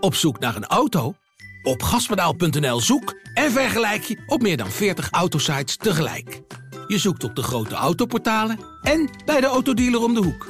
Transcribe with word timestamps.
Op 0.00 0.14
zoek 0.14 0.38
naar 0.38 0.56
een 0.56 0.66
auto? 0.66 1.14
Op 1.62 1.82
gaspedaal.nl 1.82 2.80
zoek 2.80 3.14
en 3.34 3.50
vergelijk 3.50 4.02
je 4.02 4.22
op 4.26 4.42
meer 4.42 4.56
dan 4.56 4.70
40 4.70 5.10
autosites 5.10 5.76
tegelijk. 5.76 6.40
Je 6.86 6.98
zoekt 6.98 7.24
op 7.24 7.34
de 7.34 7.42
grote 7.42 7.74
autoportalen 7.74 8.58
en 8.82 9.10
bij 9.24 9.40
de 9.40 9.46
autodealer 9.46 10.02
om 10.02 10.14
de 10.14 10.22
hoek. 10.22 10.46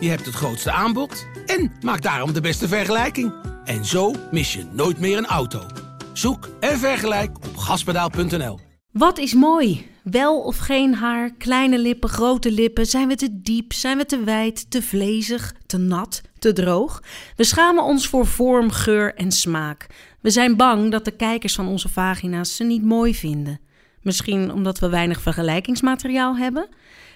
Je 0.00 0.08
hebt 0.08 0.26
het 0.26 0.34
grootste 0.34 0.70
aanbod 0.70 1.26
en 1.46 1.72
maakt 1.80 2.02
daarom 2.02 2.32
de 2.32 2.40
beste 2.40 2.68
vergelijking. 2.68 3.32
En 3.64 3.84
zo 3.84 4.14
mis 4.30 4.52
je 4.52 4.64
nooit 4.72 4.98
meer 4.98 5.18
een 5.18 5.26
auto. 5.26 5.66
Zoek 6.12 6.48
en 6.60 6.78
vergelijk 6.78 7.36
op 7.36 7.56
gaspedaal.nl. 7.56 8.58
Wat 8.92 9.18
is 9.18 9.34
mooi? 9.34 9.88
Wel 10.02 10.40
of 10.40 10.56
geen 10.56 10.94
haar, 10.94 11.30
kleine 11.38 11.78
lippen, 11.78 12.08
grote 12.08 12.52
lippen. 12.52 12.86
Zijn 12.86 13.08
we 13.08 13.14
te 13.14 13.40
diep? 13.42 13.72
Zijn 13.72 13.96
we 13.96 14.06
te 14.06 14.24
wijd, 14.24 14.70
te 14.70 14.82
vlezig, 14.82 15.54
te 15.66 15.76
nat, 15.76 16.20
te 16.40 16.52
droog? 16.52 17.02
We 17.36 17.44
schamen 17.44 17.84
ons 17.84 18.08
voor 18.08 18.26
vorm, 18.26 18.70
geur 18.70 19.14
en 19.14 19.32
smaak. 19.32 19.86
We 20.20 20.30
zijn 20.30 20.56
bang 20.56 20.90
dat 20.90 21.04
de 21.04 21.10
kijkers 21.10 21.54
van 21.54 21.68
onze 21.68 21.88
vagina's 21.88 22.56
ze 22.56 22.64
niet 22.64 22.84
mooi 22.84 23.14
vinden. 23.14 23.60
Misschien 24.02 24.52
omdat 24.52 24.78
we 24.78 24.88
weinig 24.88 25.20
vergelijkingsmateriaal 25.20 26.36
hebben. 26.36 26.68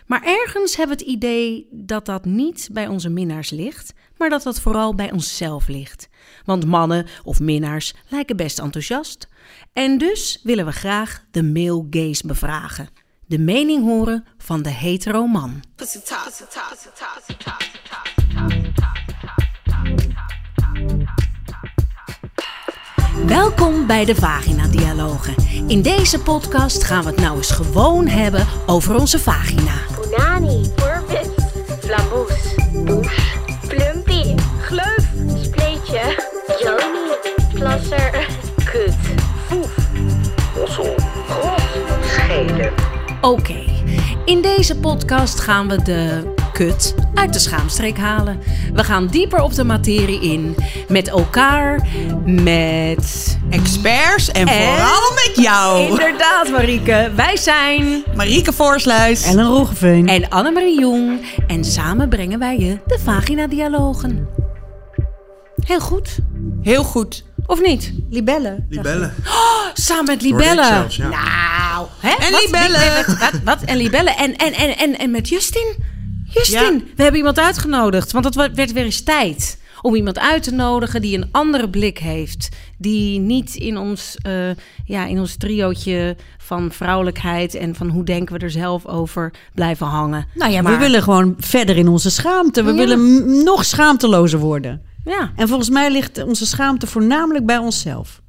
Maar 0.06 0.22
ergens 0.22 0.76
hebben 0.76 0.96
we 0.96 1.02
het 1.02 1.12
idee 1.12 1.68
dat 1.70 2.06
dat 2.06 2.24
niet 2.24 2.68
bij 2.72 2.88
onze 2.88 3.08
minnaars 3.08 3.50
ligt, 3.50 3.92
maar 4.16 4.28
dat 4.28 4.42
dat 4.42 4.60
vooral 4.60 4.94
bij 4.94 5.12
onszelf 5.12 5.68
ligt. 5.68 6.08
Want 6.44 6.66
mannen 6.66 7.06
of 7.22 7.40
minnaars 7.40 7.94
lijken 8.08 8.36
best 8.36 8.58
enthousiast. 8.58 9.28
En 9.72 9.98
dus 9.98 10.40
willen 10.42 10.66
we 10.66 10.72
graag 10.72 11.24
de 11.30 11.42
male 11.42 11.86
gaze 11.90 12.26
bevragen. 12.26 12.88
De 13.26 13.38
mening 13.38 13.84
horen 13.84 14.24
van 14.38 14.62
de 14.62 14.70
hetero 14.70 15.26
man. 15.26 15.62
Welkom 23.26 23.86
bij 23.86 24.04
de 24.04 24.14
Vagina 24.14 24.66
Dialogen. 24.66 25.34
In 25.66 25.82
deze 25.82 26.18
podcast 26.18 26.84
gaan 26.84 27.04
we 27.04 27.10
het 27.10 27.20
nou 27.20 27.36
eens 27.36 27.50
gewoon 27.50 28.06
hebben 28.06 28.46
over 28.66 28.94
onze 28.94 29.18
vagina. 29.18 29.72
Punani, 30.00 30.70
Purpose, 30.74 31.30
Flamboes, 31.80 32.54
Douche, 32.84 33.20
Plumpy, 33.68 34.34
Gleuf, 34.60 35.08
Spleetje, 35.42 36.22
Joni, 36.62 37.34
Plasser, 37.54 38.26
Kut, 38.64 38.94
Foef, 39.46 39.76
Hossel, 40.54 40.94
Gros, 41.28 41.62
Schelen. 42.12 42.72
Oké, 43.20 43.64
in 44.24 44.42
deze 44.42 44.78
podcast 44.78 45.40
gaan 45.40 45.68
we 45.68 45.82
de 45.82 46.32
kut 46.52 46.94
uit 47.14 47.32
de 47.32 47.38
schaamstreek 47.38 47.98
halen. 47.98 48.40
We 48.74 48.84
gaan 48.84 49.06
dieper 49.06 49.40
op 49.42 49.54
de 49.54 49.64
materie 49.64 50.20
in. 50.20 50.56
Met 50.88 51.08
elkaar, 51.08 51.86
met... 52.24 53.38
experts 53.50 54.30
en, 54.30 54.46
En- 54.46 54.62
vooral 54.64 55.10
met 55.14 55.32
jou. 55.34 55.88
Inderdaad, 55.88 56.50
Marieke. 56.50 57.10
Wij 57.16 57.36
zijn... 57.36 58.02
Marieke 58.16 58.52
Voorsluis. 58.52 59.24
Ellen 59.24 59.44
Roggeveen. 59.46 60.08
En 60.08 60.28
Annemarie 60.28 60.80
Jong. 60.80 61.20
En 61.46 61.64
samen 61.64 62.08
brengen 62.08 62.38
wij 62.38 62.58
je 62.58 62.78
de 62.86 62.98
Vagina-dialogen. 63.04 64.28
Heel 65.66 65.80
goed. 65.80 66.18
Heel 66.62 66.84
goed. 66.84 67.24
Of 67.46 67.60
niet? 67.62 67.92
Libellen. 68.10 68.66
Libellen. 68.70 69.14
Samen 69.74 70.04
met 70.04 70.22
Hoorde 70.22 70.44
ik 70.44 70.48
Libelle. 70.50 70.64
zelfs, 70.66 70.96
ja. 70.96 71.08
Nou, 71.08 71.86
hè? 72.00 72.24
En 72.26 72.32
Wat? 72.32 72.42
Libelle. 72.44 72.78
Nee, 72.78 72.90
Wat, 73.06 73.18
wat, 73.18 73.40
wat? 73.44 73.62
En 73.62 73.76
Libelle. 73.76 74.10
En, 74.10 74.36
en, 74.36 74.52
en, 74.52 74.76
en, 74.78 74.98
en 74.98 75.10
met 75.10 75.28
Justin. 75.28 75.74
Justin, 76.34 76.74
Ja. 76.74 76.80
we 76.96 77.02
hebben 77.02 77.16
iemand 77.20 77.38
uitgenodigd. 77.38 78.12
Want 78.12 78.24
het 78.24 78.34
werd 78.34 78.72
weer 78.72 78.84
eens 78.84 79.02
tijd 79.02 79.62
om 79.82 79.94
iemand 79.94 80.18
uit 80.18 80.42
te 80.42 80.50
nodigen 80.52 81.02
die 81.02 81.16
een 81.16 81.28
andere 81.32 81.70
blik 81.70 81.98
heeft. 81.98 82.48
Die 82.78 83.18
niet 83.20 83.54
in 83.54 83.76
ons, 83.76 84.16
eh, 84.22 84.32
ja, 84.84 85.06
in 85.06 85.18
ons 85.18 85.36
triootje 85.36 86.16
van 86.38 86.72
vrouwelijkheid 86.72 87.54
en 87.54 87.74
van 87.74 87.88
hoe 87.88 88.04
denken 88.04 88.34
we 88.38 88.40
er 88.44 88.50
zelf 88.50 88.86
over 88.86 89.32
blijven 89.54 89.86
hangen. 89.86 90.26
Nou 90.34 90.50
ja, 90.52 90.62
we 90.62 90.68
Maar- 90.70 90.78
willen 90.78 91.02
gewoon 91.02 91.34
verder 91.38 91.76
in 91.76 91.88
onze 91.88 92.10
schaamte. 92.10 92.62
We 92.62 92.70
Ja. 92.70 92.76
willen 92.76 93.44
nog 93.44 93.64
schaamtelozer 93.64 94.38
worden. 94.38 94.82
Ja, 95.04 95.32
En 95.36 95.48
volgens 95.48 95.70
mij 95.70 95.90
ligt 95.90 96.24
onze 96.24 96.46
schaamte 96.46 96.86
voornamelijk 96.86 97.46
bij 97.46 97.58
onszelf. 97.58 98.22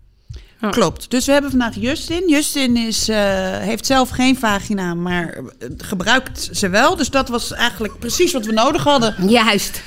Klopt. 0.71 1.11
Dus 1.11 1.25
we 1.25 1.31
hebben 1.31 1.49
vandaag 1.49 1.75
Justin. 1.75 2.29
Justin 2.29 2.77
is, 2.77 3.09
eh, 3.09 3.17
heeft 3.57 3.85
zelf 3.85 4.09
geen 4.09 4.37
vagina, 4.37 4.93
maar 4.93 5.33
eh, 5.33 5.69
gebruikt 5.77 6.49
ze 6.51 6.69
wel. 6.69 6.95
Dus 6.95 7.09
dat 7.09 7.29
was 7.29 7.53
eigenlijk 7.53 7.99
precies 7.99 8.31
wat 8.33 8.45
we 8.45 8.51
nodig 8.51 8.83
hadden. 8.83 9.15
juist. 9.29 9.81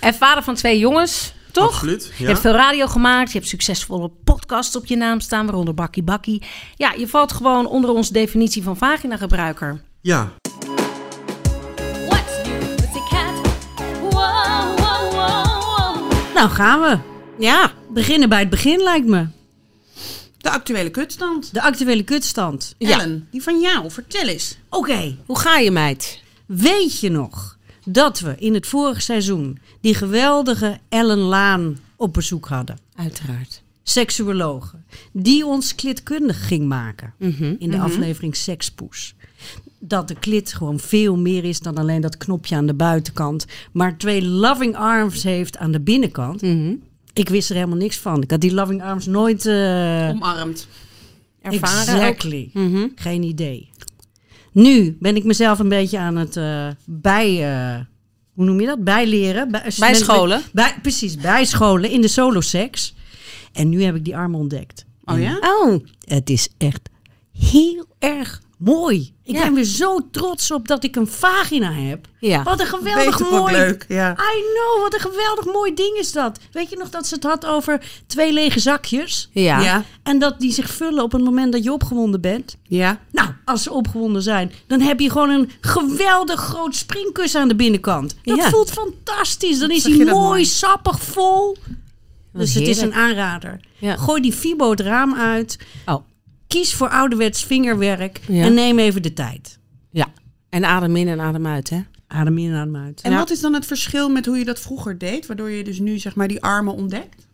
En 0.00 0.14
vader 0.14 0.42
van 0.42 0.54
twee 0.54 0.78
jongens, 0.78 1.32
toch? 1.52 1.66
Absoluut, 1.68 2.12
Je 2.16 2.22
ja. 2.22 2.28
hebt 2.28 2.40
veel 2.40 2.52
radio 2.52 2.86
gemaakt, 2.86 3.32
je 3.32 3.38
hebt 3.38 3.50
succesvolle 3.50 4.10
podcasts 4.24 4.76
op 4.76 4.86
je 4.86 4.96
naam 4.96 5.20
staan, 5.20 5.44
waaronder 5.44 5.74
Bakkie 5.74 6.02
Bakkie. 6.02 6.42
Ja, 6.76 6.92
je 6.96 7.08
valt 7.08 7.32
gewoon 7.32 7.66
onder 7.66 7.90
onze 7.90 8.12
definitie 8.12 8.62
van 8.62 8.76
vagina-gebruiker. 8.76 9.80
Ja, 10.00 10.32
whoa, 14.10 14.74
whoa, 14.76 15.10
whoa. 15.10 15.94
Nou 16.34 16.48
gaan 16.50 16.80
we. 16.80 16.98
Ja, 17.38 17.72
Beginnen 17.88 18.28
bij 18.28 18.38
het 18.38 18.50
begin 18.50 18.82
lijkt 18.82 19.06
me. 19.06 19.26
De 20.50 20.54
actuele 20.54 20.90
kutstand. 20.90 21.54
De 21.54 21.62
actuele 21.62 22.02
kutstand. 22.02 22.74
Ellen, 22.78 23.28
die 23.30 23.42
van 23.42 23.60
jou. 23.60 23.90
Vertel 23.90 24.28
eens. 24.28 24.58
Oké, 24.70 25.16
hoe 25.26 25.38
ga 25.38 25.58
je, 25.58 25.70
meid? 25.70 26.26
weet 26.48 27.00
je 27.00 27.10
nog 27.10 27.58
dat 27.84 28.20
we 28.20 28.34
in 28.38 28.54
het 28.54 28.66
vorige 28.66 29.00
seizoen 29.00 29.58
die 29.80 29.94
geweldige 29.94 30.78
Ellen 30.88 31.18
Laan 31.18 31.78
op 31.96 32.12
bezoek 32.12 32.48
hadden? 32.48 32.78
Uiteraard. 32.94 33.62
seksuologe, 33.82 34.76
die 35.12 35.46
ons 35.46 35.74
klitkundig 35.74 36.46
ging 36.46 36.66
maken 36.66 37.14
in 37.58 37.70
de 37.70 37.78
aflevering 37.78 38.36
Sekspoes. 38.36 39.14
Dat 39.78 40.08
de 40.08 40.14
klit 40.14 40.52
gewoon 40.52 40.78
veel 40.78 41.16
meer 41.16 41.44
is 41.44 41.60
dan 41.60 41.76
alleen 41.76 42.00
dat 42.00 42.16
knopje 42.16 42.56
aan 42.56 42.66
de 42.66 42.74
buitenkant, 42.74 43.46
maar 43.72 43.98
twee 43.98 44.24
loving 44.24 44.76
arms 44.76 45.22
heeft 45.22 45.56
aan 45.56 45.72
de 45.72 45.80
binnenkant. 45.80 46.42
Ik 47.18 47.28
wist 47.28 47.48
er 47.50 47.54
helemaal 47.56 47.76
niks 47.78 47.96
van. 47.96 48.22
Ik 48.22 48.30
had 48.30 48.40
die 48.40 48.54
loving 48.54 48.82
arms 48.82 49.06
nooit. 49.06 49.46
eh 49.46 50.08
Omarmd. 50.08 50.66
Ervaren 51.42 51.94
ook. 51.94 52.00
exactly. 52.00 52.50
Geen 52.94 53.22
idee. 53.22 53.70
Nu 54.52 54.96
ben 55.00 55.16
ik 55.16 55.24
mezelf 55.24 55.58
een 55.58 55.68
beetje 55.68 55.98
aan 55.98 56.16
het 56.16 56.36
eh, 56.36 56.68
bij. 56.84 57.52
eh, 57.74 57.80
hoe 58.34 58.44
noem 58.44 58.60
je 58.60 58.66
dat? 58.66 58.84
Bijleren. 58.84 59.50
Bij. 59.50 59.62
Bij, 60.52 60.74
precies, 60.82 61.16
bijscholen 61.16 61.90
in 61.90 62.00
de 62.00 62.08
soloseks. 62.08 62.94
En 63.52 63.68
nu 63.68 63.82
heb 63.82 63.94
ik 63.94 64.04
die 64.04 64.16
armen 64.16 64.40
ontdekt. 64.40 64.84
Oh 65.04 65.20
ja? 65.20 65.38
Oh, 65.40 65.84
Het 66.04 66.30
is 66.30 66.48
echt 66.58 66.88
heel 67.38 67.84
erg 67.98 68.42
mooi. 68.58 69.14
Ik 69.24 69.34
Ja. 69.34 69.42
ben 69.42 69.54
weer 69.54 69.64
zo 69.64 69.98
trots 70.10 70.50
op 70.50 70.68
dat 70.68 70.84
ik 70.84 70.96
een 70.96 71.06
vagina 71.06 71.72
heb. 71.72 72.06
Ja. 72.20 72.42
Wat 72.42 72.60
een 72.60 72.66
geweldig 72.66 73.30
mooi. 73.30 73.52
leuk, 73.52 73.84
ja. 73.88 74.10
I 74.12 74.42
know, 74.54 74.82
wat 74.82 74.94
een 74.94 75.00
geweldig 75.10 75.44
mooi 75.44 75.74
ding 75.74 75.96
is 75.96 76.12
dat. 76.12 76.38
Weet 76.52 76.70
je 76.70 76.76
nog 76.76 76.90
dat 76.90 77.06
ze 77.06 77.14
het 77.14 77.24
had 77.24 77.46
over 77.46 78.02
twee 78.06 78.32
lege 78.32 78.58
zakjes? 78.60 79.28
ja. 79.32 79.60
Ja. 79.60 79.84
En 80.02 80.18
dat 80.18 80.40
die 80.40 80.52
zich 80.52 80.70
vullen 80.70 81.02
op 81.02 81.12
het 81.12 81.24
moment 81.24 81.52
dat 81.52 81.64
je 81.64 81.72
opgewonden 81.72 82.20
bent. 82.20 82.56
Ja. 82.62 83.00
Nou, 83.12 83.28
als 83.44 83.62
ze 83.62 83.72
opgewonden 83.72 84.22
zijn, 84.22 84.52
dan 84.66 84.80
heb 84.80 85.00
je 85.00 85.10
gewoon 85.10 85.30
een 85.30 85.50
geweldig 85.60 86.40
groot 86.40 86.74
springkussen 86.76 87.40
aan 87.40 87.48
de 87.48 87.56
binnenkant. 87.56 88.16
Dat 88.22 88.36
Ja. 88.36 88.48
voelt 88.50 88.70
fantastisch. 88.70 89.58
Dan 89.58 89.70
is 89.70 89.84
hij 89.84 89.96
mooi, 89.96 90.10
mooi. 90.10 90.44
sappig, 90.44 91.00
vol. 91.02 91.56
Dus 92.32 92.54
het 92.54 92.68
is 92.68 92.80
een 92.80 92.94
aanrader. 92.94 93.60
Ja. 93.78 93.96
Gooi 93.96 94.20
die 94.22 94.32
Fibo 94.32 94.70
het 94.70 94.80
raam 94.80 95.14
uit. 95.14 95.58
Oh, 95.86 96.02
Kies 96.48 96.74
voor 96.74 96.88
ouderwets 96.88 97.44
vingerwerk 97.44 98.20
Ja. 98.28 98.44
en 98.44 98.54
neem 98.54 98.78
even 98.78 99.02
de 99.02 99.12
tijd. 99.12 99.58
ja. 99.90 100.06
En 100.48 100.64
adem 100.64 100.96
in 100.96 101.08
en 101.08 101.20
adem 101.20 101.46
uit, 101.46 101.70
hè? 101.70 101.80
Adem 102.06 102.38
in 102.38 102.50
en 102.50 102.56
adem 102.56 102.76
uit. 102.76 103.00
En 103.00 103.14
wat 103.14 103.30
is 103.30 103.40
dan 103.40 103.54
het 103.54 103.66
verschil 103.66 104.08
met 104.08 104.26
hoe 104.26 104.38
je 104.38 104.44
dat 104.44 104.60
vroeger 104.60 104.98
deed? 104.98 105.26
Waardoor 105.26 105.50
je 105.50 105.64
dus 105.64 105.78
nu 105.78 105.98
zeg 105.98 106.14
maar 106.14 106.28
die 106.28 106.42
armen 106.42 106.74
ontdekt? 106.74 107.26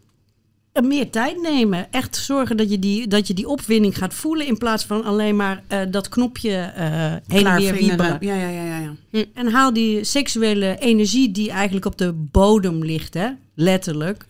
En 0.73 0.87
meer 0.87 1.11
tijd 1.11 1.43
nemen. 1.43 1.93
Echt 1.93 2.17
zorgen 2.17 2.57
dat 2.57 2.71
je 2.71 2.79
die, 2.79 3.07
dat 3.09 3.27
je 3.27 3.35
die 3.35 3.49
opwinding 3.49 3.99
gaat 3.99 4.15
voelen. 4.15 4.47
In 4.47 4.59
plaats 4.59 4.85
van 4.85 5.05
alleen 5.05 5.37
maar 5.37 5.63
eh, 5.67 5.81
dat 5.91 6.09
knopje 6.09 6.57
eh 6.57 7.15
heen 7.27 7.47
en 7.47 7.57
weer 7.57 7.75
wiebelen. 7.75 8.17
Ja, 8.21 8.35
ja, 8.35 8.49
ja, 8.49 8.63
ja. 8.79 8.95
ja. 9.11 9.25
En 9.35 9.47
haal 9.53 9.73
die 9.73 10.05
seksuele 10.05 10.77
energie 10.79 11.31
die 11.33 11.51
eigenlijk 11.51 11.87
op 11.87 11.99
de 11.99 12.13
bodem 12.13 12.85
ligt, 12.85 13.15
hè, 13.15 13.29
letterlijk, 13.55 14.27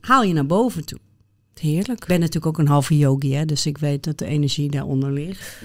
haal 0.00 0.22
je 0.22 0.32
naar 0.32 0.46
boven 0.46 0.84
toe. 0.84 0.98
Heerlijk. 1.60 2.00
Ik 2.00 2.06
ben 2.06 2.20
natuurlijk 2.20 2.46
ook 2.46 2.58
een 2.58 2.68
halve 2.68 2.96
yogi, 2.96 3.34
hè, 3.34 3.44
dus 3.44 3.66
ik 3.66 3.78
weet 3.78 4.04
dat 4.04 4.18
de 4.18 4.26
energie 4.26 4.70
daaronder 4.70 5.12
ligt. 5.12 5.56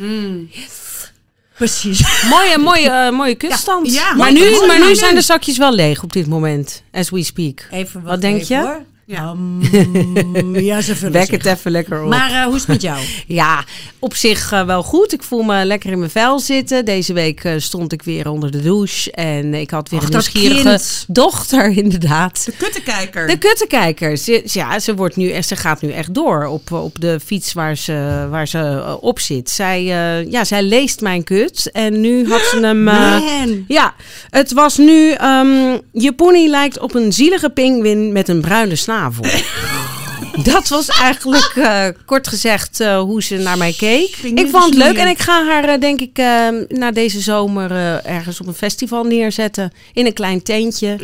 Precies. 1.55 1.99
Mooie, 2.29 2.57
mooie, 2.57 2.89
eh, 2.89 3.11
mooie 3.11 3.35
kuststand. 3.35 3.87
Ja, 3.87 3.93
ja, 3.93 4.13
maar 4.13 4.33
mooi, 4.33 4.43
nu, 4.43 4.51
mooi, 4.51 4.67
maar 4.67 4.87
nu 4.87 4.95
zijn 4.95 5.15
de 5.15 5.21
zakjes 5.21 5.57
wel 5.57 5.73
leeg 5.73 6.03
op 6.03 6.13
dit 6.13 6.27
moment, 6.27 6.83
as 6.91 7.09
we 7.09 7.23
speak. 7.23 7.67
Even 7.71 8.01
Wat 8.03 8.21
denk 8.21 8.41
even, 8.41 8.55
je? 8.55 8.61
Hoor. 8.61 8.85
Ja. 9.11 9.29
Um, 9.29 10.55
ja, 10.69 10.81
ze 10.81 10.95
vullen 10.95 11.13
Wek 11.13 11.31
het 11.31 11.45
even 11.45 11.71
lekker 11.71 12.03
op. 12.03 12.09
Maar 12.09 12.31
eh, 12.31 12.43
hoe 12.43 12.53
is 12.55 12.59
het 12.59 12.67
met 12.69 12.81
jou? 12.81 12.99
Ja, 13.27 13.63
op 13.99 14.15
zich 14.15 14.51
eh, 14.51 14.65
wel 14.65 14.83
goed. 14.83 15.13
Ik 15.13 15.23
voel 15.23 15.41
me 15.41 15.65
lekker 15.65 15.91
in 15.91 15.99
mijn 15.99 16.11
vel 16.11 16.39
zitten. 16.39 16.85
Deze 16.85 17.13
week 17.13 17.43
eh, 17.43 17.53
stond 17.57 17.91
ik 17.93 18.03
weer 18.03 18.29
onder 18.29 18.51
de 18.51 18.61
douche. 18.61 19.11
En 19.11 19.53
ik 19.53 19.69
had 19.69 19.89
weer 19.89 19.99
Och, 19.99 20.05
een 20.05 20.11
nieuwsgierige 20.11 20.61
kind. 20.63 21.05
dochter, 21.07 21.69
inderdaad. 21.83 22.45
De 22.45 22.51
kuttenkijker. 22.57 23.27
De 23.27 23.37
kuttenkijker. 23.37 24.17
Ze, 24.17 24.41
ja, 24.45 24.79
ze, 24.79 24.95
wordt 24.95 25.15
nu, 25.15 25.29
echt- 25.29 25.47
ze 25.47 25.55
gaat 25.55 25.81
nu 25.81 25.91
echt 25.91 26.13
door 26.13 26.45
op, 26.45 26.71
op 26.71 26.99
de 27.01 27.19
fiets 27.25 27.53
waar 27.53 27.75
ze, 27.77 28.27
waar 28.29 28.47
ze 28.47 28.97
op 29.01 29.19
zit. 29.19 29.49
Zij, 29.49 29.83
ja, 30.29 30.43
zij 30.43 30.63
leest 30.63 31.01
mijn 31.01 31.23
kut. 31.23 31.69
En 31.71 32.01
nu 32.01 32.29
had 32.29 32.41
ze 32.41 32.59
hem... 32.59 32.83
Man. 32.83 33.65
ja, 33.67 33.93
het 34.29 34.53
was 34.53 34.77
nu... 34.77 35.11
ehm, 35.11 35.77
je 35.91 36.13
pony 36.15 36.47
lijkt 36.47 36.79
op 36.79 36.95
een 36.95 37.13
zielige 37.13 37.49
pinguïn 37.49 38.11
met 38.11 38.29
een 38.29 38.41
bruine 38.41 38.75
Dat 40.43 40.67
was 40.67 40.87
eigenlijk 40.87 41.53
eh, 41.55 41.87
kort 42.05 42.27
gezegd 42.27 42.79
eh, 42.79 42.99
hoe 42.99 43.23
ze 43.23 43.37
naar 43.37 43.57
mij 43.57 43.73
keek. 43.77 44.13
Ging 44.13 44.39
Ik 44.39 44.49
vond 44.49 44.63
het 44.65 44.73
leuk 44.73 44.95
en 44.95 45.07
ik 45.07 45.19
ga 45.19 45.45
haar 45.45 45.63
eh, 45.63 45.79
denk 45.79 46.01
ik 46.01 46.17
eh, 46.17 46.47
na 46.67 46.91
deze 46.91 47.19
zomer 47.19 47.71
eh, 47.71 48.11
ergens 48.11 48.39
op 48.39 48.47
een 48.47 48.53
festival 48.53 49.03
neerzetten. 49.03 49.71
In 49.93 50.05
een 50.05 50.13
klein 50.13 50.43
tentje. 50.43 50.99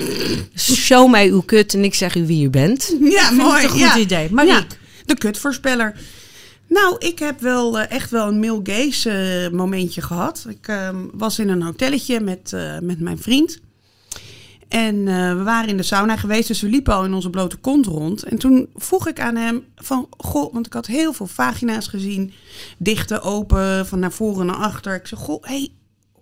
Show 0.56 1.10
mij 1.10 1.28
uw 1.28 1.42
kut 1.42 1.74
en 1.74 1.84
ik 1.84 1.94
zeg 1.94 2.16
u 2.16 2.26
wie 2.26 2.46
u 2.46 2.50
bent. 2.50 2.96
Ja, 3.02 3.32
mooi. 3.32 3.52
Het 3.52 3.58
is 3.58 3.64
een 3.64 3.70
goed 3.70 3.80
ja. 3.80 3.98
idee. 3.98 4.28
Mariek, 4.32 4.52
Ja, 4.54 4.66
de 5.06 5.18
kutvoorspeller. 5.18 5.96
Nou, 6.68 6.96
ik 7.00 7.20
heb 7.20 7.42
wel 7.42 7.80
echt 7.80 8.12
wel 8.12 8.28
een 8.28 8.40
Mil 8.40 8.60
Gaze 8.64 9.50
momentje 9.54 10.02
gehad. 10.02 10.46
Ik 10.50 10.68
ehm, 10.68 10.96
was 11.14 11.40
in 11.40 11.50
een 11.50 11.62
hotelletje 11.62 12.20
met, 12.20 12.54
eh, 12.54 12.80
met 12.82 13.00
mijn 13.00 13.18
vriend. 13.18 13.60
En 14.68 15.08
eh, 15.08 15.36
we 15.36 15.44
waren 15.44 15.70
in 15.70 15.78
de 15.78 15.84
sauna 15.84 16.18
geweest, 16.18 16.48
dus 16.48 16.62
we 16.62 16.68
liepen 16.70 16.94
al 16.94 17.06
in 17.06 17.14
onze 17.14 17.30
blote 17.30 17.58
kont 17.58 17.86
rond. 17.86 18.24
En 18.24 18.38
toen 18.38 18.70
vroeg 18.76 19.08
ik 19.08 19.20
aan 19.20 19.36
hem 19.36 19.66
van, 19.76 20.08
goh, 20.18 20.54
want 20.54 20.66
ik 20.66 20.74
had 20.74 20.86
heel 20.86 21.14
veel 21.14 21.28
vagina's 21.28 21.88
gezien. 21.88 22.34
Dichte, 22.78 23.22
open, 23.22 23.88
van 23.88 24.00
naar 24.00 24.12
voren 24.12 24.46
naar 24.46 24.56
achter. 24.56 24.96
Ik 24.96 25.08
zei, 25.08 25.22
goh, 25.22 25.44
hey, 25.44 25.70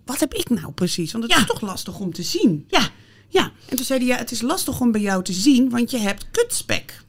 wat 0.04 0.20
heb 0.20 0.34
ik 0.34 0.48
nou 0.48 0.72
precies? 0.72 1.12
Want 1.12 1.24
het 1.24 1.32
Ja. 1.32 1.38
is 1.38 1.46
toch 1.46 1.60
lastig 1.60 1.98
om 1.98 2.12
te 2.12 2.22
zien. 2.22 2.64
Ja. 2.68 2.88
Ja, 3.28 3.52
en 3.68 3.76
toen 3.76 3.84
zei 3.84 3.98
hij, 3.98 4.08
ja, 4.08 4.16
het 4.16 4.30
is 4.30 4.42
lastig 4.42 4.80
om 4.80 4.92
bij 4.92 5.00
jou 5.00 5.22
te 5.24 5.32
zien, 5.32 5.70
want 5.70 5.90
je 5.90 5.98
hebt 5.98 6.26
kutspek. 6.30 7.04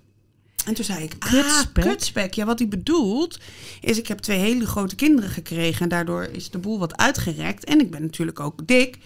En 0.65 0.73
toen 0.73 0.85
zei 0.85 1.03
ik, 1.03 1.15
Kutspek? 1.19 1.83
ah, 1.85 1.89
kutspek. 1.91 2.33
Ja, 2.33 2.45
wat 2.45 2.59
hij 2.59 2.67
bedoelt 2.67 3.37
is, 3.81 3.97
ik 3.97 4.07
heb 4.07 4.19
twee 4.19 4.39
hele 4.39 4.65
grote 4.65 4.95
kinderen 4.95 5.29
gekregen 5.29 5.81
en 5.81 5.89
daardoor 5.89 6.23
is 6.23 6.49
de 6.49 6.57
boel 6.57 6.79
wat 6.79 6.97
uitgerekt. 6.97 7.63
En 7.65 7.79
ik 7.79 7.91
ben 7.91 8.01
natuurlijk 8.01 8.39
ook 8.39 8.67
dik. 8.67 8.97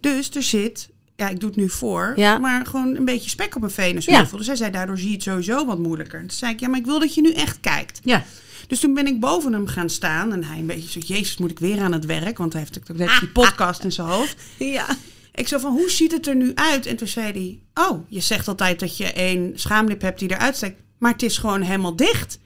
Dus 0.00 0.30
er 0.30 0.42
zit, 0.42 0.88
ja, 1.18 1.28
ik 1.28 1.40
doe 1.40 1.48
het 1.48 1.58
nu 1.58 1.68
voor, 1.68 2.12
Ja. 2.16 2.38
maar 2.38 2.66
gewoon 2.66 2.96
een 2.96 3.04
beetje 3.04 3.30
spek 3.30 3.54
op 3.54 3.60
mijn 3.60 3.72
Ja. 3.76 3.82
venusheuvel. 3.82 4.38
Dus 4.38 4.46
hij 4.46 4.56
zei, 4.56 4.70
daardoor 4.70 4.98
zie 4.98 5.06
je 5.08 5.14
het 5.14 5.22
sowieso 5.22 5.66
wat 5.66 5.78
moeilijker. 5.78 6.20
En 6.20 6.26
toen 6.26 6.36
zei 6.38 6.52
ik, 6.52 6.60
ja, 6.60 6.68
maar 6.68 6.78
ik 6.78 6.84
wil 6.86 6.98
dat 7.00 7.14
je 7.14 7.20
nu 7.20 7.32
echt 7.32 7.60
kijkt. 7.60 8.00
Ja. 8.04 8.24
Dus 8.66 8.80
toen 8.80 8.94
ben 8.94 9.06
ik 9.06 9.20
boven 9.20 9.52
hem 9.52 9.66
gaan 9.66 9.90
staan 9.90 10.32
en 10.32 10.44
hij 10.44 10.58
een 10.58 10.66
beetje 10.66 11.00
zo, 11.00 11.06
jezus, 11.14 11.36
moet 11.36 11.50
ik 11.50 11.58
weer 11.58 11.80
aan 11.80 11.92
het 11.92 12.04
werk? 12.04 12.38
Want 12.38 12.52
hij 12.52 12.62
heeft 12.62 12.88
net 12.98 13.10
die 13.20 13.28
podcast 13.28 13.84
in 13.84 13.92
zijn 13.92 14.06
hoofd. 14.08 14.36
Ja. 14.58 14.86
Ik 15.34 15.48
zo 15.48 15.58
van, 15.58 15.72
hoe 15.72 15.90
ziet 15.90 16.12
het 16.12 16.26
er 16.26 16.36
nu 16.36 16.52
uit? 16.54 16.86
En 16.86 16.96
toen 16.96 17.08
zei 17.08 17.32
hij, 17.74 17.84
oh, 17.88 18.04
je 18.08 18.20
zegt 18.20 18.48
altijd 18.48 18.80
dat 18.80 18.96
je 18.96 19.12
één 19.12 19.52
schaamlip 19.54 20.00
hebt 20.02 20.18
die 20.18 20.30
eruit 20.30 20.56
steekt. 20.56 20.80
Maar 20.98 21.12
het 21.12 21.22
is 21.22 21.38
gewoon 21.38 21.60
helemaal 21.62 21.96
dicht. 21.96 22.38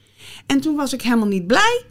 En 0.47 0.61
toen 0.61 0.77
was 0.77 0.93
ik 0.93 1.03
helemaal 1.03 1.27
niet 1.27 1.47
blij. 1.47 1.83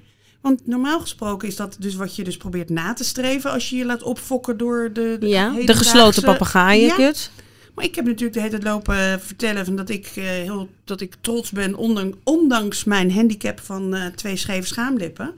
Want 0.41 0.67
normaal 0.67 0.99
gesproken 0.99 1.47
is 1.47 1.55
dat 1.55 1.75
dus 1.79 1.95
wat 1.95 2.15
je 2.15 2.23
dus 2.23 2.37
probeert 2.37 2.69
na 2.69 2.93
te 2.93 3.03
streven... 3.03 3.51
als 3.51 3.69
je 3.69 3.75
je 3.75 3.85
laat 3.85 4.03
opfokken 4.03 4.57
door 4.57 4.89
de... 4.93 5.17
de 5.19 5.27
Ja, 5.27 5.53
de 5.65 5.75
gesloten 5.75 6.23
papegaaienkut. 6.23 7.31
Maar 7.75 7.85
ik 7.85 7.95
heb 7.95 8.05
natuurlijk 8.05 8.33
de 8.33 8.39
hele 8.39 8.51
tijd 8.51 8.63
lopen 8.63 9.21
vertellen... 9.21 9.65
Van 9.65 9.75
dat, 9.75 9.89
ik, 9.89 10.11
eh, 10.15 10.23
heel, 10.23 10.69
dat 10.83 11.01
ik 11.01 11.15
trots 11.21 11.51
ben, 11.51 11.75
ondanks, 11.75 12.17
ondanks 12.23 12.83
mijn 12.83 13.11
handicap 13.11 13.59
van 13.59 13.95
eh, 13.95 14.05
twee 14.05 14.37
scheve 14.37 14.67
schaamlippen. 14.67 15.33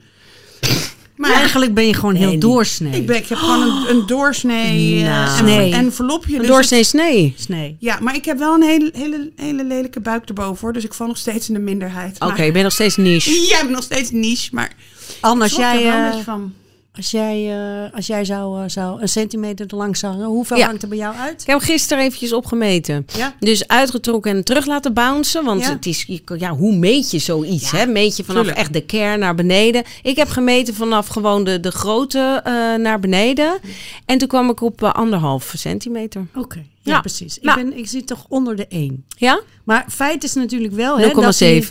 Maar 1.16 1.32
Eigenlijk 1.32 1.74
ben 1.74 1.86
je 1.86 1.94
gewoon 1.94 2.14
heel 2.14 2.28
Nee, 2.28 2.38
doorsnee. 2.38 2.92
ik, 3.00 3.06
ben, 3.06 3.16
ik 3.16 3.26
heb 3.28 3.38
gewoon 3.38 3.60
een, 3.62 3.90
een 3.96 4.06
doorsnee 4.06 5.02
eh, 5.04 5.08
Nou. 5.08 5.38
en, 5.38 5.44
Nee. 5.44 5.72
envelopje. 5.72 6.32
Een 6.34 6.38
dus 6.40 6.48
doorsnee 6.48 6.84
snee. 6.84 7.34
Snee. 7.38 7.76
Ja, 7.78 7.98
maar 8.00 8.14
ik 8.14 8.24
heb 8.24 8.38
wel 8.38 8.54
een 8.54 8.62
hele, 8.62 8.90
hele, 8.96 9.30
hele 9.36 9.64
lelijke 9.64 10.00
buik 10.00 10.28
erboven 10.28 10.60
hoor. 10.60 10.72
Dus 10.72 10.84
ik 10.84 10.94
val 10.94 11.06
nog 11.06 11.16
steeds 11.16 11.48
in 11.48 11.54
de 11.54 11.60
minderheid. 11.60 12.14
Oké, 12.20 12.26
Maar- 12.32 12.44
je 12.44 12.52
bent 12.52 12.64
nog 12.64 12.72
steeds 12.72 12.96
niche. 12.96 13.30
Jij 13.48 13.58
bent 13.60 13.70
nog 13.74 13.82
steeds 13.82 14.10
niche, 14.10 14.48
maar 14.52 14.72
ik 15.46 15.50
schrok 15.50 15.64
jij, 15.64 15.82
beetje 16.10 16.24
van. 16.24 16.52
Als 16.96 17.10
jij, 17.10 17.50
eh, 17.86 17.94
als 17.96 18.06
jij 18.06 18.24
zou, 18.24 18.62
eh, 18.62 18.68
zou 18.68 19.00
een 19.00 19.08
centimeter 19.08 19.66
te 19.66 19.76
lang 19.76 19.96
zou 19.96 20.22
hoeveel 20.24 20.56
Ja. 20.56 20.66
hangt 20.66 20.82
er 20.82 20.88
bij 20.88 20.98
jou 20.98 21.16
uit? 21.16 21.40
Ik 21.40 21.46
heb 21.46 21.58
gisteren 21.60 22.04
eventjes 22.04 22.32
opgemeten. 22.32 23.06
Ja. 23.16 23.34
Dus 23.38 23.68
uitgetrokken 23.68 24.36
en 24.36 24.44
terug 24.44 24.66
laten 24.66 24.92
bouncen. 24.92 25.44
Want 25.44 25.62
Ja. 25.62 25.70
het 25.70 25.86
is, 25.86 26.06
ja, 26.38 26.50
hoe 26.50 26.76
meet 26.76 27.10
je 27.10 27.18
zoiets? 27.18 27.70
hè? 27.70 27.86
Meet 27.86 28.16
je 28.16 28.24
vanaf 28.24 28.40
tuurlijk. 28.42 28.60
echt 28.62 28.72
de 28.72 28.84
kern 28.84 29.18
naar 29.18 29.34
beneden? 29.34 29.82
Ik 30.02 30.16
heb 30.16 30.28
gemeten 30.28 30.74
vanaf 30.74 31.06
gewoon 31.06 31.44
de, 31.44 31.60
de 31.60 31.70
grootte 31.70 32.40
eh, 32.44 32.52
naar 32.74 33.00
beneden. 33.00 33.58
En 34.04 34.18
toen 34.18 34.28
kwam 34.28 34.50
ik 34.50 34.60
op 34.60 34.82
anderhalf 34.84 35.52
centimeter. 35.56 36.26
Oké, 36.34 36.64
ja, 36.84 36.92
Ja. 36.92 37.00
precies. 37.00 37.38
Nou. 37.40 37.60
Ik, 37.60 37.64
ben, 37.68 37.78
ik 37.78 37.86
zit 37.88 38.06
toch 38.06 38.24
onder 38.28 38.56
de 38.56 38.66
1. 38.68 39.04
Ja? 39.16 39.40
Maar 39.64 39.84
feit 39.88 40.24
is 40.24 40.34
natuurlijk 40.34 40.72
wel... 40.72 40.98
hè, 40.98 41.06
0,7. 41.08 41.12
dat 41.14 41.38
die- 41.38 41.66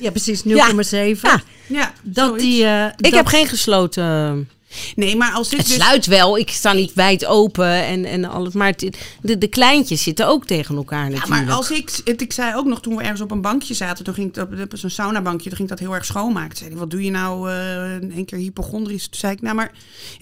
Ja, 0.00 0.10
precies, 0.10 0.42
0,7. 0.46 1.20
Ja. 1.20 1.40
Ja, 1.66 1.92
Dat 2.02 2.26
zoiets. 2.28 2.44
die... 2.44 2.64
eh, 2.64 2.84
Ik 2.86 2.92
dat- 3.02 3.12
heb 3.12 3.26
geen 3.26 3.46
gesloten... 3.46 4.48
Nee, 4.96 5.16
maar 5.16 5.32
als 5.32 5.50
ik 5.52 5.56
Het 5.58 5.66
dus... 5.66 5.74
sluit 5.76 6.06
wel. 6.06 6.38
Ik 6.38 6.50
sta 6.50 6.72
niet 6.72 6.94
wijd 6.94 7.26
open 7.26 7.84
en, 7.84 8.04
en 8.04 8.24
alles. 8.24 8.52
Maar 8.52 8.66
het- 8.68 8.98
de, 9.22 9.38
de 9.38 9.46
kleintjes 9.48 10.02
zitten 10.02 10.26
ook 10.26 10.46
tegen 10.46 10.76
elkaar 10.76 11.04
Ja, 11.04 11.16
natuurlijk. 11.16 11.46
maar 11.46 11.54
als 11.56 11.70
ik, 11.70 11.90
het, 12.04 12.20
ik 12.20 12.32
zei 12.32 12.54
ook 12.56 12.66
nog 12.66 12.80
toen 12.80 12.96
we 12.96 13.02
ergens 13.02 13.20
op 13.20 13.30
een 13.30 13.40
bankje 13.40 13.74
zaten, 13.74 14.04
toen 14.04 14.14
ging 14.14 14.36
ik 14.36 14.42
op, 14.42 14.52
op 14.60 14.78
zo'n 14.78 14.90
saunabankje, 14.90 15.48
toen 15.48 15.56
ging 15.56 15.70
ik 15.70 15.76
dat 15.78 15.86
heel 15.86 15.94
erg 15.94 16.04
schoonmaken. 16.04 16.48
Toen 16.48 16.58
zei 16.58 16.70
hij, 16.70 16.78
wat 16.78 16.90
doe 16.90 17.04
je 17.04 17.10
nou 17.10 17.50
eh 17.50 17.94
in 18.00 18.12
één 18.14 18.24
keer 18.24 18.38
hypochondrisch? 18.38 19.08
Toen 19.08 19.20
zei 19.20 19.32
ik, 19.32 19.40
nou 19.42 19.54
maar 19.54 19.72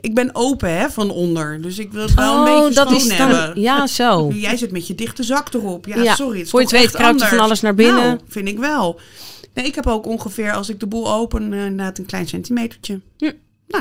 ik 0.00 0.14
ben 0.14 0.30
open 0.32 0.76
hè, 0.78 0.90
van 0.90 1.10
onder, 1.10 1.62
dus 1.62 1.78
ik 1.78 1.92
wil 1.92 2.02
het 2.02 2.14
wel 2.14 2.32
een 2.46 2.52
oh, 2.52 2.58
beetje 2.58 2.74
dat 2.84 2.90
is 2.92 3.12
hebben. 3.12 3.54
dan... 3.54 3.62
Ja, 3.62 3.86
zo. 3.86 4.28
Jij 4.32 4.56
zit 4.56 4.70
met 4.70 4.86
je 4.86 4.94
dichte 4.94 5.22
zak 5.22 5.54
erop. 5.54 5.86
Ja, 5.86 6.02
Ja, 6.02 6.14
sorry. 6.14 6.38
Het 6.38 6.48
voor 6.48 6.60
je 6.60 6.66
het 6.66 6.76
weet 6.76 6.90
kruipt 6.90 7.20
er 7.20 7.28
van 7.28 7.38
alles 7.40 7.60
naar 7.60 7.74
binnen. 7.74 8.04
Nou, 8.04 8.18
vind 8.28 8.48
ik 8.48 8.58
wel. 8.58 9.00
Nee, 9.54 9.64
ik 9.66 9.74
heb 9.74 9.86
ook 9.86 10.06
ongeveer, 10.06 10.52
als 10.52 10.68
ik 10.68 10.80
de 10.80 10.86
boel 10.86 11.12
open, 11.12 11.52
eh, 11.52 11.64
inderdaad 11.64 11.98
een 11.98 12.06
klein 12.06 12.28
centimetertje. 12.28 13.00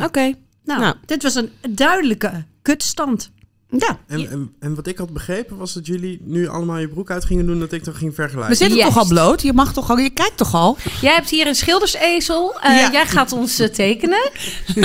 Oké. 0.04 0.34
Nou, 0.66 0.80
Nou. 0.82 0.96
dit 1.06 1.24
was 1.24 1.36
een 1.36 1.50
duidelijke 1.70 2.46
kutstand. 2.62 3.32
Ja. 3.70 4.00
En, 4.08 4.30
en, 4.30 4.54
en 4.60 4.76
wat 4.76 4.88
ik 4.88 4.98
had 4.98 5.14
begrepen 5.14 5.58
was 5.58 5.74
dat 5.74 5.86
jullie 5.86 6.22
nu 6.24 6.48
allemaal 6.48 6.78
je 6.78 6.88
broek 6.88 7.12
uit 7.12 7.26
gingen 7.26 7.46
doen, 7.46 7.60
dat 7.60 7.72
ik 7.72 7.84
dan 7.84 7.94
ging 7.96 8.16
vergelijken. 8.16 8.52
We 8.52 8.58
zitten 8.58 8.80
toch 8.80 8.98
al 8.98 9.08
bloot? 9.08 9.42
Je 9.42 9.54
mag 9.54 9.74
toch 9.74 9.90
al, 9.90 9.98
je 9.98 10.10
kijkt 10.10 10.38
toch 10.38 10.54
al? 10.54 10.78
Jij 11.02 11.14
hebt 11.14 11.30
hier 11.30 11.48
een 11.48 11.56
schildersezel. 11.56 12.60
Eh, 12.62 12.76
Ja. 12.76 12.92
Jij 12.92 13.06
gaat 13.06 13.32
ons 13.32 13.60
eh, 13.60 13.68
tekenen. 13.70 14.32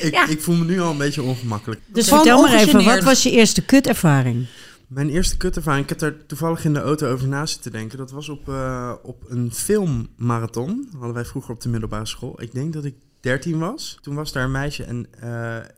ik, 0.00 0.08
ja. 0.10 0.26
ik 0.28 0.40
voel 0.40 0.54
me 0.54 0.64
nu 0.64 0.80
al 0.80 0.90
een 0.90 0.98
beetje 0.98 1.22
ongemakkelijk. 1.22 1.80
Dus 1.86 2.08
vertel 2.08 2.42
maar 2.42 2.54
even, 2.54 2.84
wat 2.84 3.02
was 3.02 3.22
je 3.22 3.30
eerste 3.30 3.62
kutervaring? 3.64 4.46
Mijn 4.88 5.10
eerste 5.10 5.36
kutervaring, 5.36 5.82
ik 5.82 5.88
heb 5.88 5.98
daar 5.98 6.26
toevallig 6.26 6.64
in 6.64 6.72
de 6.72 6.80
auto 6.80 7.12
over 7.12 7.28
na 7.28 7.46
zitten 7.46 7.72
denken. 7.72 7.98
Dat 7.98 8.10
was 8.10 8.28
op, 8.28 8.48
eh, 8.48 8.92
op 9.02 9.22
een 9.28 9.52
filmmarathon. 9.52 10.88
Hadden 10.92 11.14
wij 11.14 11.24
vroeger 11.24 11.54
op 11.54 11.60
de 11.60 11.68
middelbare 11.68 12.06
school. 12.06 12.42
Ik 12.42 12.52
denk 12.52 12.72
dat 12.72 12.84
ik 12.84 12.94
13 13.24 13.58
was. 13.58 13.98
Toen 14.02 14.14
was 14.14 14.32
daar 14.32 14.44
een 14.44 14.50
meisje 14.50 14.84
en 14.84 15.06
eh, 15.20 15.28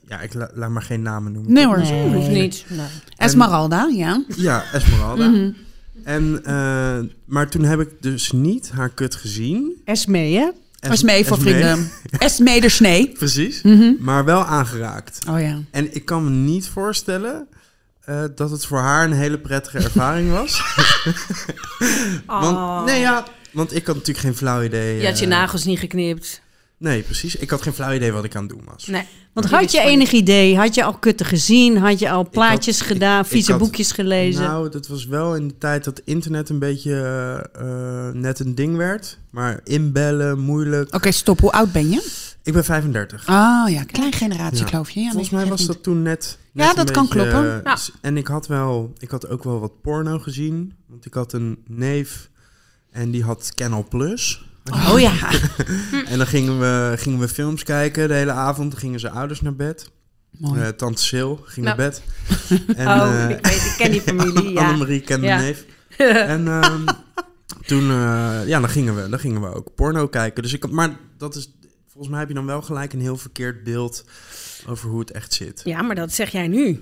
ja, 0.08 0.20
ik 0.20 0.34
la- 0.34 0.50
laat 0.54 0.70
maar 0.70 0.82
geen 0.82 1.02
namen 1.02 1.32
noemen. 1.32 1.52
Nee 1.52 1.66
hoor, 1.66 1.78
Nee. 1.78 2.12
hoeft 2.14 2.28
niet. 2.28 2.64
Esmeralda, 3.16 3.88
ja. 3.94 4.24
Ja, 4.36 4.64
Esmeralda. 4.72 5.52
En, 6.04 6.40
eh, 6.44 6.98
maar 7.24 7.48
toen 7.50 7.62
heb 7.62 7.80
ik 7.80 7.88
dus 8.00 8.32
niet 8.32 8.70
haar 8.74 8.88
kut 8.90 9.14
gezien. 9.14 9.80
Esme, 9.84 10.18
hè? 10.18 10.48
Es- 10.80 10.90
Esmee 10.90 11.24
voor 11.26 11.36
Esmee. 11.36 11.52
vrienden. 11.54 11.90
Esmee 12.18 12.60
de 12.60 12.68
snee. 12.68 13.12
Precies. 13.12 13.62
Mhm. 13.62 13.92
Maar 13.98 14.24
wel 14.24 14.44
aangeraakt. 14.44 15.18
Oh 15.30 15.40
ja. 15.40 15.58
En 15.70 15.94
ik 15.94 16.04
kan 16.04 16.24
me 16.24 16.30
niet 16.30 16.68
voorstellen 16.68 17.48
eh, 18.04 18.22
dat 18.34 18.50
het 18.50 18.66
voor 18.66 18.78
haar 18.78 19.04
een 19.04 19.12
hele 19.12 19.38
prettige 19.38 19.78
ervaring 19.78 20.30
was. 20.30 20.62
want, 22.26 22.86
nee, 22.86 23.00
ja, 23.00 23.24
want 23.52 23.74
ik 23.74 23.86
had 23.86 23.94
natuurlijk 23.96 24.24
geen 24.26 24.36
flauw 24.36 24.62
idee. 24.62 25.00
Je 25.00 25.06
had 25.06 25.18
je 25.18 25.26
nagels 25.26 25.64
niet 25.64 25.78
geknipt. 25.78 26.40
Nee, 26.78 27.02
precies. 27.02 27.36
Ik 27.36 27.50
had 27.50 27.62
geen 27.62 27.72
flauw 27.72 27.92
idee 27.92 28.12
wat 28.12 28.24
ik 28.24 28.34
aan 28.36 28.42
het 28.42 28.50
doen 28.50 28.64
was. 28.72 28.86
Nee. 28.86 29.04
Want 29.32 29.50
had 29.50 29.72
je 29.72 29.80
enig 29.80 30.12
idee? 30.12 30.56
Had 30.56 30.74
je 30.74 30.84
al 30.84 30.98
kutten 30.98 31.26
gezien? 31.26 31.76
Had 31.76 31.98
je 31.98 32.10
al 32.10 32.28
plaatjes 32.30 32.80
ik- 32.80 32.86
gedaan? 32.86 33.20
ik 33.22 33.26
vieze 33.26 33.50
had- 33.50 33.60
boekjes 33.60 33.92
gelezen? 33.92 34.42
Nou, 34.42 34.70
dat 34.70 34.86
was 34.86 35.06
wel 35.06 35.34
in 35.36 35.48
de 35.48 35.58
tijd 35.58 35.84
dat 35.84 36.00
internet 36.04 36.48
een 36.48 36.58
beetje 36.58 36.92
eh, 36.92 38.08
eh, 38.08 38.14
net 38.14 38.38
een 38.38 38.54
ding 38.54 38.76
werd. 38.76 39.18
Maar 39.30 39.60
inbellen, 39.64 40.38
moeilijk. 40.38 40.94
Oké, 40.94 41.10
stop. 41.10 41.40
Hoe 41.40 41.52
oud 41.52 41.72
ben 41.72 41.90
je? 41.90 42.24
Ik 42.42 42.52
ben 42.52 42.64
35. 42.64 43.26
Ah 43.26 43.70
ja, 43.70 43.84
klein 43.84 44.12
generatie 44.12 44.58
Ja. 44.58 44.66
geloof 44.66 44.90
je. 44.90 45.00
Ja, 45.00 45.10
Volgens 45.10 45.30
mij 45.30 45.46
was 45.46 45.66
dat 45.66 45.82
toen 45.82 46.02
net. 46.02 46.38
Ja, 46.52 46.74
dat 46.74 46.88
een 46.88 46.94
kan 46.94 47.02
beetje, 47.08 47.18
kloppen. 47.28 47.54
eh, 47.54 47.60
Ja. 47.64 47.76
En 48.00 48.16
ik 48.16 48.26
had, 48.26 48.46
wel, 48.46 48.92
ik 48.98 49.10
had 49.10 49.28
ook 49.28 49.44
wel 49.44 49.60
wat 49.60 49.80
porno 49.80 50.18
gezien. 50.18 50.72
Want 50.88 51.06
ik 51.06 51.14
had 51.14 51.32
een 51.32 51.58
neef 51.66 52.28
en 52.90 53.10
die 53.10 53.22
had 53.24 53.52
Canal 53.54 53.86
Plus. 53.88 54.44
Oh 54.72 55.00
ja. 55.00 55.12
En 56.12 56.18
dan 56.18 56.26
gingen 56.26 56.58
we, 56.60 56.94
gingen 56.96 57.18
we 57.18 57.28
films 57.28 57.62
kijken 57.62 58.08
de 58.08 58.14
hele 58.14 58.30
avond. 58.32 58.70
Dan 58.70 58.80
gingen 58.80 59.00
zijn 59.00 59.12
ouders 59.12 59.40
naar 59.40 59.54
bed. 59.56 59.90
Mooi. 60.30 60.60
Eh, 60.60 60.68
Tante 60.68 61.02
Sil 61.08 61.30
ging 61.44 61.66
Nou. 61.66 61.78
naar 61.78 61.86
bed. 61.88 62.02
En, 62.76 62.86
oh, 62.86 63.24
eh, 63.24 63.30
ik 63.30 63.46
weet, 63.46 63.54
ik 63.64 63.74
ken 63.76 63.90
die 63.90 64.00
familie. 64.16 64.52
Ja. 64.52 64.66
Annemarie 64.66 65.00
kende 65.00 65.26
Ja. 65.26 65.36
de 65.36 65.42
neef. 65.42 65.64
en 66.26 66.48
ehm, 66.48 66.84
toen, 67.66 67.90
eh, 67.90 68.40
ja, 68.46 68.60
dan 68.60 68.68
gingen, 68.68 68.94
we, 69.02 69.08
dan 69.08 69.18
gingen 69.18 69.40
we 69.40 69.54
ook 69.54 69.74
porno 69.74 70.08
kijken. 70.08 70.42
Dus 70.42 70.52
ik, 70.52 70.70
maar 70.70 70.90
dat 71.18 71.34
is, 71.34 71.50
volgens 71.86 72.08
mij 72.10 72.18
heb 72.18 72.28
je 72.28 72.34
dan 72.34 72.46
wel 72.46 72.62
gelijk 72.62 72.92
een 72.92 73.00
heel 73.00 73.16
verkeerd 73.16 73.64
beeld 73.64 74.04
over 74.66 74.88
hoe 74.88 75.00
het 75.00 75.10
echt 75.10 75.32
zit. 75.32 75.60
Ja, 75.64 75.82
maar 75.82 75.96
dat 75.96 76.12
zeg 76.12 76.30
jij 76.30 76.48
nu. 76.48 76.80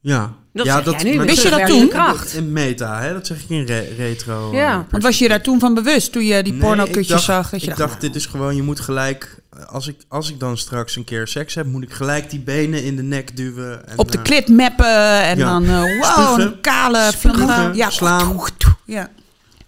Ja, 0.00 0.32
Dat 0.52 0.66
ja, 0.66 0.82
jij 0.84 1.02
nu. 1.02 1.20
Wist 1.24 1.42
je 1.42 1.50
dat 1.50 1.66
toen? 1.66 1.88
Kracht. 1.88 2.34
In 2.34 2.52
meta, 2.52 3.00
hè? 3.00 3.12
dat 3.12 3.26
zeg 3.26 3.42
ik 3.42 3.48
in 3.48 3.64
re- 3.64 3.94
retro. 3.96 4.50
Ja, 4.52 4.72
eh, 4.72 4.80
Want 4.90 5.02
was 5.02 5.18
je 5.18 5.28
daar 5.28 5.42
toen 5.42 5.58
van 5.58 5.74
bewust 5.74 6.12
toen 6.12 6.24
je 6.24 6.42
die 6.42 6.52
Nee, 6.52 6.62
porno-kutjes 6.62 7.24
zag? 7.24 7.50
Dat 7.50 7.60
je 7.60 7.70
ik 7.70 7.76
dacht, 7.76 7.90
nou, 7.90 8.00
dit 8.00 8.14
is 8.14 8.26
gewoon, 8.26 8.56
je 8.56 8.62
moet 8.62 8.80
gelijk, 8.80 9.38
als 9.66 9.86
ik, 9.86 9.96
als 10.08 10.30
ik 10.30 10.40
dan 10.40 10.58
straks 10.58 10.96
een 10.96 11.04
keer 11.04 11.26
seks 11.26 11.54
heb, 11.54 11.66
moet 11.66 11.82
ik 11.82 11.92
gelijk 11.92 12.30
die 12.30 12.40
benen 12.40 12.84
in 12.84 12.96
de 12.96 13.02
nek 13.02 13.36
duwen. 13.36 13.88
En, 13.88 13.98
op 13.98 14.12
de 14.12 14.18
eh, 14.18 14.24
klit 14.24 14.48
mappen 14.48 15.22
en 15.22 15.38
ja. 15.38 15.44
dan 15.50 15.64
eh, 15.64 16.00
wow, 16.00 16.02
Spugen. 16.02 16.40
een 16.40 16.60
kale 16.60 17.12
flanellen. 17.16 17.74
Ja, 17.74 17.90
slaan. 17.90 18.40
Ja. 18.84 19.08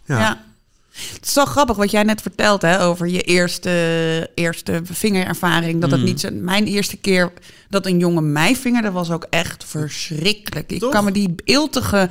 Ja. 0.05 0.19
Ja. 0.19 0.45
Het 0.93 1.25
is 1.27 1.33
zo 1.33 1.45
grappig 1.45 1.77
wat 1.77 1.91
jij 1.91 2.03
net 2.03 2.23
vertelt 2.23 2.63
hè, 2.63 2.83
over 2.83 3.09
je 3.09 3.21
eerste, 3.21 4.31
eerste 4.35 4.81
vingerervaring. 4.85 5.81
Dat 5.81 5.91
het 5.91 6.01
Mm. 6.01 6.07
niet 6.07 6.21
zo, 6.21 6.29
mijn 6.33 6.67
eerste 6.67 6.97
keer 6.97 7.33
dat 7.69 7.87
een 7.87 7.99
jongen 7.99 8.33
mij 8.33 8.57
vinger, 8.57 8.83
dat 8.83 8.93
was 8.93 9.11
ook 9.11 9.27
echt 9.31 9.65
verschrikkelijk. 9.65 10.73
Ik 10.73 10.79
Toch? 10.81 10.91
kan 10.93 11.05
me 11.05 11.13
die 11.13 11.35
eeltige 11.45 12.11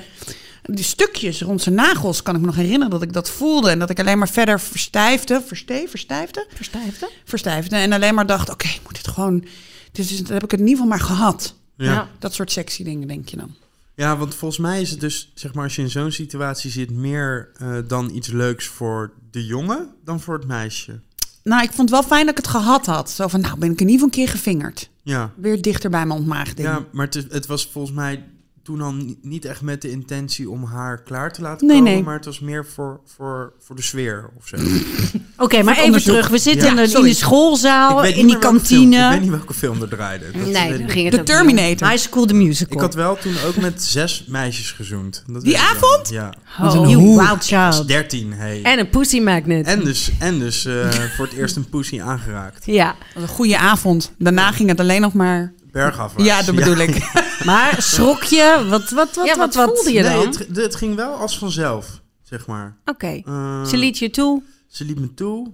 die 0.64 0.84
stukjes 0.84 1.42
rond 1.42 1.62
zijn 1.62 1.76
nagels, 1.76 2.22
kan 2.24 2.36
ik 2.36 2.40
me 2.42 2.46
nog 2.46 2.56
herinneren 2.56 2.90
dat 2.90 3.02
ik 3.02 3.14
dat 3.14 3.30
voelde. 3.30 3.70
En 3.70 3.80
dat 3.80 3.90
ik 3.90 4.00
alleen 4.00 4.18
maar 4.18 4.30
verder 4.30 4.60
verstijfde. 4.60 5.42
Verstee, 5.46 5.88
verstijfde? 5.90 6.46
Verstijfde? 6.56 7.10
Verstijfde. 7.26 7.76
En 7.76 7.92
alleen 7.94 8.14
maar 8.14 8.26
dacht, 8.26 8.50
oké, 8.50 8.68
ik 8.68 8.80
moet 8.84 8.96
dit 8.96 9.08
gewoon... 9.08 9.46
Dit 9.92 10.10
is, 10.10 10.18
dat 10.18 10.28
heb 10.28 10.44
ik 10.44 10.52
het 10.52 10.60
in 10.60 10.68
ieder 10.68 10.84
geval 10.84 10.98
maar 10.98 11.08
gehad. 11.08 11.56
Ja. 11.78 11.92
Ja. 11.92 12.10
Dat 12.20 12.34
soort 12.34 12.52
sexy 12.52 12.84
dingen, 12.84 13.08
denk 13.08 13.30
je 13.30 13.38
dan. 13.38 13.56
Ja, 14.00 14.18
want 14.18 14.36
volgens 14.36 14.60
mij 14.60 14.82
is 14.82 14.92
het 14.92 15.00
dus, 15.00 15.32
zeg 15.34 15.54
maar, 15.54 15.64
als 15.64 15.76
je 15.76 15.82
in 15.82 15.90
zo'n 15.90 16.12
situatie 16.12 16.72
zit, 16.72 16.92
meer 16.92 17.50
eh, 17.56 17.78
dan 17.88 18.10
iets 18.14 18.28
leuks 18.28 18.68
voor 18.68 19.14
de 19.32 19.46
jongen 19.46 19.88
dan 20.04 20.20
voor 20.20 20.34
het 20.34 20.48
meisje. 20.48 21.00
Nou, 21.44 21.64
ik 21.64 21.72
vond 21.72 21.90
het 21.90 22.00
wel 22.00 22.08
fijn 22.08 22.26
dat 22.26 22.38
ik 22.38 22.44
het 22.46 22.54
gehad 22.56 22.86
had. 22.86 23.10
Zo 23.10 23.28
van, 23.28 23.42
nou 23.42 23.60
ben 23.60 23.72
ik 23.72 23.82
in 23.82 23.90
ieder 23.90 23.92
geval 23.92 24.06
een 24.06 24.26
keer 24.26 24.28
gevingerd. 24.28 24.90
Ja, 25.04 25.34
Weer 25.36 25.62
dichter 25.62 25.90
bij 25.90 26.06
mijn 26.06 26.20
ontmaagding. 26.20 26.68
ja 26.68 26.86
maar 26.92 27.06
het, 27.06 27.28
het 27.30 27.46
was 27.46 27.68
volgens 27.68 27.96
mij 27.96 28.28
toen 28.70 28.82
al 28.82 28.94
ni- 28.94 29.18
niet 29.22 29.46
echt 29.46 29.62
met 29.62 29.82
de 29.82 29.92
intentie 29.92 30.50
om 30.50 30.64
haar 30.64 31.02
klaar 31.04 31.34
te 31.34 31.42
laten 31.42 31.68
Nee, 31.68 31.78
komen, 31.78 31.92
nee. 31.94 32.04
maar 32.04 32.16
het 32.16 32.26
was 32.26 32.40
meer 32.40 32.66
voor, 32.66 33.00
voor, 33.16 33.54
voor 33.60 33.76
de 33.76 33.82
sfeer 33.82 34.30
of 34.38 34.48
zo. 34.48 34.56
Oké, 35.46 35.64
maar 35.64 35.74
even 35.74 35.86
onderzoek. 35.86 36.14
terug. 36.14 36.28
We 36.28 36.38
zitten 36.38 36.64
Ja, 36.64 36.70
in, 36.70 36.76
de, 36.76 36.82
in 36.82 36.90
sorry. 36.90 37.10
de 37.10 37.16
schoolzaal, 37.16 38.04
in 38.04 38.06
die 38.06 38.14
film- 38.14 38.28
ik 38.28 38.34
weet 38.34 38.42
kantine. 38.42 39.20
niet 39.20 39.30
welke 39.30 39.54
film 39.54 39.82
er 39.82 39.88
draaide. 39.90 40.26
Dat 40.32 40.46
Nee, 40.48 40.78
dan 40.78 40.90
ging 40.90 41.10
het 41.10 41.16
De 41.20 41.24
Terminator. 41.24 41.88
High 41.90 42.02
School 42.02 42.26
the 42.26 42.34
Musical. 42.34 42.76
Ik 42.76 42.82
had 42.82 42.94
wel 42.94 43.18
toen 43.18 43.34
ook 43.48 43.56
met 43.56 43.84
zes 43.84 44.26
meisjes 44.28 44.72
gezoend. 44.72 45.24
Dat 45.28 45.44
Die 45.44 45.58
avond? 45.60 46.10
Ja. 46.10 46.34
You 46.58 46.96
Oh. 46.96 47.16
wild 47.18 47.28
Dat 47.30 47.42
is 47.42 47.48
child. 47.48 47.88
13, 47.88 48.34
hey. 48.34 48.62
En 48.64 48.80
een 48.80 48.90
pussy 48.90 49.20
magnet. 49.20 49.66
En 49.66 49.84
dus, 49.84 50.12
en 50.20 50.40
dus 50.40 50.66
eh, 50.66 50.90
voor 50.90 51.26
het 51.26 51.34
eerst 51.34 51.56
een 51.56 51.70
pussy 51.70 52.02
aangeraakt. 52.02 52.66
Ja. 52.66 52.88
Dat 52.88 52.98
was 53.14 53.24
een 53.24 53.30
goede 53.36 53.58
avond. 53.58 54.12
Daarna 54.18 54.52
ging 54.52 54.70
het 54.70 54.80
alleen 54.80 55.02
nog 55.02 55.14
maar... 55.14 55.54
Bergafwaarts. 55.72 56.26
Ja, 56.26 56.42
dat 56.42 56.56
bedoel 56.56 56.78
ik. 56.78 56.98
Maar 57.46 57.82
schrok 57.82 58.24
je? 58.24 58.66
Wat, 58.70 58.90
wat, 58.90 59.16
wat, 59.16 59.26
Ja, 59.28 59.38
wat 59.38 59.56
wat, 59.56 59.66
voelde 59.76 59.92
je 59.94 60.02
Nee, 60.02 60.14
dan? 60.14 60.28
het, 60.28 60.56
het 60.58 60.76
ging 60.76 60.96
wel 60.96 61.14
als 61.16 61.38
vanzelf, 61.38 62.02
zeg 62.24 62.48
maar. 62.48 62.78
Oké. 62.86 63.22
Eh, 63.26 63.66
Ze 63.66 63.78
liet 63.78 63.98
je 63.98 64.10
toe. 64.10 64.44
ze 64.68 64.86
liet 64.86 65.00
me 65.00 65.14
toe. 65.14 65.52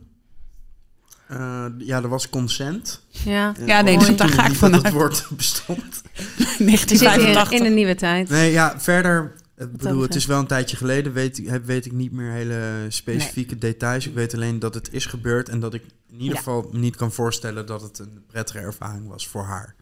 Eh, 1.28 1.66
ja, 1.78 2.02
er 2.02 2.08
was 2.10 2.30
consent. 2.30 3.02
Ja. 3.10 3.54
Ja, 3.66 3.82
nee, 3.82 3.98
wist 3.98 4.18
daar 4.18 4.30
ga 4.30 4.42
ik 4.44 4.48
dat 4.48 4.58
vanuit. 4.58 4.84
het 4.84 4.94
woord 4.94 5.28
bestond. 5.38 5.78
We 6.14 6.34
zitten 6.38 6.60
in, 6.60 6.66
1985. 6.66 7.60
in 7.60 7.66
een 7.66 7.74
nieuwe 7.74 7.96
tijd. 7.96 8.30
Nee, 8.30 8.52
ja, 8.52 8.80
verder... 8.80 9.34
Ik 9.58 9.72
bedoel, 9.78 10.02
het 10.02 10.16
is 10.16 10.26
wel 10.26 10.40
een 10.40 10.48
tijdje 10.48 10.78
geleden. 10.78 11.14
Weet, 11.14 11.62
weet 11.66 11.86
ik 11.86 11.92
niet 11.92 12.12
meer 12.12 12.32
hele 12.32 12.86
specifieke 12.90 13.58
details. 13.58 14.08
Ik 14.08 14.14
weet 14.14 14.34
alleen 14.34 14.60
dat 14.60 14.74
het 14.74 14.90
is 14.92 15.06
gebeurd. 15.06 15.50
En 15.50 15.60
dat 15.60 15.74
ik 15.74 15.84
in 16.10 16.16
ieder 16.20 16.30
Ja. 16.34 16.38
geval 16.38 16.70
me 16.72 16.78
niet 16.80 16.96
kan 16.96 17.12
voorstellen 17.12 17.66
dat 17.66 17.82
het 17.82 18.00
een 18.00 18.24
prettige 18.28 18.60
ervaring 18.60 19.08
was 19.08 19.28
voor 19.28 19.44
haar. 19.44 19.76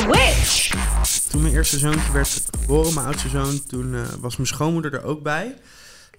Switch! 0.00 0.70
Toen 1.30 1.42
mijn 1.42 1.54
eerste 1.54 1.78
zoontje 1.78 2.12
werd 2.12 2.42
geboren, 2.60 2.94
mijn 2.94 3.06
oudste 3.06 3.28
zoon, 3.28 3.64
toen 3.66 3.94
eh, 3.94 4.00
was 4.20 4.36
mijn 4.36 4.48
schoonmoeder 4.48 4.94
er 4.94 5.02
ook 5.04 5.22
bij. 5.22 5.54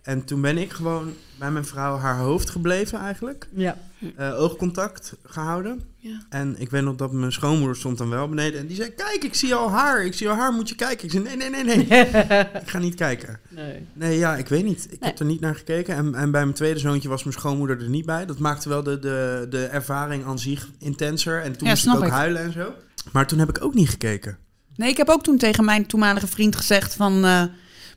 En 0.02 0.26
toen 0.26 0.42
ben 0.42 0.58
ik 0.58 0.72
gewoon 0.72 1.14
bij 1.40 1.52
mijn 1.52 1.66
vrouw 1.66 1.98
haar 1.98 2.18
hoofd 2.18 2.50
gebleven 2.50 3.00
eigenlijk. 3.00 3.48
Ja. 3.54 3.78
Eh, 4.16 4.40
oogcontact 4.40 5.14
gehouden. 5.26 5.82
Ja. 5.98 6.22
En 6.30 6.56
ik 6.60 6.70
weet 6.70 6.84
nog 6.84 6.96
dat 6.96 7.12
mijn 7.12 7.32
schoonmoeder 7.32 7.76
stond 7.76 7.98
dan 7.98 8.10
wel 8.10 8.30
beneden. 8.30 8.60
En 8.60 8.68
die 8.68 8.76
zei, 8.76 8.90
kijk, 8.94 9.24
ik 9.24 9.34
zie 9.36 9.54
al 9.56 9.70
haar. 9.72 10.06
Ik 10.06 10.14
zie 10.14 10.30
al 10.30 10.36
haar, 10.36 10.52
moet 10.54 10.70
je 10.70 10.76
kijken. 10.76 11.06
Ik 11.06 11.12
zei, 11.12 11.24
nee, 11.24 11.36
nee, 11.38 11.50
nee, 11.50 11.64
nee. 11.76 12.00
ik 12.64 12.70
ga 12.70 12.80
niet 12.80 12.96
kijken. 12.96 13.40
Nee. 13.50 13.86
Nee, 13.94 14.18
ja, 14.18 14.36
ik 14.36 14.48
weet 14.48 14.64
niet. 14.66 14.84
Ik 14.90 15.00
Nee. 15.00 15.10
heb 15.10 15.20
er 15.20 15.26
niet 15.26 15.40
naar 15.42 15.56
gekeken. 15.56 15.96
En, 15.96 16.16
en 16.16 16.32
bij 16.32 16.42
mijn 16.44 16.54
tweede 16.56 16.80
zoontje 16.80 17.10
was 17.10 17.24
mijn 17.24 17.36
schoonmoeder 17.36 17.82
er 17.82 17.90
niet 17.90 18.06
bij. 18.06 18.26
Dat 18.26 18.40
maakte 18.40 18.70
wel 18.70 18.84
de, 18.84 19.00
de, 19.00 19.46
de 19.50 19.66
ervaring 19.66 20.26
aan 20.26 20.40
zich 20.40 20.68
intenser. 20.80 21.42
En 21.42 21.58
toen 21.58 21.68
Ja, 21.68 21.74
moest 21.74 21.86
ik 21.88 21.96
ook 21.96 22.04
ik. 22.04 22.10
huilen 22.10 22.42
en 22.42 22.52
zo. 22.52 22.74
Maar 23.12 23.28
toen 23.28 23.40
heb 23.40 23.50
ik 23.50 23.64
ook 23.64 23.74
niet 23.74 23.90
gekeken. 23.90 24.38
Nee, 24.76 24.90
ik 24.90 24.98
heb 24.98 25.10
ook 25.10 25.24
toen 25.24 25.38
tegen 25.38 25.66
mijn 25.66 25.86
toenmalige 25.86 26.28
vriend 26.28 26.56
gezegd 26.56 26.94
van... 26.96 27.26
eh, 27.26 27.44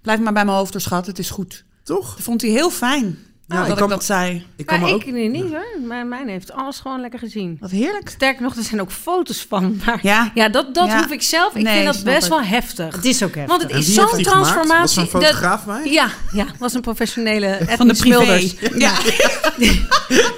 blijf 0.03 0.21
maar 0.21 0.33
bij 0.33 0.45
mijn 0.45 0.57
hoofd, 0.57 0.75
schat. 0.81 1.07
Het 1.07 1.19
is 1.19 1.31
goed. 1.31 1.65
Toch? 1.85 2.15
Dat 2.15 2.25
vond 2.25 2.41
hij 2.43 2.51
heel 2.51 2.71
fijn 2.71 3.19
Ja, 3.47 3.57
dat 3.57 3.65
ik 3.67 3.73
ik, 3.73 3.79
kan- 3.79 3.89
dat 3.89 4.05
zei. 4.05 4.47
Ik 4.57 4.67
kan 4.67 4.81
Maar 4.81 4.89
me 4.91 4.95
ik 4.97 5.07
ook... 5.07 5.13
niet 5.13 5.43
hoor. 5.51 5.67
Mijn, 5.87 6.09
mijn 6.09 6.29
heeft 6.29 6.53
alles 6.53 6.79
gewoon 6.79 7.01
lekker 7.01 7.19
gezien. 7.19 7.57
Wat 7.61 7.71
heerlijk. 7.71 8.09
Sterker 8.09 8.43
nog, 8.43 8.57
er 8.57 8.63
zijn 8.63 8.81
ook 8.81 8.91
foto's 8.91 9.47
van. 9.49 9.81
Maar 9.87 9.99
Ja. 10.03 10.31
ja, 10.35 10.49
dat, 10.49 10.75
dat 10.75 10.87
Ja. 10.87 10.99
hoef 11.03 11.11
ik 11.11 11.23
zelf. 11.23 11.55
Ik 11.55 11.63
Nee, 11.63 11.83
vind 11.83 11.95
dat 11.95 12.05
best 12.05 12.23
ik. 12.25 12.29
wel 12.31 12.43
heftig. 12.43 12.95
Het 12.95 13.05
is 13.05 13.23
ook 13.23 13.35
echt. 13.37 13.49
Want 13.49 13.63
het 13.63 13.71
is 13.71 13.95
zo'n 13.95 14.23
transformatie. 14.23 14.79
Was 14.79 14.97
een 14.97 15.03
dat- 15.21 15.23
fotograaf 15.23 15.65
bij? 15.65 15.85
Ja, 15.91 16.09
ja, 16.33 16.47
was 16.59 16.75
een 16.75 16.81
professionele 16.81 17.59
Van 17.69 17.89
de 17.89 17.95
privé. 17.95 18.51
Ja. 18.79 18.93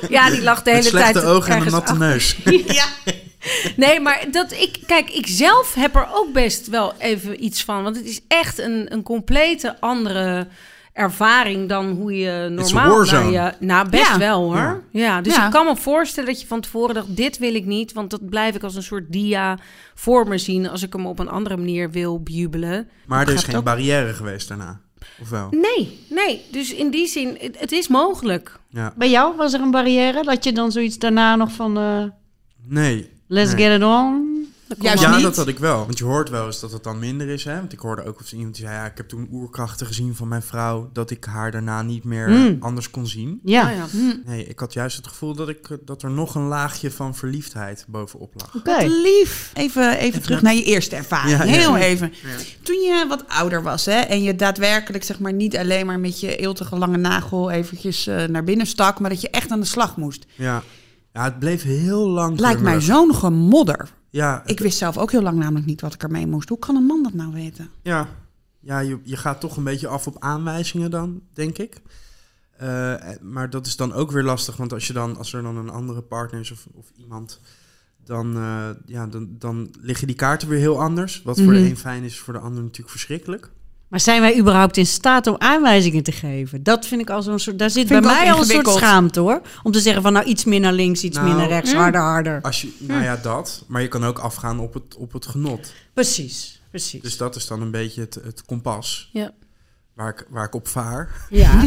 Ja, 0.09 0.31
die 0.31 0.43
lag 0.43 0.63
de 0.63 0.71
hele 0.71 0.91
tijd 0.91 1.05
slechte 1.17 1.25
ogen 1.29 1.53
en 1.55 1.59
een 1.67 1.71
natte 1.73 1.77
achter. 1.93 1.99
neus. 1.99 2.37
ja. 2.67 2.85
Nee, 3.77 4.01
maar 4.01 4.25
dat 4.31 4.53
ik, 4.53 4.79
kijk, 4.87 5.11
ik 5.11 5.27
zelf 5.27 5.75
heb 5.75 5.95
er 5.95 6.09
ook 6.15 6.33
best 6.33 6.67
wel 6.69 6.93
even 6.99 7.45
iets 7.45 7.65
van. 7.65 7.83
Want 7.83 7.97
het 7.97 8.05
is 8.07 8.21
echt 8.29 8.59
een, 8.59 8.93
een 8.93 9.03
complete 9.03 9.81
andere 9.81 10.47
ervaring 10.93 11.69
dan 11.69 11.91
hoe 11.91 12.17
je 12.17 12.49
normaal 12.51 13.05
naar 13.05 13.31
je... 13.31 13.53
Nou, 13.61 13.89
best 13.89 14.07
Ja. 14.11 14.19
wel 14.19 14.43
hoor. 14.43 14.83
Ja, 14.91 15.21
dus 15.21 15.35
Ja. 15.35 15.45
ik 15.47 15.53
kan 15.53 15.67
me 15.67 15.77
voorstellen 15.77 16.31
dat 16.31 16.41
je 16.41 16.47
van 16.47 16.61
tevoren 16.61 16.95
dacht... 16.95 17.17
dit 17.17 17.39
wil 17.39 17.55
ik 17.55 17.65
niet, 17.65 17.93
want 17.93 18.11
dat 18.11 18.29
blijf 18.29 18.55
ik 18.55 18.63
als 18.63 18.75
een 18.75 18.83
soort 18.83 19.13
dia 19.13 19.59
voor 19.95 20.29
me 20.29 20.39
zien... 20.39 20.69
als 20.69 20.83
ik 20.83 20.93
hem 20.93 21.07
op 21.07 21.19
een 21.19 21.29
andere 21.29 21.57
manier 21.57 21.91
wil 21.91 22.21
bejubelen. 22.23 22.89
Maar 23.07 23.29
er 23.29 23.35
is 23.35 23.45
geen 23.45 23.57
ook. 23.57 23.65
barrière 23.65 24.13
geweest 24.13 24.49
daarna. 24.49 24.81
Of 25.21 25.29
wel? 25.29 25.49
Nee, 25.51 25.99
nee. 26.11 26.43
Dus 26.51 26.75
in 26.75 26.91
die 26.91 27.07
zin, 27.07 27.37
het, 27.41 27.59
het 27.61 27.73
is 27.73 27.89
mogelijk. 27.89 28.59
Ja. 28.69 28.93
Bij 28.97 29.11
jou 29.11 29.37
was 29.37 29.53
er 29.53 29.61
een 29.61 29.71
barrière 29.71 30.23
dat 30.25 30.45
je 30.45 30.53
dan 30.53 30.73
zoiets 30.73 30.99
daarna 30.99 31.37
nog 31.37 31.53
van 31.53 31.79
eh, 31.79 32.03
Nee. 32.67 33.11
Let's 33.33 33.53
Nee. 33.55 33.65
get 33.69 33.77
it 33.81 33.85
on? 33.87 34.31
Juist 34.79 35.03
ja, 35.03 35.15
niet. 35.15 35.23
dat 35.23 35.37
had 35.37 35.49
ik 35.49 35.59
wel. 35.59 35.79
Want 35.79 35.99
je 35.99 36.05
hoort 36.05 36.31
wel 36.31 36.47
eens 36.47 36.61
dat 36.61 36.73
het 36.73 36.85
dan 36.85 36.99
minder 36.99 37.29
is. 37.29 37.45
Hè? 37.45 37.55
Want 37.57 37.73
ik 37.73 37.79
hoorde 37.79 38.05
ook 38.05 38.21
of 38.21 38.33
iemand 38.33 38.55
die 38.55 38.65
zei... 38.65 38.77
Ja, 38.77 38.85
ik 38.87 38.97
heb 38.97 39.09
toen 39.09 39.29
oerkrachten 39.33 39.87
gezien 39.87 40.15
van 40.15 40.29
mijn 40.29 40.43
vrouw... 40.43 40.91
dat 40.93 41.11
ik 41.11 41.25
haar 41.25 41.51
daarna 41.51 41.83
niet 41.83 42.05
meer 42.05 42.29
Mm. 42.29 42.57
anders 42.61 42.91
kon 42.91 43.07
zien. 43.07 43.41
Ja. 43.45 43.63
Nou 43.63 43.77
ja. 43.77 43.87
Nee, 44.25 44.45
ik 44.47 44.59
had 44.59 44.73
juist 44.73 44.97
het 44.97 45.07
gevoel 45.07 45.35
dat, 45.35 45.49
ik, 45.49 45.69
dat 45.85 46.03
er 46.03 46.11
nog 46.11 46.35
een 46.35 46.47
laagje 46.47 46.91
van 46.91 47.15
verliefdheid 47.15 47.85
bovenop 47.89 48.33
lag. 48.37 48.55
Oké. 48.57 48.85
Lief. 48.87 49.51
Even, 49.55 49.99
even 49.99 50.23
terug 50.23 50.43
naar 50.43 50.55
je 50.55 50.65
eerste 50.65 50.97
ervaring. 50.97 51.39
Ja, 51.39 51.45
ja. 51.45 51.51
Heel 51.53 51.77
even. 51.77 52.13
Ja. 52.23 52.29
Toen 52.63 52.81
je 52.81 53.05
wat 53.09 53.25
ouder 53.29 53.63
was 53.63 53.85
hè, 53.85 53.99
en 54.01 54.23
je 54.23 54.37
daadwerkelijk 54.37 55.05
zeg 55.05 55.19
maar, 55.19 55.33
niet 55.33 55.57
alleen 55.57 55.87
maar 55.87 56.01
met 56.01 56.21
je 56.21 56.37
eeltige 56.37 56.77
lange 56.77 56.97
nagel 56.97 57.51
eventjes 57.51 58.07
eh, 58.07 58.25
naar 58.25 58.45
binnen 58.45 58.67
stak, 58.67 59.01
maar 59.01 59.11
dat 59.11 59.21
je 59.21 59.31
echt 59.31 59.51
aan 59.51 59.61
de 59.61 59.67
slag 59.67 59.97
moest. 59.97 60.27
Ja. 60.35 60.63
Ja, 61.13 61.25
het 61.25 61.39
bleef 61.39 61.63
heel 61.63 62.09
lang. 62.09 62.39
Lijkt 62.39 62.63
mij 62.63 62.81
zo'n 62.81 63.15
gemodder. 63.15 63.93
Ja, 64.11 64.43
Ik 64.47 64.59
wist 64.59 64.79
zelf 64.79 64.99
ook 64.99 65.11
heel 65.11 65.23
lang 65.23 65.39
namelijk 65.39 65.67
niet 65.67 65.81
wat 65.81 65.95
ik 65.95 66.03
ermee 66.03 66.27
moest. 66.27 66.49
Hoe 66.49 66.59
kan 66.59 66.77
een 66.77 66.85
man 66.87 67.03
dat 67.03 67.15
nou 67.15 67.33
weten? 67.33 67.69
Ja, 67.83 68.09
ja 68.61 68.79
je, 68.79 68.99
je 69.03 69.17
gaat 69.17 69.41
toch 69.41 69.57
een 69.57 69.65
beetje 69.65 69.89
af 69.89 70.07
op 70.07 70.17
aanwijzingen 70.19 70.91
dan, 70.91 71.21
denk 71.33 71.59
ik. 71.59 71.81
Eh, 72.57 72.95
maar 73.21 73.51
dat 73.51 73.67
is 73.67 73.77
dan 73.77 73.93
ook 73.93 74.11
weer 74.11 74.23
lastig, 74.23 74.57
want 74.57 74.73
als, 74.73 74.87
je 74.87 74.93
dan, 74.93 75.17
als 75.17 75.33
er 75.33 75.43
dan 75.43 75.57
een 75.57 75.69
andere 75.71 76.03
partner 76.03 76.41
is 76.41 76.51
of, 76.51 76.67
of 76.75 76.87
iemand, 76.97 77.41
dan, 78.05 78.37
eh, 78.37 78.69
ja, 78.87 79.07
dan, 79.07 79.29
dan 79.39 79.75
liggen 79.81 80.07
die 80.07 80.17
kaarten 80.17 80.49
weer 80.49 80.59
heel 80.59 80.81
anders. 80.81 81.23
Wat 81.23 81.41
voor 81.41 81.53
de 81.53 81.59
Mhm. 81.59 81.69
een 81.69 81.77
fijn 81.77 82.03
is 82.03 82.19
voor 82.19 82.33
de 82.33 82.39
ander 82.41 82.63
natuurlijk 82.63 82.91
verschrikkelijk. 82.91 83.51
Maar 83.93 84.01
zijn 84.01 84.21
wij 84.21 84.39
überhaupt 84.39 84.77
in 84.77 84.87
staat 84.87 85.27
om 85.27 85.35
aanwijzingen 85.39 86.03
te 86.03 86.13
geven? 86.13 86.63
Dat 86.63 86.87
vind 86.87 87.01
ik 87.01 87.11
al 87.11 87.23
zo'n 87.23 87.39
soort. 87.39 87.59
Daar 87.59 87.71
zit 87.71 87.87
Vind 87.87 88.03
bij 88.03 88.13
mij 88.15 88.33
al 88.33 88.39
een 88.39 88.45
soort 88.45 88.69
schaamte 88.69 89.21
hoor. 89.21 89.41
Om 89.63 89.73
te 89.73 89.81
zeggen 89.81 90.03
van 90.03 90.13
nou 90.13 90.25
iets 90.27 90.45
meer 90.45 90.61
naar 90.61 90.73
links, 90.73 91.03
iets 91.03 91.17
Nou, 91.17 91.29
meer 91.29 91.37
naar 91.37 91.49
rechts, 91.49 91.73
harder, 91.75 92.01
harder. 92.01 92.41
Als 92.43 92.61
je, 92.63 92.73
nou 92.79 93.03
ja, 93.03 93.17
dat. 93.17 93.65
Maar 93.67 93.83
je 93.83 93.89
kan 93.89 94.05
ook 94.05 94.19
afgaan 94.19 94.59
op 94.59 94.75
het, 94.75 94.97
op 94.97 95.13
het 95.13 95.27
genot. 95.27 95.73
Precies, 95.95 96.61
precies. 96.71 97.03
Dus 97.03 97.17
dat 97.17 97.37
is 97.37 97.47
dan 97.47 97.61
een 97.63 97.71
beetje 97.71 98.01
het, 98.01 98.15
het 98.25 98.45
kompas 98.45 99.09
Ja. 99.13 99.31
waar 99.95 100.09
ik, 100.09 100.27
waar 100.29 100.45
ik 100.45 100.55
op 100.55 100.69
vaar. 100.69 101.27
ja. 101.31 101.63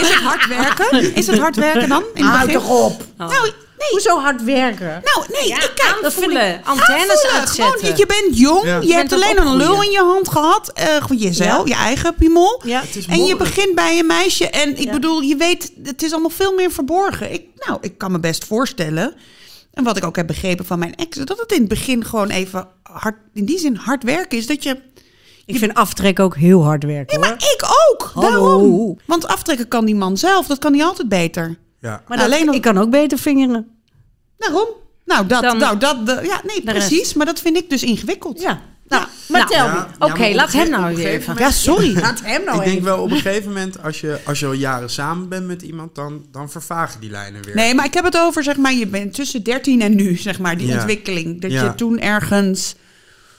Is 0.00 0.08
het 0.08 0.22
hard 0.22 0.46
werken? 0.46 1.14
Is 1.14 1.26
het 1.26 1.38
hard 1.38 1.56
werken 1.56 1.88
dan? 1.88 2.02
In 2.14 2.24
Houd 2.24 2.52
toch 2.52 2.84
op. 2.84 3.04
Nou, 3.16 3.50
Hoezo 3.90 4.18
hard 4.18 4.44
werken? 4.44 5.02
Nou, 5.04 5.26
nee, 5.32 5.44
ik 5.48 5.72
kijk. 5.74 5.98
aanvoelen, 6.04 6.60
antennes 6.64 7.08
Aanvoelen. 7.08 7.32
uitzetten. 7.40 7.78
Gewoon, 7.80 7.96
je 7.96 8.06
bent 8.06 8.38
jong, 8.38 8.64
Ja. 8.64 8.78
je, 8.80 8.86
Je 8.86 8.92
hebt 8.94 9.12
alleen 9.12 9.40
een 9.40 9.56
lul 9.56 9.82
in 9.82 9.90
je 9.90 9.98
hand 9.98 10.28
gehad. 10.28 10.70
eh 10.72 10.84
gewoon 10.96 11.16
jezelf, 11.16 11.68
Ja. 11.68 11.76
je 11.76 11.82
eigen 11.84 12.14
piemel. 12.14 12.62
Ja. 12.64 12.80
Het 12.80 12.96
is 12.96 13.06
En 13.06 13.24
je 13.24 13.36
begint 13.36 13.74
bij 13.74 13.98
een 13.98 14.06
meisje 14.06 14.48
en 14.50 14.70
ik 14.78 14.84
Ja. 14.84 14.92
bedoel, 14.92 15.20
je 15.20 15.36
weet, 15.36 15.72
het 15.82 16.02
is 16.02 16.12
allemaal 16.12 16.30
veel 16.30 16.54
meer 16.54 16.70
verborgen. 16.70 17.32
Ik, 17.32 17.42
nou, 17.66 17.78
ik 17.80 17.98
kan 17.98 18.12
me 18.12 18.20
best 18.20 18.44
voorstellen, 18.44 19.14
en 19.74 19.84
wat 19.84 19.96
ik 19.96 20.04
ook 20.04 20.16
heb 20.16 20.26
begrepen 20.26 20.64
van 20.64 20.78
mijn 20.78 20.94
ex, 20.94 21.16
dat 21.16 21.38
het 21.38 21.52
in 21.52 21.58
het 21.60 21.68
begin 21.68 22.04
gewoon 22.04 22.30
even 22.30 22.68
hard, 22.82 23.16
in 23.34 23.44
die 23.44 23.58
zin 23.58 23.74
hard 23.76 24.02
werken 24.02 24.38
is. 24.38 24.46
Dat 24.46 24.62
je, 24.62 24.76
Ik 25.46 25.58
vind 25.58 25.74
aftrekken 25.74 26.24
ook 26.24 26.36
heel 26.36 26.64
hard 26.64 26.84
werken 26.84 27.20
nee, 27.20 27.28
hoor. 27.28 27.38
maar 27.40 27.48
ik 27.52 27.62
ook, 27.90 28.10
Hallo. 28.14 28.30
daarom. 28.30 28.98
Want 29.06 29.26
aftrekken 29.26 29.68
kan 29.68 29.84
die 29.84 29.94
man 29.94 30.16
zelf, 30.16 30.46
dat 30.46 30.58
kan 30.58 30.74
hij 30.74 30.84
altijd 30.84 31.08
beter. 31.08 31.56
Ja. 31.80 32.02
Maar 32.08 32.18
Alleen 32.18 32.52
ik 32.52 32.62
kan 32.62 32.78
ook 32.78 32.90
beter 32.90 33.18
vingeren. 33.18 33.68
Daarom. 34.38 34.66
Nou, 35.04 35.26
dat, 35.26 35.42
Dan- 35.42 35.58
nou, 35.58 35.78
dat, 35.78 36.06
de- 36.06 36.20
ja, 36.22 36.40
nee, 36.46 36.56
De 36.64 36.70
precies, 36.72 37.14
maar 37.14 37.26
dat 37.26 37.40
vind 37.40 37.56
ik 37.56 37.70
dus 37.70 37.82
ingewikkeld. 37.82 38.40
Ja. 38.40 38.60
Nou, 38.88 39.04
maar 39.28 39.40
Nou, 39.40 39.52
tel 39.52 39.64
Ja, 39.66 39.72
me. 39.72 40.06
ja, 40.06 40.12
Oké, 40.12 40.34
laat 40.34 40.52
hem 40.52 40.70
nou 40.70 40.94
weer 40.96 41.06
even. 41.06 41.34
Ja, 41.38 41.50
sorry. 41.50 41.94
Laat 42.00 42.20
hem 42.24 42.44
nou 42.44 42.56
ik 42.58 42.64
denk 42.64 42.76
even. 42.76 42.84
wel 42.88 43.02
op 43.02 43.10
een 43.10 43.16
gegeven 43.20 43.48
moment, 43.48 43.82
als 43.82 44.00
je, 44.00 44.18
als 44.24 44.40
je 44.40 44.46
al 44.46 44.52
jaren 44.52 44.90
samen 44.90 45.28
bent 45.28 45.46
met 45.46 45.62
iemand, 45.62 45.94
dan, 45.94 46.26
dan 46.30 46.50
vervagen 46.50 47.00
die 47.00 47.10
lijnen 47.10 47.42
weer. 47.44 47.54
Nee, 47.54 47.74
maar 47.74 47.84
ik 47.84 47.94
heb 47.94 48.04
het 48.04 48.18
over, 48.18 48.42
zeg 48.42 48.56
maar, 48.56 48.72
je 48.74 48.86
bent 48.86 49.14
tussen 49.14 49.42
13 49.42 49.80
en 49.82 49.94
nu, 49.94 50.16
zeg 50.16 50.38
maar, 50.38 50.56
die 50.56 50.66
Ja. 50.66 50.74
ontwikkeling. 50.74 51.40
Dat 51.40 51.50
Ja. 51.52 51.64
je 51.64 51.74
toen 51.74 51.98
ergens... 52.00 52.74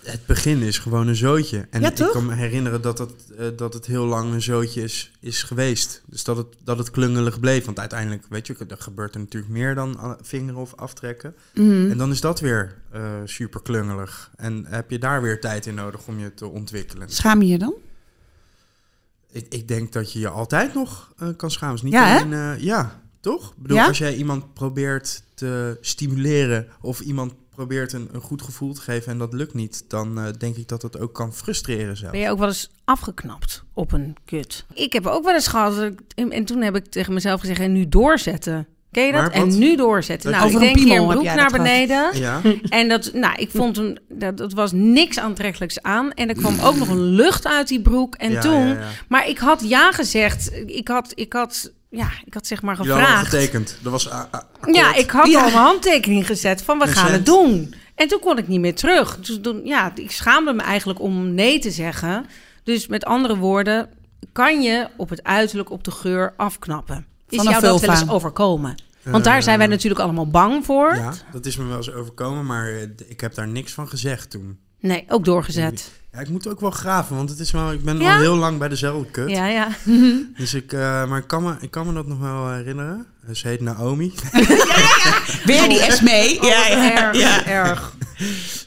Het 0.04 0.26
begin 0.26 0.62
is 0.62 0.78
gewoon 0.78 1.08
een 1.08 1.16
zootje. 1.16 1.68
En 1.70 1.82
Ja, 1.82 1.90
ik 1.90 1.96
kan 2.12 2.26
me 2.26 2.34
herinneren 2.34 2.82
dat 2.82 2.98
het, 2.98 3.12
eh, 3.38 3.48
dat 3.56 3.74
het 3.74 3.86
heel 3.86 4.06
lang 4.06 4.34
een 4.34 4.42
zootje 4.42 4.82
is, 4.84 5.12
is 5.20 5.44
geweest. 5.44 6.02
Dus 6.06 6.24
dat 6.24 6.38
het, 6.38 6.48
dat 6.64 6.78
het 6.78 6.92
klungelig 6.92 7.40
bleef. 7.40 7.66
Want 7.66 7.80
uiteindelijk, 7.80 8.24
weet 8.30 8.48
je, 8.48 8.56
er 8.68 8.78
gebeurt 8.80 9.14
er 9.14 9.20
natuurlijk 9.20 9.52
meer 9.52 9.76
dan 9.76 9.98
a- 10.00 10.18
vingeren 10.22 10.62
of 10.62 10.76
aftrekken. 10.76 11.36
Mhm. 11.54 11.90
En 11.92 11.98
dan 11.98 12.12
is 12.12 12.22
dat 12.22 12.40
weer 12.40 12.76
eh, 12.92 13.02
super 13.26 13.62
klungelig. 13.62 14.32
En 14.36 14.66
heb 14.68 14.90
je 14.92 15.00
daar 15.00 15.22
weer 15.22 15.40
tijd 15.40 15.66
in 15.66 15.74
nodig 15.76 16.08
om 16.08 16.20
je 16.20 16.34
te 16.34 16.48
ontwikkelen. 16.48 17.10
Schaam 17.10 17.42
je 17.42 17.48
je 17.48 17.58
dan? 17.58 17.74
Ik, 19.32 19.46
ik 19.50 19.68
denk 19.68 19.94
dat 19.94 20.14
je 20.14 20.20
je 20.20 20.30
altijd 20.30 20.74
nog 20.74 21.14
eh, 21.18 21.28
kan 21.38 21.52
schamen. 21.52 21.76
Is 21.76 21.82
niet 21.82 21.94
Ja, 21.94 22.16
alleen, 22.20 22.34
eh, 22.34 22.64
ja, 22.64 23.02
toch? 23.20 23.50
Ik 23.50 23.62
bedoel, 23.62 23.78
Ja? 23.78 23.88
als 23.88 23.98
jij 23.98 24.16
iemand 24.16 24.54
probeert 24.54 25.24
te 25.34 25.78
stimuleren 25.82 26.68
of 26.82 27.00
iemand 27.00 27.34
probeert 27.66 27.94
een, 27.94 28.10
een 28.12 28.22
goed 28.22 28.42
gevoel 28.42 28.74
te 28.74 28.82
geven 28.82 29.12
en 29.12 29.18
dat 29.18 29.34
lukt 29.34 29.54
niet, 29.54 29.84
dan 29.88 30.20
eh, 30.20 30.26
denk 30.38 30.56
ik 30.56 30.68
dat 30.68 30.82
dat 30.82 31.00
ook 31.00 31.14
kan 31.14 31.34
frustreren 31.34 31.98
zelf. 31.98 32.12
Ben 32.12 32.20
je 32.22 32.30
ook 32.30 32.40
wel 32.40 32.48
eens 32.48 32.70
afgeknapt 32.86 33.64
op 33.74 33.92
een 33.92 34.16
kut? 34.26 34.66
Ik 34.74 34.94
heb 34.94 35.06
ook 35.08 35.24
wel 35.24 35.34
eens 35.34 35.48
gehad. 35.48 35.92
En 36.16 36.32
en 36.32 36.46
toen 36.46 36.62
heb 36.62 36.76
ik 36.76 36.86
tegen 36.86 37.14
mezelf 37.14 37.40
gezegd: 37.40 37.60
en 37.60 37.72
nu 37.72 37.90
doorzetten. 37.90 38.68
Ken 38.92 39.06
je 39.06 39.12
dat? 39.12 39.22
Maar 39.22 39.32
wat? 39.46 39.54
En 39.54 39.60
nu 39.60 39.76
doorzetten. 39.76 40.32
Dat- 40.32 40.40
Nou, 40.40 40.50
ik 40.52 40.56
Over 40.56 40.68
een 40.68 40.74
denk 40.76 40.88
hier 40.90 41.08
broek 41.08 41.24
naar 41.24 41.52
beneden. 41.52 42.18
Ja, 42.20 42.42
En 42.70 42.90
dat, 42.90 43.14
nou, 43.14 43.36
ik 43.42 43.50
vond 43.52 43.76
hem, 43.76 43.96
dat, 44.10 44.38
dat 44.38 44.54
was 44.54 44.72
niks 44.72 45.20
aantrekkelijks 45.20 45.82
aan. 45.82 46.12
En 46.14 46.30
er 46.30 46.36
kwam 46.36 46.60
ook 46.60 46.76
nog 46.76 46.88
een 46.90 47.02
lucht 47.04 47.48
uit 47.48 47.68
die 47.68 47.82
broek. 47.82 48.16
En 48.16 48.32
Ja, 48.32 48.42
toen, 48.42 48.68
ja, 48.68 48.74
ja. 48.74 48.88
maar 49.08 49.28
ik 49.28 49.38
had 49.38 49.62
ja 49.70 49.92
gezegd. 49.92 50.52
Ik 50.66 50.88
had, 50.88 51.12
ik 51.16 51.34
had, 51.34 51.72
ja, 51.92 52.10
ik 52.26 52.34
had 52.34 52.48
zeg 52.48 52.62
maar 52.62 52.76
gevraagd. 52.76 53.28
getekend. 53.30 53.78
Dat 53.82 53.92
was 53.92 54.10
akkoord. 54.10 54.76
Ja, 54.76 54.96
ik 54.96 55.10
had 55.12 55.28
Ja. 55.28 55.38
al 55.44 55.50
mijn 55.50 55.64
handtekening 55.64 56.26
gezet 56.26 56.62
van 56.64 56.80
we 56.80 56.88
gaan 56.88 57.12
het 57.12 57.26
doen. 57.26 57.74
En 57.96 58.08
toen 58.08 58.20
kon 58.20 58.38
ik 58.38 58.48
niet 58.48 58.60
meer 58.60 58.76
terug. 58.76 59.20
Dus 59.20 59.40
toen, 59.42 59.62
ja, 59.66 59.92
ik 59.96 60.12
schaamde 60.12 60.54
me 60.54 60.62
eigenlijk 60.62 61.00
om 61.02 61.34
nee 61.34 61.60
te 61.60 61.72
zeggen. 61.72 62.26
Dus 62.64 62.88
met 62.88 63.06
andere 63.06 63.38
woorden, 63.38 63.90
kan 64.32 64.62
je 64.62 64.88
op 64.98 65.10
het 65.10 65.24
uiterlijk, 65.24 65.70
op 65.72 65.84
de 65.84 65.92
geur 65.92 66.34
afknappen? 66.38 67.06
Is 67.30 67.42
jou 67.42 67.52
dat 67.62 67.62
wel 67.82 67.90
eens 67.90 68.10
overkomen? 68.10 68.76
Want 69.04 69.24
daar 69.24 69.44
zijn 69.44 69.58
wij 69.58 69.68
natuurlijk 69.68 70.02
allemaal 70.02 70.28
bang 70.28 70.66
voor. 70.66 70.90
Eh, 70.90 70.98
Ja, 70.98 71.14
dat 71.32 71.46
is 71.46 71.58
me 71.58 71.66
wel 71.66 71.78
eens 71.78 71.92
overkomen, 71.94 72.46
maar 72.46 72.68
eh, 72.68 72.82
ik 73.08 73.22
heb 73.22 73.36
daar 73.36 73.48
niks 73.48 73.72
van 73.74 73.88
gezegd 73.88 74.30
toen. 74.30 74.60
Nee, 74.82 75.06
ook 75.08 75.26
doorgezet. 75.26 75.92
Ja, 76.14 76.20
ik 76.20 76.30
moet 76.30 76.48
ook 76.48 76.60
wel 76.60 76.72
graven, 76.72 77.16
want 77.16 77.30
het 77.30 77.40
is 77.40 77.52
wel, 77.52 77.72
ik 77.72 77.84
ben 77.84 78.00
Ja? 78.00 78.14
al 78.14 78.20
heel 78.20 78.36
lang 78.36 78.58
bij 78.58 78.68
dezelfde 78.68 79.12
kut. 79.12 79.30
Ja, 79.30 79.48
ja. 79.48 79.68
Dus 80.38 80.54
ik, 80.54 80.74
eh, 80.74 81.08
maar 81.08 81.18
ik 81.20 81.28
kan, 81.28 81.44
me, 81.44 81.54
ik 81.60 81.72
kan 81.72 81.88
me 81.88 81.94
dat 81.94 82.08
nog 82.08 82.20
wel 82.20 82.50
herinneren. 82.50 83.06
Ze 83.32 83.48
heet 83.48 83.62
Naomi. 83.62 84.14
Weer 85.46 85.70
die 85.70 85.80
Esmee. 85.82 86.40
Ja, 86.46 86.68
ja. 86.68 87.02
erg, 87.08 87.18
ja. 87.18 87.46
erg. 87.46 87.96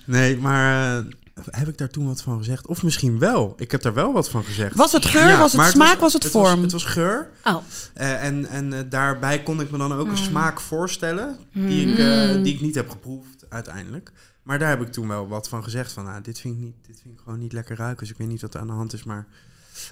Nee, 0.04 0.36
maar 0.38 0.96
eh, 0.98 1.04
heb 1.50 1.68
ik 1.68 1.78
daar 1.78 1.88
toen 1.88 2.06
wat 2.06 2.22
van 2.22 2.38
gezegd? 2.38 2.66
Of 2.66 2.82
misschien 2.82 3.18
wel. 3.18 3.54
Ik 3.58 3.70
heb 3.70 3.82
daar 3.82 3.94
wel 3.94 4.12
wat 4.12 4.30
van 4.30 4.44
gezegd. 4.44 4.74
Was 4.76 4.92
het 4.92 5.04
geur, 5.06 5.38
was 5.38 5.52
het 5.52 5.66
smaak, 5.70 6.00
was 6.00 6.12
het 6.12 6.24
vorm? 6.26 6.62
het 6.62 6.72
was 6.72 6.84
geur. 6.84 7.28
Oh, 7.44 7.56
Eh, 7.94 8.24
en 8.24 8.46
en 8.46 8.86
daarbij 8.88 9.42
kon 9.42 9.60
ik 9.60 9.70
me 9.70 9.78
dan 9.78 9.92
ook 9.92 10.04
Mm. 10.04 10.10
een 10.10 10.16
smaak 10.16 10.60
voorstellen. 10.60 11.38
Die, 11.52 11.90
ik, 11.92 11.98
eh, 11.98 12.42
die 12.42 12.54
ik 12.54 12.60
niet 12.60 12.74
heb 12.74 12.90
geproefd 12.90 13.44
uiteindelijk. 13.48 14.12
Maar 14.44 14.58
daar 14.58 14.68
heb 14.68 14.80
ik 14.82 14.92
toen 14.92 15.08
wel 15.08 15.28
wat 15.28 15.48
van 15.48 15.62
gezegd. 15.64 15.92
Van, 15.92 16.06
ah, 16.06 16.22
dit, 16.22 16.40
vind 16.40 16.54
ik 16.56 16.60
niet, 16.60 16.74
dit 16.86 17.00
vind 17.02 17.14
ik 17.14 17.20
gewoon 17.24 17.38
niet 17.38 17.52
lekker 17.52 17.76
ruiken. 17.76 17.98
Dus 18.00 18.10
ik 18.10 18.16
weet 18.18 18.28
niet 18.28 18.40
wat 18.40 18.54
er 18.54 18.60
aan 18.60 18.66
de 18.66 18.72
hand 18.72 18.92
is. 18.92 19.04
Maar... 19.04 19.26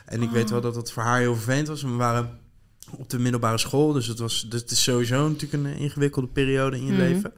En 0.07 0.23
ik 0.23 0.31
weet 0.31 0.51
wel 0.51 0.61
dat 0.61 0.75
het 0.75 0.93
voor 0.93 1.03
haar 1.03 1.19
heel 1.19 1.35
vervelend 1.35 1.69
was. 1.69 1.83
We 1.83 1.89
waren 1.89 2.39
op 2.91 3.11
de 3.11 3.19
middelbare 3.19 3.59
school. 3.59 3.93
Dus 3.93 4.07
het, 4.07 4.19
was, 4.19 4.47
dus 4.49 4.61
het 4.61 4.71
is 4.71 4.83
sowieso 4.83 5.29
natuurlijk 5.29 5.65
een 5.65 5.77
ingewikkelde 5.77 6.29
periode 6.29 6.77
in 6.77 6.85
je 6.87 6.93
Mm. 6.93 6.99
leven. 6.99 7.33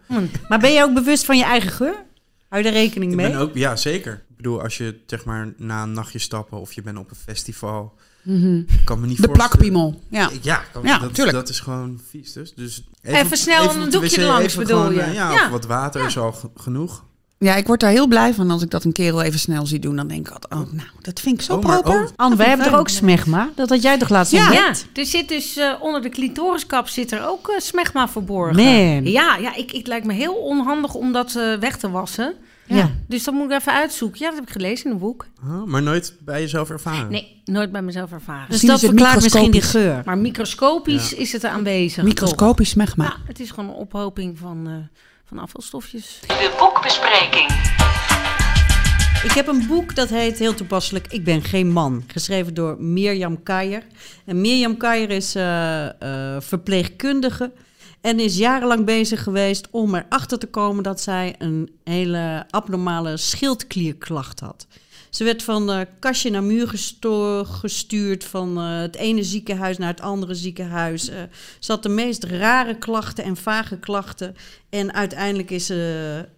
Maar 0.48 0.58
ben 0.58 0.72
je 0.72 0.82
ook 0.82 0.94
bewust 0.94 1.24
van 1.24 1.36
je 1.36 1.44
eigen 1.44 1.70
geur? 1.70 2.04
Hou 2.48 2.62
je 2.62 2.68
er 2.68 2.74
rekening 2.74 3.10
Ik 3.10 3.16
mee? 3.16 3.30
ben 3.30 3.38
ook, 3.40 3.54
ja, 3.54 3.76
zeker. 3.76 4.12
Ik 4.30 4.36
bedoel, 4.36 4.62
als 4.62 4.76
je 4.76 5.00
zeg 5.06 5.24
maar 5.24 5.52
na 5.56 5.82
een 5.82 5.92
nachtje 5.92 6.18
stappen 6.18 6.58
of 6.58 6.72
je 6.72 6.82
bent 6.82 6.98
op 6.98 7.10
een 7.10 7.16
festival, 7.16 7.94
Mhm. 8.24 8.56
ik 8.58 8.80
kan 8.84 9.00
me 9.00 9.06
niet 9.06 9.22
De 9.22 9.28
plakpiemel. 9.28 10.00
Ja. 10.08 10.30
Ik- 10.30 10.44
Ja, 10.44 10.62
kan- 10.72 10.82
Ja, 10.84 10.98
dat, 10.98 11.14
tuurlijk. 11.14 11.36
dat 11.36 11.48
is 11.48 11.60
gewoon 11.60 12.00
vies 12.10 12.32
dus. 12.32 12.52
dus 12.54 12.84
Even 13.02 13.36
snel 13.36 13.70
een 13.74 13.90
doekje 13.90 14.20
wc, 14.20 14.26
langs, 14.26 14.54
bedoel 14.54 14.76
gewoon, 14.78 14.94
je? 14.94 15.00
eh, 15.00 15.14
Ja, 15.14 15.32
Ja. 15.32 15.44
of 15.44 15.50
wat 15.50 15.66
water 15.66 16.06
is 16.06 16.18
al 16.18 16.32
ge- 16.32 16.50
genoeg. 16.56 17.04
ja, 17.38 17.54
ik 17.54 17.66
word 17.66 17.80
daar 17.80 17.90
heel 17.90 18.06
blij 18.06 18.34
van 18.34 18.50
als 18.50 18.62
ik 18.62 18.70
dat 18.70 18.84
een 18.84 18.92
kerel 18.92 19.22
even 19.22 19.38
snel 19.38 19.66
zie 19.66 19.78
doen. 19.78 19.96
Dan 19.96 20.08
denk 20.08 20.26
ik 20.26 20.32
altijd, 20.32 20.52
oh, 20.52 20.72
nou, 20.72 20.88
dat 21.00 21.20
vind 21.20 21.34
ik 21.38 21.42
zo 21.44 21.52
Oh, 21.54 21.60
proper. 21.60 22.02
oh. 22.02 22.08
Anne, 22.16 22.36
wij 22.36 22.46
hebben 22.46 22.64
fijn. 22.64 22.76
er 22.76 22.80
ook 22.80 22.88
smegma. 22.88 23.50
Dat 23.54 23.68
had 23.68 23.82
jij 23.82 23.98
toch 23.98 24.08
laatst 24.08 24.32
Ja. 24.32 24.40
ontdekt? 24.46 24.86
Ja, 24.94 25.00
er 25.00 25.06
zit 25.06 25.28
dus 25.28 25.56
eh, 25.56 25.72
onder 25.80 26.02
de 26.02 26.08
clitoriskap 26.08 26.88
zit 26.88 27.12
er 27.12 27.26
ook 27.28 27.48
eh, 27.48 27.58
smegma 27.60 28.08
verborgen. 28.08 28.56
Man. 28.56 29.04
Ja, 29.12 29.36
ja 29.36 29.54
ik, 29.54 29.70
het 29.72 29.86
lijkt 29.86 30.06
me 30.06 30.12
heel 30.12 30.34
onhandig 30.34 30.94
om 30.94 31.12
dat 31.12 31.34
eh, 31.36 31.54
weg 31.60 31.76
te 31.76 31.90
wassen. 31.90 32.34
Ja. 32.66 32.90
Dus 33.08 33.24
dat 33.24 33.34
moet 33.34 33.50
ik 33.50 33.58
even 33.58 33.72
uitzoeken. 33.72 34.18
Ja, 34.20 34.26
dat 34.26 34.34
heb 34.38 34.46
ik 34.46 34.52
gelezen 34.52 34.84
in 34.86 34.90
een 34.92 34.98
boek. 34.98 35.26
Oh, 35.44 35.64
maar 35.64 35.82
nooit 35.82 36.14
bij 36.20 36.40
jezelf 36.40 36.70
ervaren. 36.70 37.10
Nee, 37.10 37.42
nooit 37.44 37.72
bij 37.72 37.82
mezelf 37.82 38.12
ervaren. 38.12 38.40
Dus 38.50 38.62
Misschien 38.62 38.68
dat 38.70 38.80
verklaart 38.80 39.22
misschien 39.22 39.50
die 39.50 39.62
geur. 39.62 40.02
Maar 40.04 40.18
microscopisch 40.18 41.10
Ja. 41.10 41.16
is 41.16 41.32
het 41.32 41.44
aanwezig. 41.44 42.04
Microscopisch 42.04 42.72
toch? 42.72 42.82
smegma. 42.82 43.04
Ja, 43.04 43.16
het 43.26 43.40
is 43.40 43.50
gewoon 43.50 43.68
een 43.70 43.76
ophoping 43.76 44.38
van, 44.38 44.66
eh, 44.66 44.98
van 45.24 45.38
afvalstofjes. 45.38 46.18
De 46.26 46.54
boekbespreking. 46.58 47.50
Ik 49.24 49.30
heb 49.32 49.46
een 49.46 49.66
boek 49.66 49.94
dat 49.94 50.08
heet 50.08 50.38
heel 50.38 50.54
toepasselijk 50.54 51.06
Ik 51.12 51.24
ben 51.24 51.42
geen 51.42 51.70
man. 51.72 52.04
Geschreven 52.06 52.54
door 52.54 52.82
Mirjam 52.82 53.42
Keijer. 53.42 53.82
En 54.24 54.40
Mirjam 54.40 54.76
Keijer 54.76 55.10
is 55.10 55.34
eh, 55.34 55.84
eh, 56.34 56.40
verpleegkundige. 56.40 57.52
En 58.04 58.20
is 58.20 58.36
jarenlang 58.36 58.84
bezig 58.84 59.22
geweest 59.22 59.68
om 59.70 59.94
erachter 59.94 60.38
te 60.38 60.46
komen 60.46 60.82
dat 60.82 61.00
zij 61.00 61.34
een 61.38 61.70
hele 61.84 62.44
abnormale 62.50 63.16
schildklierklacht 63.16 64.40
had. 64.40 64.66
Ze 65.10 65.24
werd 65.24 65.42
van 65.42 65.70
eh, 65.70 65.80
kastje 65.98 66.30
naar 66.30 66.42
muur 66.42 66.68
gestuurd, 67.44 68.24
van 68.24 68.58
eh, 68.58 68.78
het 68.78 68.96
ene 68.96 69.22
ziekenhuis 69.22 69.78
naar 69.78 69.88
het 69.88 70.00
andere 70.00 70.34
ziekenhuis. 70.34 71.08
Eh, 71.08 71.22
ze 71.58 71.72
had 71.72 71.82
de 71.82 71.88
meest 71.88 72.24
rare 72.24 72.78
klachten 72.78 73.24
en 73.24 73.36
vage 73.36 73.78
klachten. 73.78 74.34
En 74.68 74.94
uiteindelijk 74.94 75.50
is 75.50 75.66
ze, 75.66 76.28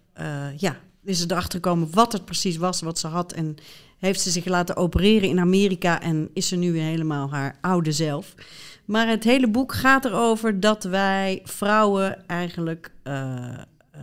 ja, 0.57 0.79
is 1.03 1.19
ze 1.19 1.25
erachter 1.27 1.59
gekomen 1.59 1.89
wat 1.91 2.13
het 2.13 2.25
precies 2.25 2.57
was 2.57 2.81
wat 2.81 2.99
ze 2.99 3.07
had. 3.07 3.33
En 3.33 3.57
heeft 3.97 4.21
ze 4.21 4.29
zich 4.29 4.45
laten 4.45 4.75
opereren 4.75 5.29
in 5.29 5.39
Amerika 5.39 6.01
en 6.01 6.29
is 6.33 6.47
ze 6.47 6.55
nu 6.55 6.79
helemaal 6.79 7.29
haar 7.29 7.57
oude 7.61 7.91
zelf. 7.91 8.33
Maar 8.87 9.07
het 9.07 9.23
hele 9.23 9.49
boek 9.49 9.73
gaat 9.73 10.05
erover 10.05 10.59
dat 10.59 10.83
wij 10.83 11.41
vrouwen 11.43 12.27
eigenlijk 12.27 12.91
eh, 13.03 13.13
eh, 13.53 14.01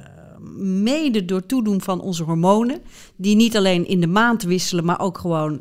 mede 0.56 1.24
door 1.24 1.46
toedoen 1.46 1.80
van 1.80 2.00
onze 2.00 2.22
hormonen, 2.22 2.82
die 3.16 3.36
niet 3.36 3.56
alleen 3.56 3.86
in 3.86 4.00
de 4.00 4.06
maand 4.06 4.42
wisselen, 4.42 4.84
maar 4.84 5.00
ook 5.00 5.18
gewoon 5.18 5.60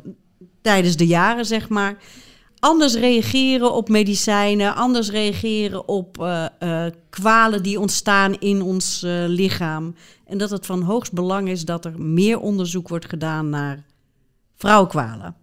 tijdens 0.62 0.96
de 0.96 1.06
jaren, 1.06 1.46
zeg 1.46 1.68
maar, 1.68 1.96
anders 2.58 2.94
reageren 2.94 3.72
op 3.72 3.88
medicijnen, 3.88 4.74
anders 4.74 5.10
reageren 5.10 5.88
op 5.88 6.22
eh, 6.22 6.86
kwalen 7.10 7.62
die 7.62 7.80
ontstaan 7.80 8.34
in 8.34 8.62
ons 8.62 9.02
lichaam. 9.26 9.94
En 10.26 10.38
dat 10.38 10.50
het 10.50 10.66
van 10.66 10.82
hoogst 10.82 11.12
belang 11.12 11.48
is 11.48 11.64
dat 11.64 11.84
er 11.84 12.00
meer 12.00 12.40
onderzoek 12.40 12.88
wordt 12.88 13.08
gedaan 13.08 13.48
naar 13.48 13.84
vrouwenkwalen. 14.56 15.36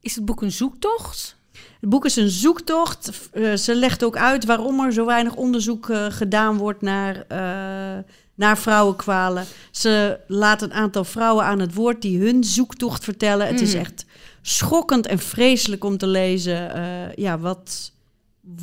Is 0.00 0.14
het 0.14 0.24
boek 0.24 0.42
een 0.42 0.52
zoektocht? 0.52 1.37
Het 1.80 1.90
boek 1.90 2.04
is 2.04 2.16
een 2.16 2.30
zoektocht. 2.30 3.28
Eh, 3.32 3.54
ze 3.54 3.74
legt 3.74 4.04
ook 4.04 4.16
uit 4.16 4.44
waarom 4.44 4.80
er 4.80 4.92
zo 4.92 5.06
weinig 5.06 5.34
onderzoek 5.34 5.88
eh, 5.88 6.06
gedaan 6.08 6.56
wordt 6.56 6.82
naar, 6.82 7.24
eh, 7.28 8.02
naar 8.34 8.58
vrouwenkwalen. 8.58 9.44
Ze 9.70 10.20
laat 10.26 10.62
een 10.62 10.72
aantal 10.72 11.04
vrouwen 11.04 11.44
aan 11.44 11.58
het 11.58 11.74
woord 11.74 12.02
die 12.02 12.20
hun 12.20 12.44
zoektocht 12.44 13.04
vertellen. 13.04 13.46
Het 13.46 13.60
is 13.60 13.72
Mhm. 13.72 13.80
echt 13.80 14.04
schokkend 14.42 15.06
en 15.06 15.18
vreselijk 15.18 15.84
om 15.84 15.96
te 15.96 16.06
lezen 16.06 16.72
ja, 17.16 17.38
wat, 17.38 17.92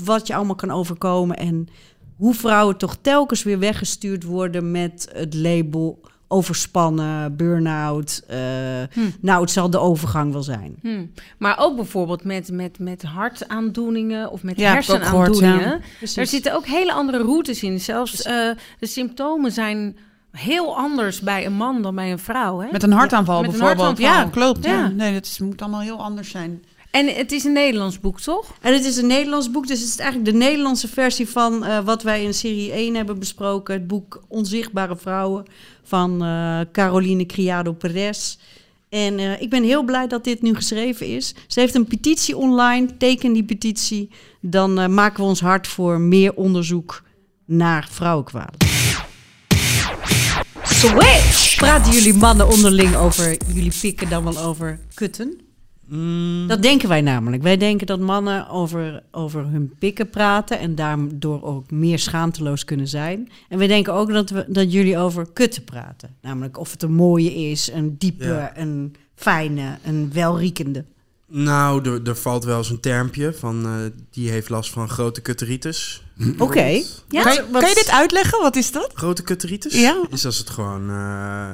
wat 0.03 0.27
je 0.27 0.35
allemaal 0.35 0.55
kan 0.55 0.71
overkomen. 0.71 1.37
En 1.37 1.67
hoe 2.17 2.33
vrouwen 2.33 2.77
toch 2.77 2.97
telkens 3.01 3.43
weer 3.43 3.59
weggestuurd 3.59 4.23
worden 4.23 4.71
met 4.71 5.09
het 5.13 5.33
label 5.33 5.99
overspannen, 6.27 7.35
burn-out. 7.35 8.23
eh, 8.27 8.37
Nou, 9.21 9.41
het 9.41 9.51
zal 9.51 9.69
de 9.69 9.79
overgang 9.79 10.31
wel 10.33 10.43
zijn. 10.43 10.75
Hm. 10.81 11.05
Maar 11.37 11.55
ook 11.59 11.75
bijvoorbeeld 11.75 12.23
met, 12.23 12.51
met, 12.51 12.79
met 12.79 13.03
hartaandoeningen 13.03 14.31
of 14.31 14.43
met 14.43 14.59
Ja, 14.59 14.81
gehoord, 14.81 14.87
hersenaandoeningen. 15.01 15.81
Precies. 15.97 16.15
Daar 16.15 16.25
zitten 16.27 16.53
ook 16.55 16.65
hele 16.65 16.93
andere 16.93 17.17
routes 17.23 17.63
in. 17.63 17.79
Zelfs 17.79 18.21
eh, 18.21 18.33
de 18.79 18.87
symptomen 18.87 19.51
zijn 19.51 19.97
heel 20.31 20.77
anders 20.77 21.21
bij 21.21 21.45
een 21.45 21.53
man 21.53 21.81
dan 21.81 21.95
bij 21.95 22.11
een 22.11 22.19
vrouw. 22.19 22.59
Hè? 22.59 22.67
Met 22.71 22.83
een 22.83 22.91
hartaanval 22.91 23.41
Met 23.41 23.53
een 23.53 23.59
bijvoorbeeld. 23.59 23.87
hartaanval. 23.99 24.23
Ja, 24.25 24.29
klopt. 24.31 24.65
Ja. 24.65 24.71
Ja. 24.73 24.87
Nee, 24.87 25.13
dat 25.13 25.25
is, 25.25 25.39
moet 25.39 25.61
allemaal 25.61 25.81
heel 25.81 26.03
anders 26.03 26.29
zijn. 26.29 26.63
En 26.95 27.07
het 27.07 27.31
is 27.31 27.43
een 27.43 27.53
Nederlands 27.53 27.99
boek, 27.99 28.19
toch? 28.19 28.53
En 28.61 28.73
het 28.73 28.85
is 28.85 28.97
een 28.97 29.07
Nederlands 29.07 29.51
boek, 29.51 29.67
dus 29.67 29.79
het 29.79 29.89
is 29.89 29.97
eigenlijk 29.97 30.31
de 30.31 30.37
Nederlandse 30.37 30.87
versie 30.87 31.29
van 31.29 31.65
eh, 31.65 31.79
wat 31.79 32.03
wij 32.03 32.23
in 32.23 32.33
serie 32.33 32.71
1 32.71 32.95
hebben 32.95 33.19
besproken. 33.19 33.73
Het 33.73 33.87
boek 33.87 34.21
Onzichtbare 34.27 34.95
Vrouwen 34.97 35.45
van 35.83 36.23
eh, 36.23 36.59
Caroline 36.71 37.25
Criado 37.25 37.73
Perez. 37.73 38.37
En 38.89 39.19
eh, 39.19 39.41
ik 39.41 39.49
ben 39.49 39.63
heel 39.63 39.83
blij 39.83 40.07
dat 40.07 40.23
dit 40.23 40.41
nu 40.41 40.55
geschreven 40.55 41.07
is. 41.07 41.35
Ze 41.47 41.59
heeft 41.59 41.75
een 41.75 41.87
petitie 41.87 42.37
online, 42.37 42.97
teken 42.97 43.33
die 43.33 43.43
petitie. 43.43 44.09
Dan 44.41 44.93
maken 44.93 45.23
we 45.23 45.29
ons 45.29 45.39
hard 45.39 45.67
voor 45.67 45.99
meer 45.99 46.33
onderzoek 46.33 47.03
naar 47.45 47.87
vrouwenkwalen. 47.91 48.57
Switch! 50.63 51.55
Praten 51.55 51.93
jullie 51.93 52.13
mannen 52.13 52.47
onderling 52.47 52.95
over 52.95 53.37
jullie 53.53 53.73
pikken 53.81 54.09
dan 54.09 54.23
wel 54.23 54.37
over 54.37 54.79
kutten? 54.93 55.44
Mm, 55.87 56.47
Dat 56.47 56.61
denken 56.61 56.89
wij 56.89 57.01
namelijk. 57.01 57.43
Wij 57.43 57.57
denken 57.57 57.87
dat 57.87 57.99
mannen 57.99 58.49
over, 58.49 59.03
over 59.11 59.45
hun 59.47 59.73
pikken 59.79 60.09
praten 60.09 60.59
en 60.59 60.75
daardoor 60.75 61.43
ook 61.43 61.71
meer 61.71 61.99
schaamteloos 61.99 62.65
kunnen 62.65 62.87
zijn. 62.87 63.29
En 63.49 63.57
wij 63.57 63.67
denken 63.67 63.93
ook 63.93 64.11
dat, 64.11 64.29
we, 64.29 64.45
dat 64.47 64.71
jullie 64.71 64.97
over 64.97 65.27
kutten 65.33 65.63
praten. 65.63 66.15
Namelijk 66.21 66.57
of 66.59 66.71
het 66.71 66.83
een 66.83 66.93
mooie 66.93 67.35
is, 67.35 67.71
een 67.71 67.95
diepe, 67.97 68.25
Ja. 68.25 68.57
een 68.57 68.95
fijne, 69.15 69.77
een 69.83 70.09
welriekende. 70.13 70.85
Nou, 71.27 71.89
er, 71.89 72.07
er 72.07 72.15
valt 72.15 72.43
wel 72.43 72.57
eens 72.57 72.69
een 72.69 72.79
termpje 72.79 73.33
van... 73.33 73.65
eh, 73.65 73.71
die 74.11 74.29
heeft 74.29 74.49
last 74.49 74.71
van 74.71 74.89
grote 74.89 75.21
kutteritis. 75.21 76.03
Oké. 76.37 76.63
Ja, 77.09 77.23
kan, 77.23 77.33
je, 77.33 77.45
wat- 77.51 77.59
kan 77.61 77.69
je 77.69 77.75
dit 77.75 77.89
uitleggen? 77.91 78.41
Wat 78.41 78.55
is 78.55 78.71
dat? 78.71 78.91
Grote 78.93 79.23
kutteritis? 79.23 79.81
Ja. 79.81 80.05
Is 80.09 80.25
als 80.25 80.37
het 80.37 80.49
gewoon... 80.49 80.89
eh, 80.89 81.51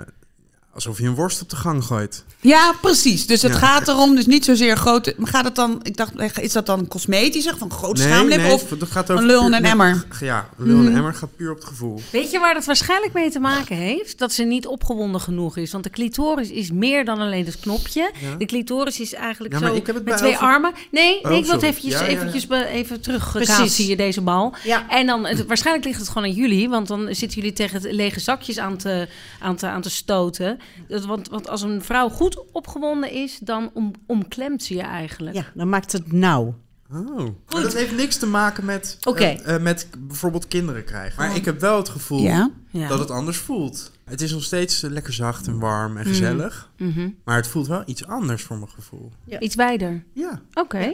alsof 0.73 0.97
je 0.97 1.05
een 1.05 1.15
worst 1.15 1.41
op 1.41 1.49
de 1.49 1.55
gang 1.55 1.83
gooit. 1.83 2.23
Ja, 2.39 2.73
precies. 2.81 3.27
Dus 3.27 3.41
het 3.41 3.51
Ja. 3.51 3.57
gaat 3.57 3.87
erom, 3.87 4.15
dus 4.15 4.25
niet 4.25 4.45
zozeer 4.45 4.77
grote... 4.77 5.13
Maar 5.17 5.27
gaat 5.27 5.45
het 5.45 5.55
dan, 5.55 5.79
ik 5.83 5.97
dacht, 5.97 6.39
is 6.39 6.51
dat 6.51 6.65
dan 6.65 6.87
cosmetisch, 6.87 7.53
van 7.57 7.71
grote 7.71 8.01
schaamlippen? 8.01 8.43
nee, 8.47 8.53
of 8.53 8.63
dat 8.63 8.91
gaat 8.91 9.09
een 9.09 9.23
lul 9.25 9.43
en 9.45 9.53
een 9.53 9.65
emmer? 9.65 10.05
g- 10.09 10.19
Ja, 10.19 10.49
een 10.57 10.65
lul 10.67 10.79
en 10.79 10.85
een 10.85 10.95
emmer 10.95 11.13
gaat 11.13 11.35
puur 11.35 11.51
op 11.51 11.55
het 11.57 11.65
gevoel. 11.65 12.01
Weet 12.11 12.31
je 12.31 12.39
waar 12.39 12.53
dat 12.53 12.65
waarschijnlijk 12.65 13.13
mee 13.13 13.29
te 13.31 13.39
maken 13.39 13.75
heeft? 13.75 14.17
Dat 14.19 14.33
ze 14.33 14.43
niet 14.43 14.67
opgewonden 14.67 15.21
genoeg 15.21 15.57
is. 15.57 15.71
Want 15.71 15.83
de 15.83 15.89
clitoris 15.89 16.49
is 16.49 16.71
meer 16.71 17.05
dan 17.05 17.19
alleen 17.19 17.45
het 17.45 17.59
knopje. 17.59 18.11
Ja. 18.21 18.35
De 18.37 18.45
clitoris 18.45 18.99
is 18.99 19.13
eigenlijk 19.13 19.53
Ja, 19.53 19.59
zo 19.67 19.73
ik 19.73 19.85
heb 19.85 19.95
het 19.95 20.05
met 20.05 20.17
twee 20.17 20.33
over- 20.33 20.45
armen. 20.45 20.71
Nee, 20.91 21.17
Oh, 21.23 21.29
nee 21.29 21.39
ik 21.39 21.45
wil 21.45 21.53
het 21.53 21.63
eventjes, 21.63 21.93
Ja, 21.93 21.99
ja, 21.99 22.05
ja. 22.05 22.11
eventjes 22.17 22.47
even 22.49 23.01
teruggekaatst 23.01 23.55
Precies. 23.57 23.85
hier, 23.87 23.97
deze 23.97 24.21
bal. 24.21 24.53
Ja. 24.63 24.89
En 24.89 25.05
dan, 25.05 25.25
het, 25.25 25.45
waarschijnlijk 25.45 25.85
ligt 25.85 25.99
het 25.99 26.07
gewoon 26.07 26.23
aan 26.23 26.33
jullie. 26.35 26.69
Want 26.69 26.87
dan 26.87 27.07
zitten 27.15 27.37
jullie 27.39 27.53
tegen 27.53 27.81
het 27.81 27.91
lege 27.91 28.19
zakjes 28.19 28.57
aan 28.57 28.77
te, 28.77 29.07
aan 29.39 29.55
te, 29.55 29.67
aan 29.67 29.81
te 29.81 29.89
stoten. 29.89 30.59
Dat, 30.87 31.05
want, 31.05 31.29
want 31.29 31.49
als 31.49 31.61
een 31.61 31.81
vrouw 31.81 32.09
goed 32.09 32.43
opgewonden 32.51 33.11
is, 33.11 33.37
dan 33.41 33.69
om, 33.73 33.91
omklemt 34.05 34.63
ze 34.63 34.75
je 34.75 34.81
eigenlijk. 34.81 35.35
Ja, 35.35 35.45
dan 35.53 35.69
maakt 35.69 35.91
het 35.91 36.11
nauw. 36.11 36.55
Oh. 36.93 37.17
Maar 37.49 37.61
dat 37.61 37.73
heeft 37.73 37.95
niks 37.95 38.17
te 38.17 38.25
maken 38.25 38.65
met, 38.65 38.97
eh, 39.15 39.55
eh, 39.55 39.61
met 39.61 39.87
bijvoorbeeld 39.99 40.47
kinderen 40.47 40.83
krijgen. 40.83 41.19
Maar 41.25 41.35
ik 41.35 41.45
heb 41.45 41.59
wel 41.59 41.77
het 41.77 41.89
gevoel 41.89 42.21
Ja. 42.21 42.51
Ja. 42.69 42.87
dat 42.87 42.99
het 42.99 43.11
anders 43.11 43.37
voelt. 43.37 43.91
Het 44.03 44.21
is 44.21 44.31
nog 44.31 44.43
steeds 44.43 44.81
lekker 44.81 45.13
zacht 45.13 45.47
en 45.47 45.59
warm 45.59 45.97
en 45.97 46.05
gezellig. 46.05 46.69
Mhm. 46.77 47.09
Maar 47.23 47.35
het 47.35 47.47
voelt 47.47 47.67
wel 47.67 47.83
iets 47.85 48.05
anders 48.07 48.43
voor 48.43 48.57
mijn 48.57 48.69
gevoel. 48.69 49.11
Iets 49.39 49.55
wijder. 49.55 50.03
Ja. 50.13 50.41
Oké. 50.53 50.93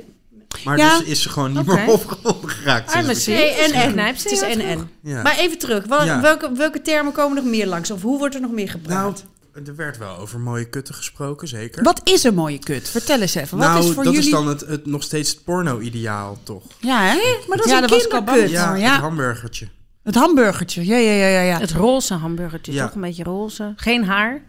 Maar 0.63 0.77
Ja. 0.77 0.97
dus 0.97 1.08
is 1.08 1.21
ze 1.21 1.30
gewoon 1.30 1.53
niet 1.53 1.65
meer 1.65 1.89
opgewonden 1.91 2.49
geraakt. 2.49 2.93
Ah, 2.93 3.12
je, 3.12 3.32
Nee, 3.32 3.51
en 3.53 3.71
en. 3.71 3.97
Het 3.97 4.32
is 4.32 4.41
en 4.41 4.60
en. 4.60 4.89
Ja. 5.01 5.21
Maar 5.21 5.38
even 5.38 5.58
terug. 5.58 5.86
Wel- 5.86 6.06
Ja. 6.06 6.21
welke, 6.21 6.51
welke 6.51 6.82
termen 6.82 7.13
komen 7.13 7.36
nog 7.36 7.45
meer 7.45 7.67
langs? 7.67 7.91
Of 7.91 8.01
hoe 8.01 8.17
wordt 8.17 8.36
er 8.36 8.41
nog 8.41 8.51
meer 8.51 8.69
gepraat? 8.69 9.13
Nou, 9.23 9.36
er 9.65 9.76
werd 9.76 9.98
wel 9.98 10.17
over 10.17 10.39
mooie 10.39 10.70
kutten 10.70 10.96
gesproken, 10.96 11.48
zeker. 11.48 11.84
Wat 11.84 12.02
is 12.04 12.24
een 12.24 12.34
mooie 12.34 12.60
kut? 12.60 12.89
Vertel 12.89 13.22
eens 13.22 13.36
even. 13.36 13.58
Wat 13.58 13.67
nou, 13.67 13.80
is 13.80 13.93
voor 13.93 14.04
dat 14.04 14.13
jullie... 14.13 14.28
is 14.30 14.34
dan 14.36 14.48
het, 14.48 14.62
het 14.62 14.86
nog 14.86 15.04
steeds 15.04 15.30
het 15.30 15.43
porno-ideaal, 15.43 16.38
toch? 16.43 16.63
Ja, 16.80 17.02
hè? 17.02 17.17
maar 17.48 17.58
dat 17.58 17.65
is 17.65 17.72
ja, 17.72 17.82
een 17.82 17.89
kinderkut. 17.89 18.50
Ja, 18.50 18.76
Ja, 18.76 18.91
het 18.91 19.02
hamburgertje. 19.02 19.67
het 20.04 20.15
hamburgertje. 20.15 20.86
Ja, 20.86 20.98
ja, 20.98 21.12
ja, 21.12 21.28
ja. 21.28 21.41
ja. 21.41 21.60
Het 21.60 21.72
roze 21.72 22.13
hamburgertje, 22.13 22.74
Ja. 22.74 22.86
toch? 22.86 22.96
Een 22.96 23.02
beetje 23.02 23.24
roze. 23.24 23.74
Geen 23.76 24.06
haar. 24.06 24.41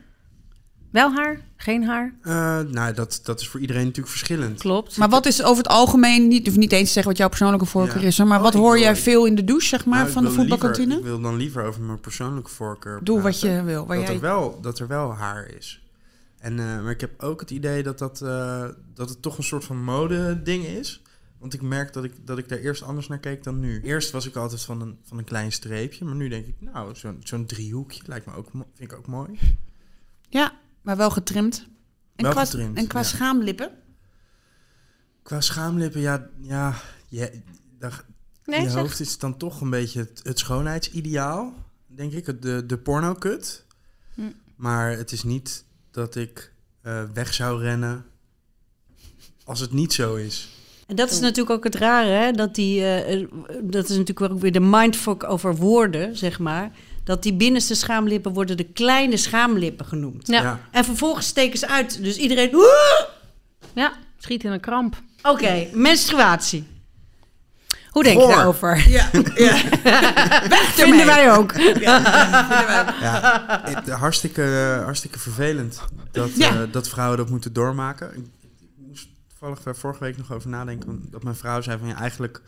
Wel 0.90 1.12
haar, 1.14 1.40
geen 1.57 1.85
haar. 1.85 2.14
Eh, 2.22 2.61
nou, 2.72 2.94
dat, 2.94 3.20
dat 3.24 3.40
is 3.40 3.48
voor 3.48 3.61
iedereen 3.61 3.83
natuurlijk 3.83 4.09
verschillend. 4.09 4.61
Klopt. 4.61 4.96
Maar 4.96 5.09
wat 5.09 5.27
is 5.27 5.42
over 5.42 5.57
het 5.62 5.72
algemeen, 5.72 6.29
niet, 6.29 6.46
hoef 6.46 6.57
niet 6.57 6.72
eens 6.72 6.87
te 6.87 6.92
zeggen 6.92 7.11
wat 7.11 7.16
jouw 7.20 7.29
persoonlijke 7.29 7.66
voorkeur 7.66 8.01
Ja. 8.01 8.07
is, 8.07 8.18
maar 8.18 8.37
Oh, 8.38 8.44
wat 8.44 8.55
hoor 8.55 8.72
wil- 8.72 8.83
jij 8.83 8.96
veel 8.96 9.24
in 9.27 9.35
de 9.35 9.44
douche, 9.44 9.68
zeg 9.68 9.85
maar, 9.87 9.98
Nou, 10.01 10.11
van 10.12 10.22
de 10.22 10.29
liever- 10.29 10.46
voetbalkantine? 10.48 10.96
Ik 10.98 11.03
wil 11.05 11.20
dan 11.20 11.37
liever 11.37 11.64
over 11.64 11.83
mijn 11.83 12.01
persoonlijke 12.01 12.51
voorkeur 12.51 13.01
Doe 13.05 13.20
wat 13.20 13.40
je 13.40 13.62
wil. 13.62 13.87
Waar 13.87 13.96
dat, 13.96 14.07
jij... 14.07 14.14
er 14.14 14.20
wel, 14.20 14.61
dat 14.61 14.79
er 14.79 14.87
wel 14.87 15.12
haar 15.14 15.46
is. 15.57 15.83
En, 16.38 16.59
eh, 16.59 16.64
maar 16.83 16.90
ik 16.90 17.01
heb 17.01 17.22
ook 17.22 17.40
het 17.40 17.51
idee 17.51 17.83
dat, 17.83 17.98
dat, 17.98 18.22
eh, 18.22 18.64
dat 18.94 19.09
het 19.09 19.22
toch 19.22 19.38
een 19.38 19.44
soort 19.44 19.64
van 19.64 19.83
mode-ding 19.85 20.64
is. 20.64 21.03
Want 21.38 21.55
ik 21.55 21.62
merk 21.62 21.92
dat 21.92 22.05
ik, 22.05 22.12
dat 22.24 22.38
ik 22.38 22.48
daar 22.48 22.59
eerst 22.59 22.83
anders 22.83 23.09
naar 23.09 23.18
keek 23.18 23.44
dan 23.44 23.61
nu. 23.61 23.81
Eerst 23.83 24.11
was 24.11 24.27
ik 24.27 24.37
altijd 24.37 24.62
van 24.62 24.81
een, 24.81 24.98
van 25.05 25.18
een 25.18 25.24
klein 25.24 25.53
streepje. 25.53 26.05
Maar 26.05 26.14
nu 26.14 26.29
denk 26.29 26.46
ik, 26.46 26.55
nou, 26.59 26.94
zo'n 26.96 27.16
zo'n 27.24 27.46
driehoekje 27.46 28.03
lijkt 28.07 28.27
me 28.27 28.35
ook, 28.35 28.48
vind 28.53 28.92
ik 28.92 28.98
ook 28.98 29.07
mooi. 29.07 29.38
Ja, 30.29 30.53
maar 30.88 30.96
wel 30.96 31.11
getrimd. 31.11 31.66
En 32.16 32.24
Wel 32.24 32.33
qua, 32.33 32.44
getrimd, 32.44 32.77
en 32.79 32.87
qua 32.87 32.98
ja. 33.01 33.05
schaamlippen? 33.07 33.70
Qua 35.22 35.40
schaamlippen, 35.40 36.01
ja, 36.01 36.29
ja 36.40 36.74
je, 37.09 37.40
daar- 37.79 38.05
Nee, 38.44 38.62
je 38.62 38.70
hoofd 38.70 39.01
is 39.01 39.18
dan 39.18 39.37
toch 39.37 39.61
een 39.61 39.70
beetje 39.70 39.98
het, 40.01 40.20
het 40.22 40.38
schoonheidsideaal, 40.38 41.55
denk 41.87 42.12
ik. 42.12 42.27
het- 42.27 42.42
De, 42.42 42.66
de 42.66 42.79
porno-kut. 42.79 43.64
Hm. 44.14 44.22
Maar 44.57 44.90
het 44.90 45.12
is 45.12 45.22
niet 45.22 45.64
dat 45.90 46.14
ik 46.16 46.53
eh, 46.83 47.03
weg 47.14 47.35
zou 47.35 47.61
rennen 47.62 48.05
als 49.44 49.61
het 49.61 49.72
niet 49.72 49.92
zo 49.92 50.14
is. 50.14 50.48
En 50.87 50.96
dat 50.96 51.11
is 51.11 51.20
natuurlijk 51.20 51.51
ook 51.51 51.64
het 51.64 51.74
rare, 51.74 52.09
hè? 52.11 52.33
Dat, 52.33 52.55
die, 52.55 52.81
eh, 52.81 53.20
eh, 53.22 53.29
dat 53.62 53.88
is 53.88 53.96
natuurlijk 53.96 54.33
ook 54.33 54.40
weer 54.40 54.53
de 54.53 54.61
mindfuck 54.61 55.24
over 55.24 55.57
woorden, 55.57 56.16
zeg 56.16 56.38
maar. 56.38 56.70
Dat 57.09 57.23
die 57.23 57.35
binnenste 57.35 57.75
schaamlippen 57.75 58.33
worden 58.33 58.57
de 58.57 58.64
kleine 58.64 59.16
schaamlippen 59.16 59.87
genoemd. 59.87 60.27
Ja. 60.27 60.42
Ja. 60.42 60.61
En 60.71 60.85
vervolgens 60.85 61.27
steken 61.27 61.59
ze 61.59 61.68
uit. 61.68 62.03
Dus 62.03 62.16
iedereen... 62.16 62.51
Ja, 63.75 63.92
schiet 64.18 64.44
in 64.44 64.53
een 64.53 64.61
kramp. 64.61 64.97
Oké, 65.23 65.66
menstruatie. 65.73 66.66
Hoe 67.90 68.03
denk 68.03 68.21
je 68.21 68.27
daarover? 68.27 68.85
Ja, 68.88 69.11
ja. 69.35 69.57
Vinden 70.75 71.07
wij 71.07 71.33
ook. 71.37 71.53
Ja, 71.81 72.03
het, 73.62 73.88
hartstikke, 73.88 74.81
hartstikke 74.85 75.18
vervelend 75.18 75.81
dat, 76.12 76.37
Ja. 76.37 76.51
eh, 76.51 76.73
dat 76.73 76.88
vrouwen 76.88 77.18
dat 77.18 77.31
moeten 77.31 77.53
doormaken. 77.53 78.11
Ik, 78.16 78.25
ik 78.61 78.68
moest 78.88 79.09
toevallig 79.29 79.62
daar 79.62 79.77
vorige 79.77 80.05
week 80.05 80.16
nog 80.16 80.33
over 80.33 80.49
nadenken. 80.49 81.07
Dat 81.11 81.23
mijn 81.23 81.37
vrouw 81.37 81.61
zei 81.61 81.79
van 81.79 81.88
ja, 81.88 81.97
eigenlijk 81.97 82.42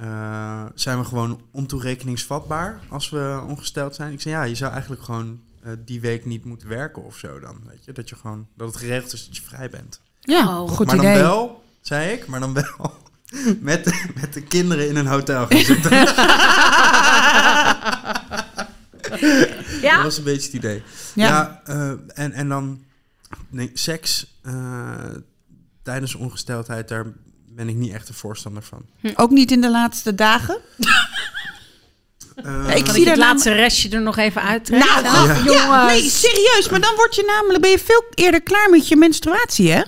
eh, 0.00 0.64
zijn 0.74 0.98
we 0.98 1.04
gewoon 1.04 1.40
ontoerekeningsvatbaar 1.50 2.80
als 2.88 3.10
we 3.10 3.42
ongesteld 3.48 3.94
zijn. 3.94 4.12
Ik 4.12 4.20
zei 4.20 4.34
ja, 4.34 4.42
je 4.42 4.54
zou 4.54 4.72
eigenlijk 4.72 5.02
gewoon 5.02 5.40
eh, 5.62 5.72
die 5.84 6.00
week 6.00 6.24
niet 6.24 6.44
moeten 6.44 6.68
werken 6.68 7.04
of 7.04 7.16
zo 7.16 7.40
dan. 7.40 7.60
Weet 7.66 7.84
je? 7.84 7.92
Dat, 7.92 8.08
je 8.08 8.16
gewoon, 8.16 8.46
dat 8.56 8.66
het 8.68 8.76
geregeld 8.76 9.12
is 9.12 9.26
dat 9.26 9.36
je 9.36 9.42
vrij 9.42 9.70
bent. 9.70 10.00
Ja, 10.20 10.60
Oh. 10.62 10.68
goed 10.70 10.86
maar 10.86 10.96
idee. 10.96 11.12
dan 11.14 11.22
wel, 11.22 11.64
zei 11.80 12.12
ik, 12.12 12.26
maar 12.26 12.40
dan 12.40 12.52
wel 12.54 12.94
met, 13.60 13.84
de- 13.84 14.04
met 14.20 14.32
de 14.32 14.42
kinderen 14.42 14.88
in 14.88 14.96
een 14.96 15.06
hotel 15.06 15.46
gaan 15.46 15.58
zitten. 15.58 15.90
Dat 19.10 19.20
Ja, 19.82 20.02
was 20.02 20.18
een 20.18 20.24
beetje 20.24 20.46
het 20.46 20.52
idee. 20.56 20.82
Ja. 21.14 21.28
Ja, 21.28 21.60
eh, 21.64 21.90
en, 22.14 22.32
en 22.32 22.48
dan 22.48 22.84
nee, 23.48 23.70
seks 23.74 24.38
eh, 24.42 24.94
tijdens 25.82 26.14
ongesteldheid, 26.14 26.88
daar 26.88 27.06
ben 27.60 27.68
ik 27.68 27.76
niet 27.76 27.92
echt 27.92 28.08
een 28.08 28.14
voorstander 28.14 28.62
van. 28.62 28.82
Ook 29.14 29.30
niet 29.30 29.50
in 29.50 29.60
de 29.60 29.70
laatste 29.70 30.14
dagen? 30.14 30.58
Eh, 32.44 32.64
Ja, 32.66 32.72
ik 32.72 32.86
zie 32.86 33.00
ik 33.02 33.08
het 33.08 33.16
laatste 33.16 33.52
restje 33.52 33.88
er 33.88 34.00
nog 34.02 34.16
even 34.16 34.42
uittrekken? 34.42 34.88
Nou, 35.02 35.02
Dan? 35.26 35.44
ja, 35.44 35.52
ja, 35.52 35.86
nee, 35.86 36.10
serieus. 36.10 36.68
Maar 36.70 36.80
dan 36.80 36.94
word 36.96 37.14
je 37.14 37.24
namelijk, 37.26 37.60
ben 37.60 37.70
je 37.70 37.78
veel 37.78 38.04
eerder 38.14 38.42
klaar 38.42 38.70
met 38.70 38.88
je 38.88 38.96
menstruatie, 38.96 39.70
hè? 39.70 39.82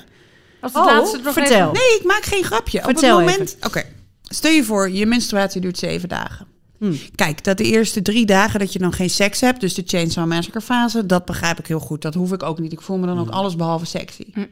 Als 0.61 0.73
het 0.73 0.77
Oh, 0.77 0.85
laatste 0.87 1.17
er 1.19 1.23
nog 1.23 1.33
vertel. 1.33 1.55
even- 1.61 1.73
Nee, 1.73 1.97
ik 1.99 2.05
maak 2.05 2.23
geen 2.25 2.45
grapje. 2.45 2.81
Vertel 2.83 3.19
Op 3.21 3.27
het 3.27 3.31
moment. 3.37 3.57
Oké. 3.67 3.83
Stel 4.23 4.51
je 4.51 4.65
voor, 4.65 4.91
je 4.91 5.07
menstruatie 5.07 5.61
duurt 5.61 5.79
zeven 5.79 6.09
dagen. 6.09 6.47
Hm. 6.79 6.93
Kijk, 7.15 7.45
dat 7.45 7.57
de 7.57 7.65
eerste 7.65 8.03
drie 8.03 8.27
dagen 8.27 8.61
dat 8.61 8.73
je 8.73 8.79
dan 8.79 8.93
geen 8.93 9.11
seks 9.11 9.41
hebt, 9.41 9.61
dus 9.61 9.75
de 9.75 9.83
Chainsaw 9.87 10.27
Massacre 10.27 10.61
fase, 10.61 11.07
dat 11.07 11.25
begrijp 11.25 11.59
ik 11.59 11.67
heel 11.67 11.81
goed. 11.81 12.03
Dat 12.03 12.15
hoef 12.15 12.33
ik 12.33 12.43
ook 12.43 12.59
niet. 12.59 12.73
Ik 12.73 12.81
voel 12.81 12.99
me 12.99 13.07
dan 13.07 13.19
ook 13.21 13.31
alles 13.31 13.57
behalve 13.57 13.87
sexy. 13.87 14.25
Hm. 14.35 14.45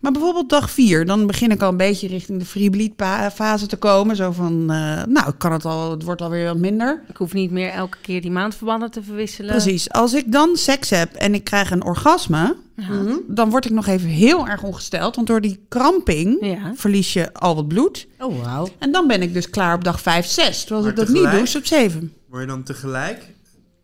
Maar 0.00 0.12
bijvoorbeeld 0.12 0.48
dag 0.48 0.70
vier, 0.70 1.06
dan 1.06 1.26
begin 1.26 1.50
ik 1.50 1.62
al 1.62 1.68
een 1.68 1.76
beetje 1.76 2.06
richting 2.08 2.38
de 2.38 2.44
freebleed-fase 2.44 3.66
te 3.66 3.76
komen. 3.76 4.16
Zo 4.16 4.30
van, 4.32 4.52
eh, 4.70 5.02
nou, 5.08 5.28
ik 5.28 5.34
kan 5.38 5.52
het 5.52 5.64
al, 5.64 5.90
het 5.90 6.02
wordt 6.02 6.22
alweer 6.22 6.46
wat 6.46 6.56
minder. 6.56 7.02
Ik 7.08 7.16
hoef 7.16 7.32
niet 7.32 7.50
meer 7.50 7.68
elke 7.70 7.96
keer 8.02 8.20
die 8.20 8.30
maandverbanden 8.30 8.90
te 8.90 9.02
verwisselen. 9.02 9.50
Precies. 9.50 9.90
Als 9.90 10.14
ik 10.14 10.32
dan 10.32 10.56
seks 10.56 10.90
heb 10.90 11.14
en 11.14 11.34
ik 11.34 11.44
krijg 11.44 11.70
een 11.70 11.84
orgasme, 11.84 12.56
Ja. 12.76 12.86
dan 13.26 13.50
word 13.50 13.64
ik 13.64 13.70
nog 13.70 13.86
even 13.86 14.08
heel 14.08 14.46
erg 14.48 14.62
ongesteld. 14.62 15.14
Want 15.16 15.26
door 15.26 15.40
die 15.40 15.64
kramping 15.68 16.36
Ja. 16.40 16.72
verlies 16.74 17.12
je 17.12 17.32
al 17.34 17.54
wat 17.54 17.68
bloed. 17.68 18.06
Oh, 18.18 18.42
wauw. 18.44 18.68
En 18.78 18.92
dan 18.92 19.06
ben 19.06 19.22
ik 19.22 19.34
dus 19.34 19.50
klaar 19.50 19.74
op 19.74 19.84
dag 19.84 20.00
5, 20.00 20.26
6. 20.26 20.60
Terwijl 20.60 20.80
Maar 20.82 20.90
ik 20.90 20.96
dat 20.96 21.08
niet 21.08 21.30
doe, 21.30 21.40
is 21.42 21.56
op 21.56 21.66
7. 21.66 22.12
Word 22.28 22.42
je 22.42 22.48
dan 22.48 22.62
tegelijk 22.62 23.24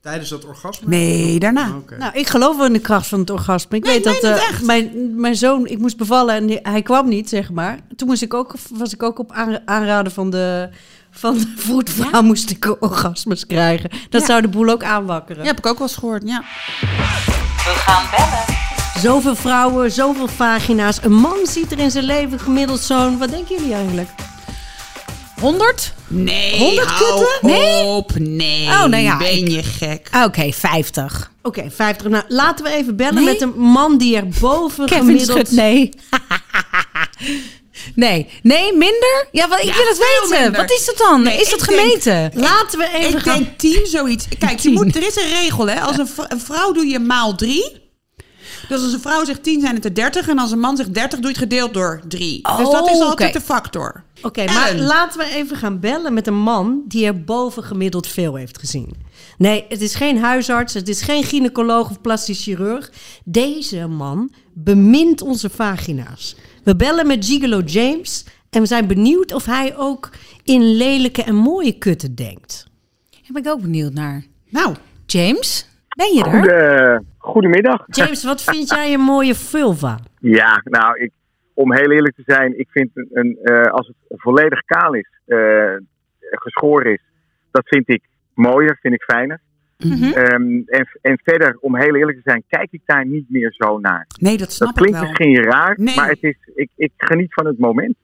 tijdens 0.07 0.31
dat 0.31 0.45
orgasme? 0.45 0.89
Nee, 0.89 1.39
daarna. 1.39 1.69
Oké. 1.77 1.97
Nou, 1.97 2.13
ik 2.15 2.27
geloof 2.29 2.57
wel 2.57 2.67
in 2.67 2.73
de 2.73 2.79
kracht 2.79 3.07
van 3.07 3.21
het 3.21 3.31
orgasme. 3.31 3.77
Ik 3.77 3.85
Nee, 3.85 3.95
weet 3.95 4.05
dat 4.05 4.23
eh, 4.23 4.31
echt. 4.49 4.63
mijn, 4.63 5.13
mijn 5.21 5.37
zoon, 5.37 5.67
ik 5.67 5.79
moest 5.79 5.97
bevallen 5.97 6.35
en 6.35 6.73
hij 6.73 6.83
kwam 6.83 7.09
niet, 7.09 7.29
zeg 7.29 7.51
maar. 7.51 7.79
Toen 7.97 8.09
moest 8.09 8.23
ik 8.23 8.35
ook, 8.35 8.55
was 8.71 8.93
ik 8.93 9.03
ook 9.03 9.19
op 9.19 9.33
aan- 9.33 9.59
aanraden 9.65 10.13
van 10.13 10.31
de, 10.31 10.69
van 11.11 11.35
de 11.39 11.53
vroedvrouw, 11.67 12.23
moest 12.23 12.51
ik 12.51 12.77
orgasmes 12.81 13.47
krijgen. 13.47 13.91
Dat 14.11 14.21
Ja. 14.21 14.27
zou 14.27 14.41
de 14.43 14.49
boel 14.49 14.69
ook 14.69 14.83
aanwakkeren. 14.85 15.43
Ja, 15.43 15.49
heb 15.49 15.59
ik 15.59 15.67
ook 15.67 15.79
wel 15.79 15.87
eens 15.89 15.97
gehoord, 15.97 16.23
ja. 16.27 16.43
Zoveel 18.99 19.37
vrouwen, 19.37 19.91
zoveel 19.93 20.29
vagina's. 20.29 20.99
Een 21.03 21.15
man 21.15 21.39
ziet 21.47 21.73
er 21.73 21.79
in 21.79 21.91
zijn 21.91 22.05
leven 22.05 22.39
gemiddeld 22.41 22.81
zo'n, 22.81 23.19
wat 23.19 23.31
denken 23.31 23.57
jullie 23.57 23.75
eigenlijk? 23.75 24.09
100? 25.41 25.93
Nee, 26.07 26.59
100 26.59 26.87
hou 26.91 27.19
kutten? 27.19 27.49
Nee? 27.51 27.83
op. 27.85 28.13
Nee, 28.19 28.67
Oh, 28.67 28.85
nou 28.85 28.97
ja, 29.03 29.17
ben 29.17 29.37
ik- 29.37 29.49
je 29.49 29.63
gek. 29.63 30.09
Oké, 30.25 30.53
50. 30.53 31.31
Oké, 31.43 31.71
50. 31.71 32.09
Nou, 32.09 32.25
laten 32.29 32.65
we 32.65 32.71
even 32.71 32.97
bellen 32.97 33.15
Nee? 33.15 33.25
met 33.25 33.41
een 33.41 33.59
man 33.59 33.99
die 33.99 34.17
er 34.17 34.27
boven 34.41 34.87
Kevin 34.87 35.05
gemiddeld... 35.05 35.31
schudt 35.31 35.51
nee. 35.51 35.91
nee. 37.95 38.29
Nee, 38.43 38.73
minder? 38.77 39.29
Ja, 39.33 39.49
wat, 39.49 39.59
ik 39.59 39.65
Ja, 39.65 39.75
wil 39.77 39.87
het 39.87 39.99
weten. 39.99 40.43
minder. 40.43 40.61
Wat 40.61 40.71
is 40.71 40.85
dat 40.87 40.97
dan? 40.97 41.23
Nee, 41.23 41.41
is 41.41 41.51
dat 41.51 41.59
denk- 41.67 41.81
gemeten? 41.81 42.31
Laten 42.35 42.79
we 42.79 42.89
even 42.95 43.13
Ik 43.17 43.23
gaan... 43.23 43.39
denk 43.39 43.59
10 43.59 43.87
zoiets. 43.87 44.25
Kijk, 44.39 44.51
je 44.53 44.57
Tien. 44.59 44.73
moet, 44.73 44.97
er 44.97 45.07
is 45.07 45.17
een 45.17 45.29
regel, 45.43 45.69
hè. 45.69 45.81
Als 45.81 45.99
een 45.99 46.41
vrouw 46.41 46.73
doe 46.73 46.87
je 46.87 46.99
maal 46.99 47.35
3. 47.35 47.85
Dus 48.69 48.83
als 48.83 48.93
een 48.93 49.01
vrouw 49.01 49.25
zegt 49.25 49.43
10 49.43 49.61
zijn 49.61 49.75
het 49.75 49.85
er 49.85 49.95
30. 49.95 50.29
En 50.29 50.39
als 50.39 50.51
een 50.51 50.61
man 50.61 50.77
zegt 50.77 50.95
30 50.95 51.19
doe 51.19 51.21
je 51.21 51.29
het 51.29 51.39
gedeeld 51.39 51.75
door 51.75 52.01
3. 52.09 52.43
dus 52.43 52.67
Oh, 52.67 52.73
dat 52.73 52.89
is 52.89 52.97
oké. 52.97 53.05
altijd 53.05 53.33
de 53.33 53.41
factor. 53.41 54.05
Oké, 54.23 54.45
maar 54.45 54.75
laten 54.75 55.19
we 55.19 55.35
even 55.35 55.57
gaan 55.57 55.81
bellen 55.81 56.15
met 56.15 56.27
een 56.27 56.39
man 56.39 56.83
die 56.89 57.07
er 57.07 57.25
boven 57.25 57.63
gemiddeld 57.65 58.07
veel 58.07 58.35
heeft 58.35 58.59
gezien. 58.59 58.95
Nee, 59.39 59.65
het 59.69 59.81
is 59.81 59.95
geen 59.95 60.19
huisarts, 60.19 60.75
het 60.75 60.89
is 60.89 61.03
geen 61.03 61.25
gynaecoloog 61.25 61.91
of 61.91 62.01
plastisch 62.01 62.43
chirurg. 62.43 62.91
Deze 63.25 63.87
man 63.87 64.33
bemint 64.53 65.23
onze 65.23 65.51
vagina's. 65.51 66.37
We 66.65 66.77
bellen 66.77 67.07
met 67.07 67.25
Gigolo 67.27 67.61
James 67.61 68.25
en 68.51 68.61
we 68.61 68.67
zijn 68.67 68.87
benieuwd 68.87 69.33
of 69.33 69.45
hij 69.45 69.77
ook 69.77 70.11
in 70.45 70.77
lelijke 70.77 71.23
en 71.23 71.35
mooie 71.35 71.79
kutten 71.79 72.15
denkt. 72.15 72.67
Daar 73.11 73.21
ben 73.33 73.43
ik 73.43 73.49
ook 73.49 73.61
benieuwd 73.61 73.93
naar. 73.93 74.25
Nou, 74.49 74.75
James, 75.07 75.67
ben 75.89 76.15
je 76.15 76.25
er? 76.25 77.03
Goede, 77.27 77.49
goedemiddag. 77.49 77.85
James, 77.87 78.25
wat 78.25 78.43
vind 78.43 78.69
jij 78.69 78.93
een 78.93 79.01
mooie 79.01 79.35
vulva? 79.35 79.99
Ja, 80.21 80.61
nou, 80.65 80.99
ik, 80.99 81.13
om 81.55 81.73
heel 81.75 81.91
eerlijk 81.91 82.15
te 82.15 82.23
zijn, 82.27 82.59
ik 82.59 82.69
vind 82.71 82.91
een, 82.95 83.09
een, 83.13 83.39
eh, 83.43 83.73
als 83.73 83.87
het 83.87 83.97
volledig 84.21 84.61
kaal 84.65 84.95
is, 84.95 85.09
eh, 85.27 85.77
geschoren 86.19 86.93
is, 86.93 87.03
dat 87.51 87.69
vind 87.69 87.89
ik 87.89 88.03
mooier, 88.35 88.79
vind 88.81 88.95
ik 88.95 89.03
fijner. 89.03 89.41
Mhm. 89.79 90.13
Ehm, 90.13 90.63
en, 90.67 90.89
en 91.01 91.21
verder, 91.25 91.57
om 91.61 91.77
heel 91.77 91.95
eerlijk 91.95 92.17
te 92.23 92.31
zijn, 92.31 92.45
kijk 92.49 92.69
ik 92.73 92.83
daar 92.85 93.07
niet 93.07 93.31
meer 93.31 93.53
zo 93.53 93.79
naar. 93.79 94.07
nee, 94.21 94.37
dat 94.37 94.53
snap 94.53 94.69
dat 94.69 94.77
klinkt 94.77 94.97
ik 94.97 95.03
wel. 95.03 95.11
misschien 95.11 95.43
raar, 95.51 95.75
Nee. 95.81 95.97
maar 95.97 96.09
het 96.09 96.23
is, 96.23 96.37
ik, 96.55 96.71
ik 96.77 96.93
geniet 96.97 97.35
van 97.35 97.47
het 97.47 97.59
moment. 97.59 97.97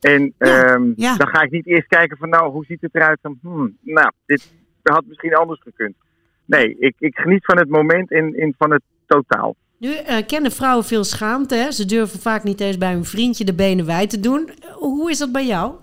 En 0.00 0.34
Ja, 0.38 0.64
ehm, 0.74 0.92
ja. 0.96 1.16
dan 1.16 1.28
ga 1.28 1.42
ik 1.42 1.50
niet 1.50 1.66
eerst 1.66 1.88
kijken 1.88 2.16
van, 2.16 2.28
nou, 2.28 2.50
hoe 2.50 2.64
ziet 2.64 2.80
het 2.80 2.94
eruit? 2.94 3.18
Dan, 3.22 3.38
hmm, 3.42 3.76
nou, 3.80 4.10
dit 4.26 4.52
had 4.82 5.04
misschien 5.06 5.34
anders 5.34 5.60
gekund. 5.62 5.94
Nee, 6.44 6.76
ik, 6.78 6.94
ik 6.98 7.16
geniet 7.16 7.44
van 7.44 7.58
het 7.58 7.68
moment 7.68 8.10
en, 8.10 8.34
en 8.34 8.54
van 8.58 8.72
het 8.72 8.82
totaal. 9.06 9.54
Nu 9.78 9.94
eh, 9.94 10.26
kennen 10.26 10.50
vrouwen 10.50 10.84
veel 10.84 11.04
schaamte. 11.04 11.54
Hè? 11.54 11.70
Ze 11.70 11.86
durven 11.86 12.20
vaak 12.20 12.42
niet 12.42 12.60
eens 12.60 12.78
bij 12.78 12.92
hun 12.92 13.04
vriendje 13.04 13.44
de 13.44 13.54
benen 13.54 13.86
wijd 13.86 14.10
te 14.10 14.20
doen. 14.20 14.50
Hoe 14.72 15.10
is 15.10 15.18
dat 15.18 15.32
bij 15.32 15.46
jou? 15.46 15.74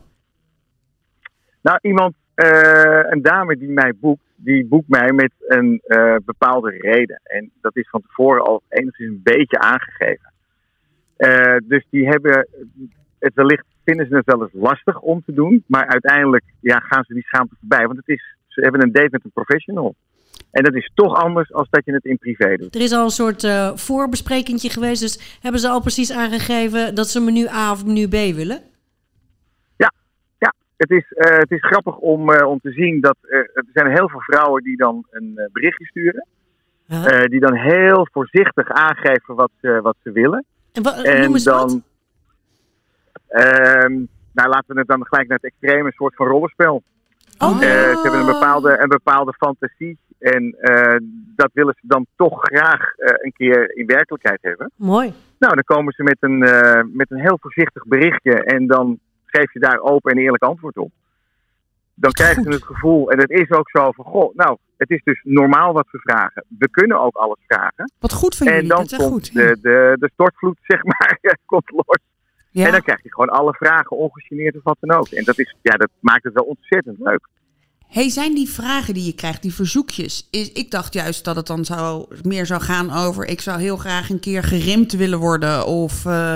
Nou, 1.61 1.79
iemand, 1.81 2.15
eh, 2.33 2.99
een 3.09 3.21
dame 3.21 3.57
die 3.57 3.69
mij 3.69 3.93
boekt, 3.99 4.23
die 4.35 4.65
boekt 4.65 4.87
mij 4.87 5.11
met 5.11 5.31
een 5.39 5.81
eh, 5.83 6.15
bepaalde 6.25 6.69
reden. 6.69 7.21
En 7.23 7.51
dat 7.61 7.75
is 7.75 7.89
van 7.89 8.01
tevoren 8.01 8.43
al 8.43 8.61
enigszins 8.69 9.09
een 9.09 9.21
beetje 9.23 9.59
aangegeven. 9.59 10.31
Eh, 11.15 11.57
dus 11.63 11.85
die 11.89 12.07
hebben, 12.07 12.47
het 13.19 13.33
wellicht 13.33 13.65
vinden 13.83 14.07
ze 14.07 14.15
het 14.15 14.25
wel 14.25 14.41
eens 14.41 14.53
lastig 14.53 14.99
om 14.99 15.23
te 15.25 15.33
doen, 15.33 15.63
maar 15.67 15.87
uiteindelijk 15.87 16.43
ja, 16.59 16.79
gaan 16.79 17.03
ze 17.03 17.13
die 17.13 17.23
schaamte 17.23 17.55
voorbij. 17.59 17.85
Want 17.85 17.97
het 17.97 18.07
is, 18.07 18.35
ze 18.47 18.61
hebben 18.61 18.83
een 18.83 18.91
date 18.91 19.09
met 19.11 19.23
een 19.23 19.31
professional. 19.31 19.95
En 20.51 20.63
dat 20.63 20.75
is 20.75 20.91
toch 20.93 21.15
anders 21.15 21.53
als 21.53 21.67
dat 21.69 21.85
je 21.85 21.93
het 21.93 22.05
in 22.05 22.17
privé 22.17 22.55
doet. 22.55 22.75
Er 22.75 22.81
is 22.81 22.91
al 22.93 23.03
een 23.03 23.09
soort 23.09 23.47
voorbesprekingje 23.75 24.69
geweest. 24.69 25.01
Dus 25.01 25.37
hebben 25.41 25.61
ze 25.61 25.69
al 25.69 25.81
precies 25.81 26.11
aangegeven 26.11 26.95
dat 26.95 27.07
ze 27.07 27.19
menu 27.19 27.47
A 27.47 27.71
of 27.71 27.85
menu 27.85 28.07
B 28.07 28.11
willen? 28.35 28.61
Het 30.77 30.91
is, 30.91 31.13
eh, 31.13 31.37
het 31.37 31.51
is 31.51 31.61
grappig 31.65 31.97
om, 31.97 32.31
eh, 32.31 32.47
om 32.47 32.59
te 32.59 32.71
zien 32.71 33.01
dat 33.01 33.15
er 33.21 33.65
zijn 33.73 33.91
heel 33.91 34.09
veel 34.09 34.21
vrouwen 34.21 34.63
die 34.63 34.77
dan 34.77 35.05
een 35.11 35.49
berichtje 35.51 35.85
sturen. 35.85 36.25
Huh? 36.87 37.23
die 37.23 37.39
dan 37.39 37.53
heel 37.55 38.07
voorzichtig 38.11 38.69
aangeven 38.69 39.35
wat 39.35 39.51
ze, 39.61 39.79
wat 39.81 39.95
ze 40.03 40.11
willen. 40.11 40.45
en 40.73 40.83
wa- 40.83 40.95
noem 40.95 41.05
En 41.05 41.23
eens 41.23 41.43
dan, 41.43 41.83
ehm, 43.27 43.93
nou 44.33 44.49
laten 44.49 44.73
we 44.73 44.79
het 44.79 44.87
dan 44.87 45.05
gelijk 45.05 45.27
naar 45.27 45.39
het 45.41 45.51
extreme, 45.51 45.91
soort 45.91 46.15
van 46.15 46.27
rollenspel. 46.27 46.83
Oh. 47.39 47.51
Eh, 47.51 47.59
ze 47.59 47.99
hebben 48.01 48.19
een 48.19 48.39
bepaalde, 48.39 48.77
een 48.81 48.89
bepaalde 48.89 49.33
fantasie 49.33 49.97
en 50.19 50.55
eh, 50.59 50.97
dat 51.35 51.49
willen 51.53 51.75
ze 51.81 51.87
dan 51.87 52.05
toch 52.15 52.39
graag 52.41 52.95
eh, 52.95 53.13
een 53.17 53.33
keer 53.33 53.77
in 53.77 53.85
werkelijkheid 53.85 54.39
hebben. 54.41 54.71
Mooi. 54.75 55.13
Nou, 55.39 55.53
dan 55.53 55.63
komen 55.63 55.93
ze 55.93 56.03
met 56.03 56.17
een, 56.19 56.39
met 56.95 57.11
een 57.11 57.19
heel 57.19 57.37
voorzichtig 57.41 57.85
berichtje 57.85 58.43
en 58.43 58.67
dan 58.67 58.99
geef 59.25 59.53
je 59.53 59.59
daar 59.59 59.79
open 59.79 60.11
en 60.11 60.17
eerlijk 60.17 60.43
antwoord 60.43 60.77
op. 60.77 60.91
Dan 61.93 62.11
krijgen 62.11 62.43
ze 62.43 62.49
het 62.49 62.63
gevoel, 62.63 63.11
en 63.11 63.19
het 63.19 63.29
is 63.29 63.51
ook 63.51 63.69
zo 63.69 63.91
van, 63.91 64.05
goh, 64.05 64.35
nou, 64.35 64.57
het 64.77 64.89
is 64.89 65.01
dus 65.03 65.21
normaal 65.23 65.73
wat 65.73 65.87
we 65.91 65.99
vragen. 65.99 66.45
We 66.57 66.69
kunnen 66.69 66.99
ook 66.99 67.15
alles 67.15 67.39
vragen. 67.47 67.91
Wat 67.99 68.13
goed 68.13 68.35
van 68.35 68.47
En 68.47 68.53
jullie, 68.53 68.69
dan 68.69 68.77
dat 68.77 68.85
is 68.85 68.91
echt 68.91 69.01
komt 69.01 69.27
goed. 69.27 69.33
de, 69.33 69.57
de, 69.61 69.95
de 69.99 70.09
stortvloed, 70.13 70.57
zeg 70.71 70.83
maar, 70.83 71.19
komt 71.45 71.71
los. 71.71 71.97
Ja. 72.51 72.65
En 72.65 72.71
dan 72.71 72.81
krijg 72.81 73.03
je 73.03 73.13
gewoon 73.13 73.29
alle 73.29 73.53
vragen, 73.53 73.97
ongegeneerd 73.97 74.55
of 74.55 74.63
wat 74.63 74.77
dan 74.79 74.97
ook. 74.97 75.07
En 75.07 75.23
dat, 75.23 75.39
is, 75.39 75.55
ja, 75.61 75.75
dat 75.75 75.89
maakt 75.99 76.23
het 76.23 76.33
wel 76.33 76.43
ontzettend 76.43 76.97
leuk. 76.99 77.27
Hey, 77.87 78.09
zijn 78.09 78.33
die 78.35 78.49
vragen 78.49 78.93
die 78.93 79.05
je 79.05 79.15
krijgt, 79.15 79.41
die 79.41 79.53
verzoekjes, 79.53 80.27
is, 80.31 80.51
ik 80.51 80.71
dacht 80.71 80.93
juist 80.93 81.25
dat 81.25 81.35
het 81.35 81.47
dan 81.47 81.65
zou, 81.65 82.05
meer 82.23 82.45
zou 82.45 82.61
gaan 82.61 82.91
over... 82.91 83.25
ik 83.25 83.41
zou 83.41 83.59
heel 83.59 83.77
graag 83.77 84.09
een 84.09 84.19
keer 84.19 84.43
gerimd 84.43 84.91
willen 84.91 85.19
worden 85.19 85.65
of 85.65 86.05
eh, 86.05 86.35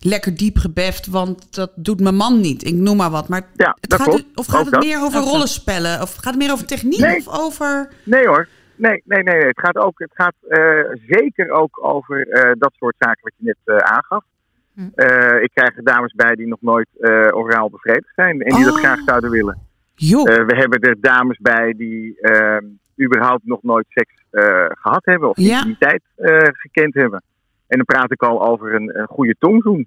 lekker 0.00 0.36
diep 0.36 0.56
gebeft, 0.56 1.06
want 1.06 1.54
dat 1.54 1.72
doet 1.76 2.00
mijn 2.00 2.14
man 2.16 2.40
niet. 2.40 2.64
Ik 2.66 2.74
noem 2.74 2.96
maar 2.96 3.10
wat. 3.10 3.28
Maar 3.28 3.48
Ja, 3.54 3.76
het 3.80 3.94
gaat. 3.94 4.24
Of 4.34 4.46
gaat 4.46 4.58
Ook 4.58 4.64
het 4.64 4.74
dat. 4.74 4.84
meer 4.84 5.02
over 5.02 5.20
rollenspellen? 5.20 6.00
Of 6.00 6.14
gaat 6.14 6.24
het 6.34 6.42
meer 6.42 6.52
over 6.52 6.66
techniek 6.66 7.00
Nee. 7.00 7.16
of 7.16 7.28
over... 7.40 7.92
Nee 8.04 8.26
hoor, 8.26 8.48
nee, 8.76 9.02
nee, 9.04 9.22
nee. 9.22 9.34
nee. 9.34 9.46
Het 9.46 9.60
gaat, 9.60 9.76
ook, 9.76 9.98
het 9.98 10.12
gaat 10.14 10.34
eh, 10.48 10.60
zeker 11.06 11.50
ook 11.50 11.84
over 11.84 12.28
eh, 12.28 12.52
dat 12.58 12.72
soort 12.78 12.94
zaken 12.98 13.20
wat 13.22 13.32
je 13.36 13.44
net 13.44 13.78
eh, 13.78 13.92
aangaf. 13.92 14.24
Hm. 14.74 14.88
Eh, 14.94 15.42
ik 15.42 15.50
krijg 15.54 15.76
er 15.76 15.84
dames 15.84 16.12
bij 16.12 16.34
die 16.34 16.46
nog 16.46 16.60
nooit 16.60 16.88
eh, 17.00 17.10
oraal 17.36 17.70
bevredigd 17.70 18.14
zijn 18.14 18.40
en 18.42 18.54
die 18.56 18.64
dat 18.64 18.74
Oh. 18.74 18.78
graag 18.80 19.00
zouden 19.06 19.30
willen. 19.30 19.58
Eh, 20.24 20.44
we 20.46 20.56
hebben 20.56 20.80
er 20.80 20.96
dames 21.00 21.38
bij 21.38 21.72
die 21.76 22.20
eh, 22.20 22.56
überhaupt 23.02 23.44
nog 23.46 23.62
nooit 23.62 23.86
seks 23.88 24.12
eh, 24.30 24.64
gehad 24.68 25.04
hebben 25.04 25.28
of 25.28 25.36
Ja. 25.36 25.56
intimiteit 25.56 26.02
gekend 26.52 26.94
hebben. 26.94 27.22
En 27.66 27.76
dan 27.76 27.84
praat 27.86 28.12
ik 28.12 28.22
al 28.22 28.46
over 28.46 28.74
een, 28.74 28.98
een 28.98 29.06
goede 29.06 29.34
tongzoen. 29.38 29.86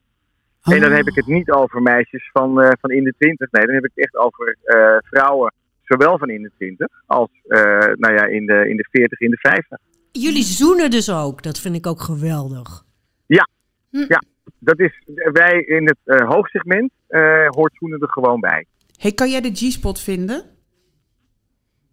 En 0.64 0.80
dan 0.80 0.90
Oh. 0.90 0.96
heb 0.96 1.06
ik 1.08 1.16
het 1.16 1.28
niet 1.28 1.52
over 1.52 1.82
meisjes 1.82 2.30
van, 2.34 2.76
van 2.80 2.92
in 2.92 3.04
de 3.04 3.14
twintig. 3.18 3.52
Nee, 3.52 3.66
dan 3.66 3.76
heb 3.76 3.86
ik 3.86 3.92
het 3.96 4.04
echt 4.04 4.16
over 4.16 4.58
vrouwen, 5.04 5.54
zowel 5.84 6.18
van 6.18 6.30
in 6.30 6.42
de 6.42 6.52
twintig 6.58 6.88
als 7.06 7.30
nou 7.96 8.14
ja, 8.14 8.26
in 8.26 8.46
de, 8.46 8.70
in 8.70 8.78
de 8.78 8.88
40, 8.92 9.20
in 9.20 9.30
de 9.30 9.38
50. 9.40 9.78
Jullie 10.12 10.44
zoenen 10.44 10.90
dus 10.90 11.12
ook. 11.12 11.44
Dat 11.44 11.60
vind 11.60 11.76
ik 11.76 11.88
ook 11.88 12.02
geweldig. 12.02 12.84
Dat 14.60 14.80
is, 14.80 15.02
wij 15.34 15.60
in 15.60 15.86
het 15.86 15.98
eh, 16.20 16.30
hoogsegment 16.30 16.92
eh, 17.08 17.48
hoort 17.50 17.74
zoenen 17.80 18.00
er 18.00 18.10
gewoon 18.10 18.40
bij. 18.40 18.66
Hey, 18.98 19.12
kan 19.12 19.30
jij 19.30 19.42
de 19.42 19.52
G-spot 19.54 20.00
vinden? 20.00 20.44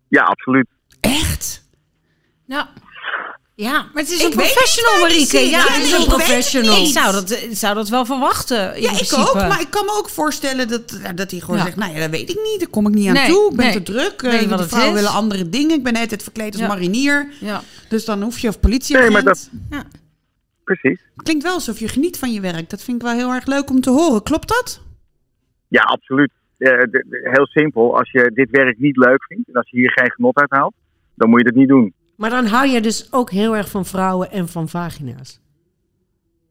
Ja, 0.08 0.22
absoluut. 0.22 0.66
Echt? 1.00 1.68
Nou, 2.46 2.66
ja, 3.54 3.72
maar 3.72 4.02
het 4.02 4.10
is 4.10 4.20
Ik 4.20 4.24
een 4.26 4.36
professional, 4.36 5.00
Marieke. 5.00 5.38
Ja, 5.38 5.58
Ja, 5.58 5.58
het 5.58 5.68
nee, 5.76 5.80
is 5.86 5.92
ik 5.92 5.98
een 5.98 6.06
professional. 6.06 6.80
Ik 6.86 6.92
zou 6.92 7.12
dat, 7.12 7.30
ik 7.30 7.56
zou 7.56 7.74
dat 7.74 7.88
wel 7.88 8.04
verwachten. 8.04 8.74
in 8.76 8.82
Ja, 8.82 8.88
ik 8.90 8.94
principe. 8.96 9.20
ook. 9.28 9.34
Maar 9.34 9.60
ik 9.60 9.70
kan 9.70 9.84
me 9.84 9.90
ook 9.98 10.08
voorstellen 10.08 10.68
dat, 10.68 10.98
ja, 11.02 11.12
dat 11.12 11.30
hij 11.30 11.40
gewoon 11.40 11.56
Ja. 11.56 11.64
zegt... 11.64 11.76
nou 11.76 11.92
ja, 11.94 11.98
dat 12.00 12.10
weet 12.10 12.30
ik 12.30 12.40
niet. 12.42 12.56
Daar 12.58 12.68
kom 12.68 12.86
ik 12.86 12.94
niet 12.94 13.06
aan 13.08 13.12
Nee, 13.14 13.26
toe. 13.28 13.50
Ik 13.50 13.56
ben 13.56 13.64
nee. 13.66 13.74
te 13.74 13.82
druk. 13.82 14.20
Weet 14.20 14.32
niet 14.32 14.40
Eh, 14.42 14.48
wat 14.48 14.56
de 14.58 14.64
het 14.64 14.72
vrouwen 14.72 14.94
willen 14.94 15.10
andere 15.10 15.48
dingen. 15.48 15.76
Ik 15.76 15.82
ben 15.82 15.92
net 15.92 16.10
het 16.10 16.22
verkleed 16.22 16.52
als 16.52 16.60
Ja. 16.60 16.66
marinier. 16.68 17.28
Ja. 17.40 17.62
Dus 17.88 18.04
dan 18.04 18.22
hoef 18.22 18.38
je 18.38 18.48
of 18.48 18.60
politie. 18.60 18.96
Nee, 18.96 19.10
maar 19.10 19.22
dat- 19.24 19.50
precies. 20.64 21.00
Klinkt 21.16 21.42
wel 21.42 21.52
alsof 21.54 21.78
je 21.78 21.88
geniet 21.88 22.18
van 22.18 22.32
je 22.32 22.40
werk. 22.40 22.70
Dat 22.70 22.82
vind 22.82 22.96
ik 22.96 23.06
wel 23.08 23.16
heel 23.16 23.30
erg 23.32 23.46
leuk 23.46 23.70
om 23.70 23.80
te 23.80 23.90
horen. 23.90 24.22
Klopt 24.22 24.48
dat? 24.48 24.82
Ja, 25.68 25.80
absoluut. 25.82 26.30
Eh, 26.58 26.68
de- 26.78 27.04
de- 27.08 27.28
heel 27.32 27.46
simpel. 27.46 27.98
Als 27.98 28.10
je 28.10 28.30
dit 28.34 28.50
werk 28.50 28.78
niet 28.78 28.96
leuk 28.96 29.24
vindt 29.24 29.48
en 29.48 29.54
als 29.54 29.70
je 29.70 29.76
hier 29.76 29.90
geen 29.92 30.10
genot 30.12 30.36
uit 30.36 30.50
haalt, 30.50 30.74
dan 31.14 31.30
moet 31.30 31.40
je 31.40 31.46
het 31.46 31.56
niet 31.56 31.68
doen. 31.68 31.94
Maar 32.16 32.30
dan 32.30 32.46
hou 32.46 32.66
je 32.66 32.80
dus 32.80 33.12
ook 33.12 33.30
heel 33.30 33.56
erg 33.56 33.68
van 33.70 33.84
vrouwen 33.84 34.30
en 34.30 34.48
van 34.48 34.68
vagina's. 34.68 35.40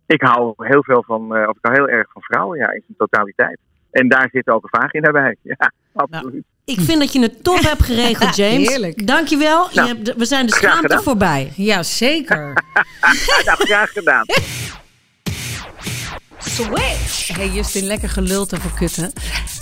Ik 0.06 0.22
hou 0.22 0.54
heel 0.58 0.84
veel 0.84 1.04
van, 1.04 1.36
eh, 1.36 1.48
of 1.50 1.58
ik 1.58 1.66
hou 1.66 1.76
heel 1.76 1.88
erg 1.90 2.12
van 2.12 2.22
vrouwen, 2.22 2.58
ja, 2.58 2.72
in 2.72 2.84
zijn 2.86 2.98
totaliteit. 2.98 3.60
En 3.92 4.08
daar 4.10 4.30
zit 4.32 4.48
ook 4.48 4.64
een 4.64 4.80
vagina 4.82 5.12
bij. 5.12 5.36
Ja, 5.44 5.72
absoluut. 5.94 6.44
Ik 6.66 6.80
vind 6.80 7.00
dat 7.00 7.14
je 7.14 7.22
het 7.22 7.44
top 7.44 7.60
hebt 7.72 7.84
geregeld, 7.84 8.36
James. 8.36 8.68
Heerlijk. 8.68 9.08
Dankjewel. 9.08 9.70
Je 9.70 9.76
Nou, 9.76 9.88
hebt, 9.88 10.14
we 10.18 10.26
zijn 10.26 10.46
de 10.46 10.54
schaamte 10.54 11.00
voorbij. 11.04 11.54
Ja, 11.56 11.84
zeker. 11.84 12.54
nou, 13.46 13.66
graag 13.66 13.92
gedaan. 13.92 14.26
Switch! 16.40 17.28
Hey 17.28 17.50
Justin, 17.50 17.84
lekker 17.84 18.10
geluld 18.10 18.56
over 18.56 18.72
kutten. 18.74 19.12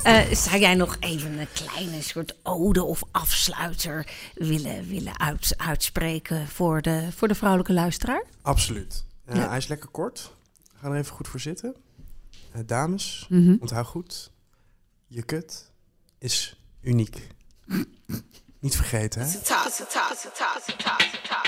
Eh, 0.04 0.32
zou 0.34 0.60
jij 0.60 0.76
nog 0.76 0.98
even 1.00 1.40
een 1.40 1.48
kleine 1.54 2.02
soort 2.02 2.36
ode 2.44 2.84
of 2.84 3.02
afsluiter 3.12 4.08
willen, 4.34 4.88
willen 4.88 5.20
uit, 5.20 5.54
uitspreken 5.58 6.48
voor 6.48 6.82
de, 6.82 7.08
voor 7.16 7.28
de 7.28 7.36
vrouwelijke 7.36 7.74
luisteraar? 7.74 8.24
Absoluut. 8.42 9.04
Eh, 9.26 9.36
Ja. 9.36 9.48
Hij 9.48 9.58
is 9.58 9.68
lekker 9.68 9.90
kort. 9.90 10.32
Ga 10.82 10.88
er 10.88 10.96
even 10.96 11.16
goed 11.16 11.28
voor 11.28 11.40
zitten. 11.40 11.76
Eh, 12.52 12.62
dames, 12.66 13.26
Mhm. 13.30 13.56
onthoud 13.60 13.86
goed. 13.88 14.32
Je 15.08 15.24
kut 15.24 15.72
is 16.20 16.59
uniek. 16.82 17.28
Niet 18.62 18.76
vergeten, 18.76 19.22
hè? 19.22 19.28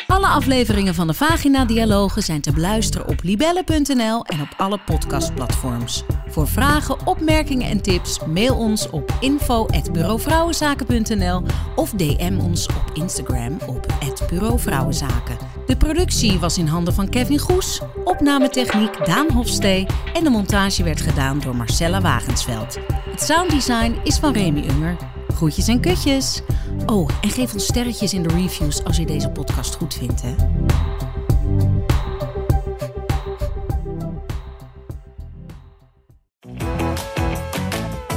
Alle 0.08 0.28
afleveringen 0.28 0.96
van 0.96 1.08
de 1.08 1.13
Vagina 1.13 1.65
Dialogen 1.65 2.24
zijn 2.24 2.41
te 2.41 2.52
beluisteren 2.52 3.08
op 3.08 3.24
libelle.nl 3.24 4.26
en 4.26 4.41
op 4.41 4.54
alle 4.58 4.80
podcastplatforms. 4.86 6.04
Voor 6.28 6.48
vragen, 6.48 7.08
opmerkingen 7.08 7.70
en 7.70 7.82
tips 7.82 8.20
mail 8.26 8.58
ons 8.58 8.89
op 8.89 9.13
info@bureauvrouwenzaken.nl 9.20 11.44
of 11.76 11.89
DM 11.89 12.38
ons 12.39 12.67
op 12.67 12.91
Instagram 12.94 13.58
op 13.65 13.86
@bureauvrouwenzaken. 14.30 15.38
De 15.65 15.78
productie 15.78 16.39
was 16.39 16.58
in 16.58 16.67
handen 16.67 16.94
van 16.94 17.10
Kevin 17.10 17.39
Goes, 17.39 17.82
opnametechniek 18.04 19.06
Daan 19.06 19.32
Hofstee 19.32 19.86
en 20.13 20.24
de 20.24 20.30
montage 20.30 20.84
werd 20.84 21.02
gedaan 21.02 21.39
door 21.39 21.56
Marcella 21.56 22.02
Wagensveld. 22.02 22.78
Het 23.12 23.22
sounddesign 23.22 24.00
is 24.04 24.17
van 24.17 24.34
Remy 24.34 24.67
Unger. 24.70 24.98
Groetjes 25.36 25.67
en 25.67 25.80
kutjes. 25.80 26.41
Oh, 26.86 27.10
en 27.22 27.30
geef 27.30 27.54
ons 27.54 27.65
sterretjes 27.65 28.13
in 28.13 28.24
de 28.24 28.30
reviews 28.30 28.84
als 28.84 28.98
je 28.98 29.06
deze 29.06 29.30
podcast 29.30 29.76
goed 29.76 29.94
vindt, 29.94 30.22
hè? 30.22 30.36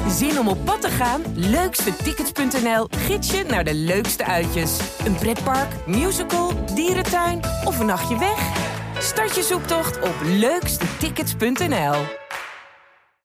Zin 0.08 0.38
om 0.38 0.48
op 0.48 0.64
pad 0.64 0.80
te 0.80 0.88
gaan? 0.88 1.22
Leukstetickets.nl 1.34 2.86
gids 2.90 3.30
je 3.30 3.44
naar 3.48 3.64
de 3.64 3.74
leukste 3.74 4.24
uitjes. 4.24 4.78
Een 5.04 5.14
pretpark, 5.14 5.86
musical, 5.86 6.52
dierentuin 6.74 7.40
of 7.64 7.78
een 7.78 7.86
nachtje 7.86 8.18
weg? 8.18 8.52
Start 8.98 9.34
je 9.34 9.42
zoektocht 9.42 10.00
op 10.00 10.14
leukstetickets.nl. 10.22 12.23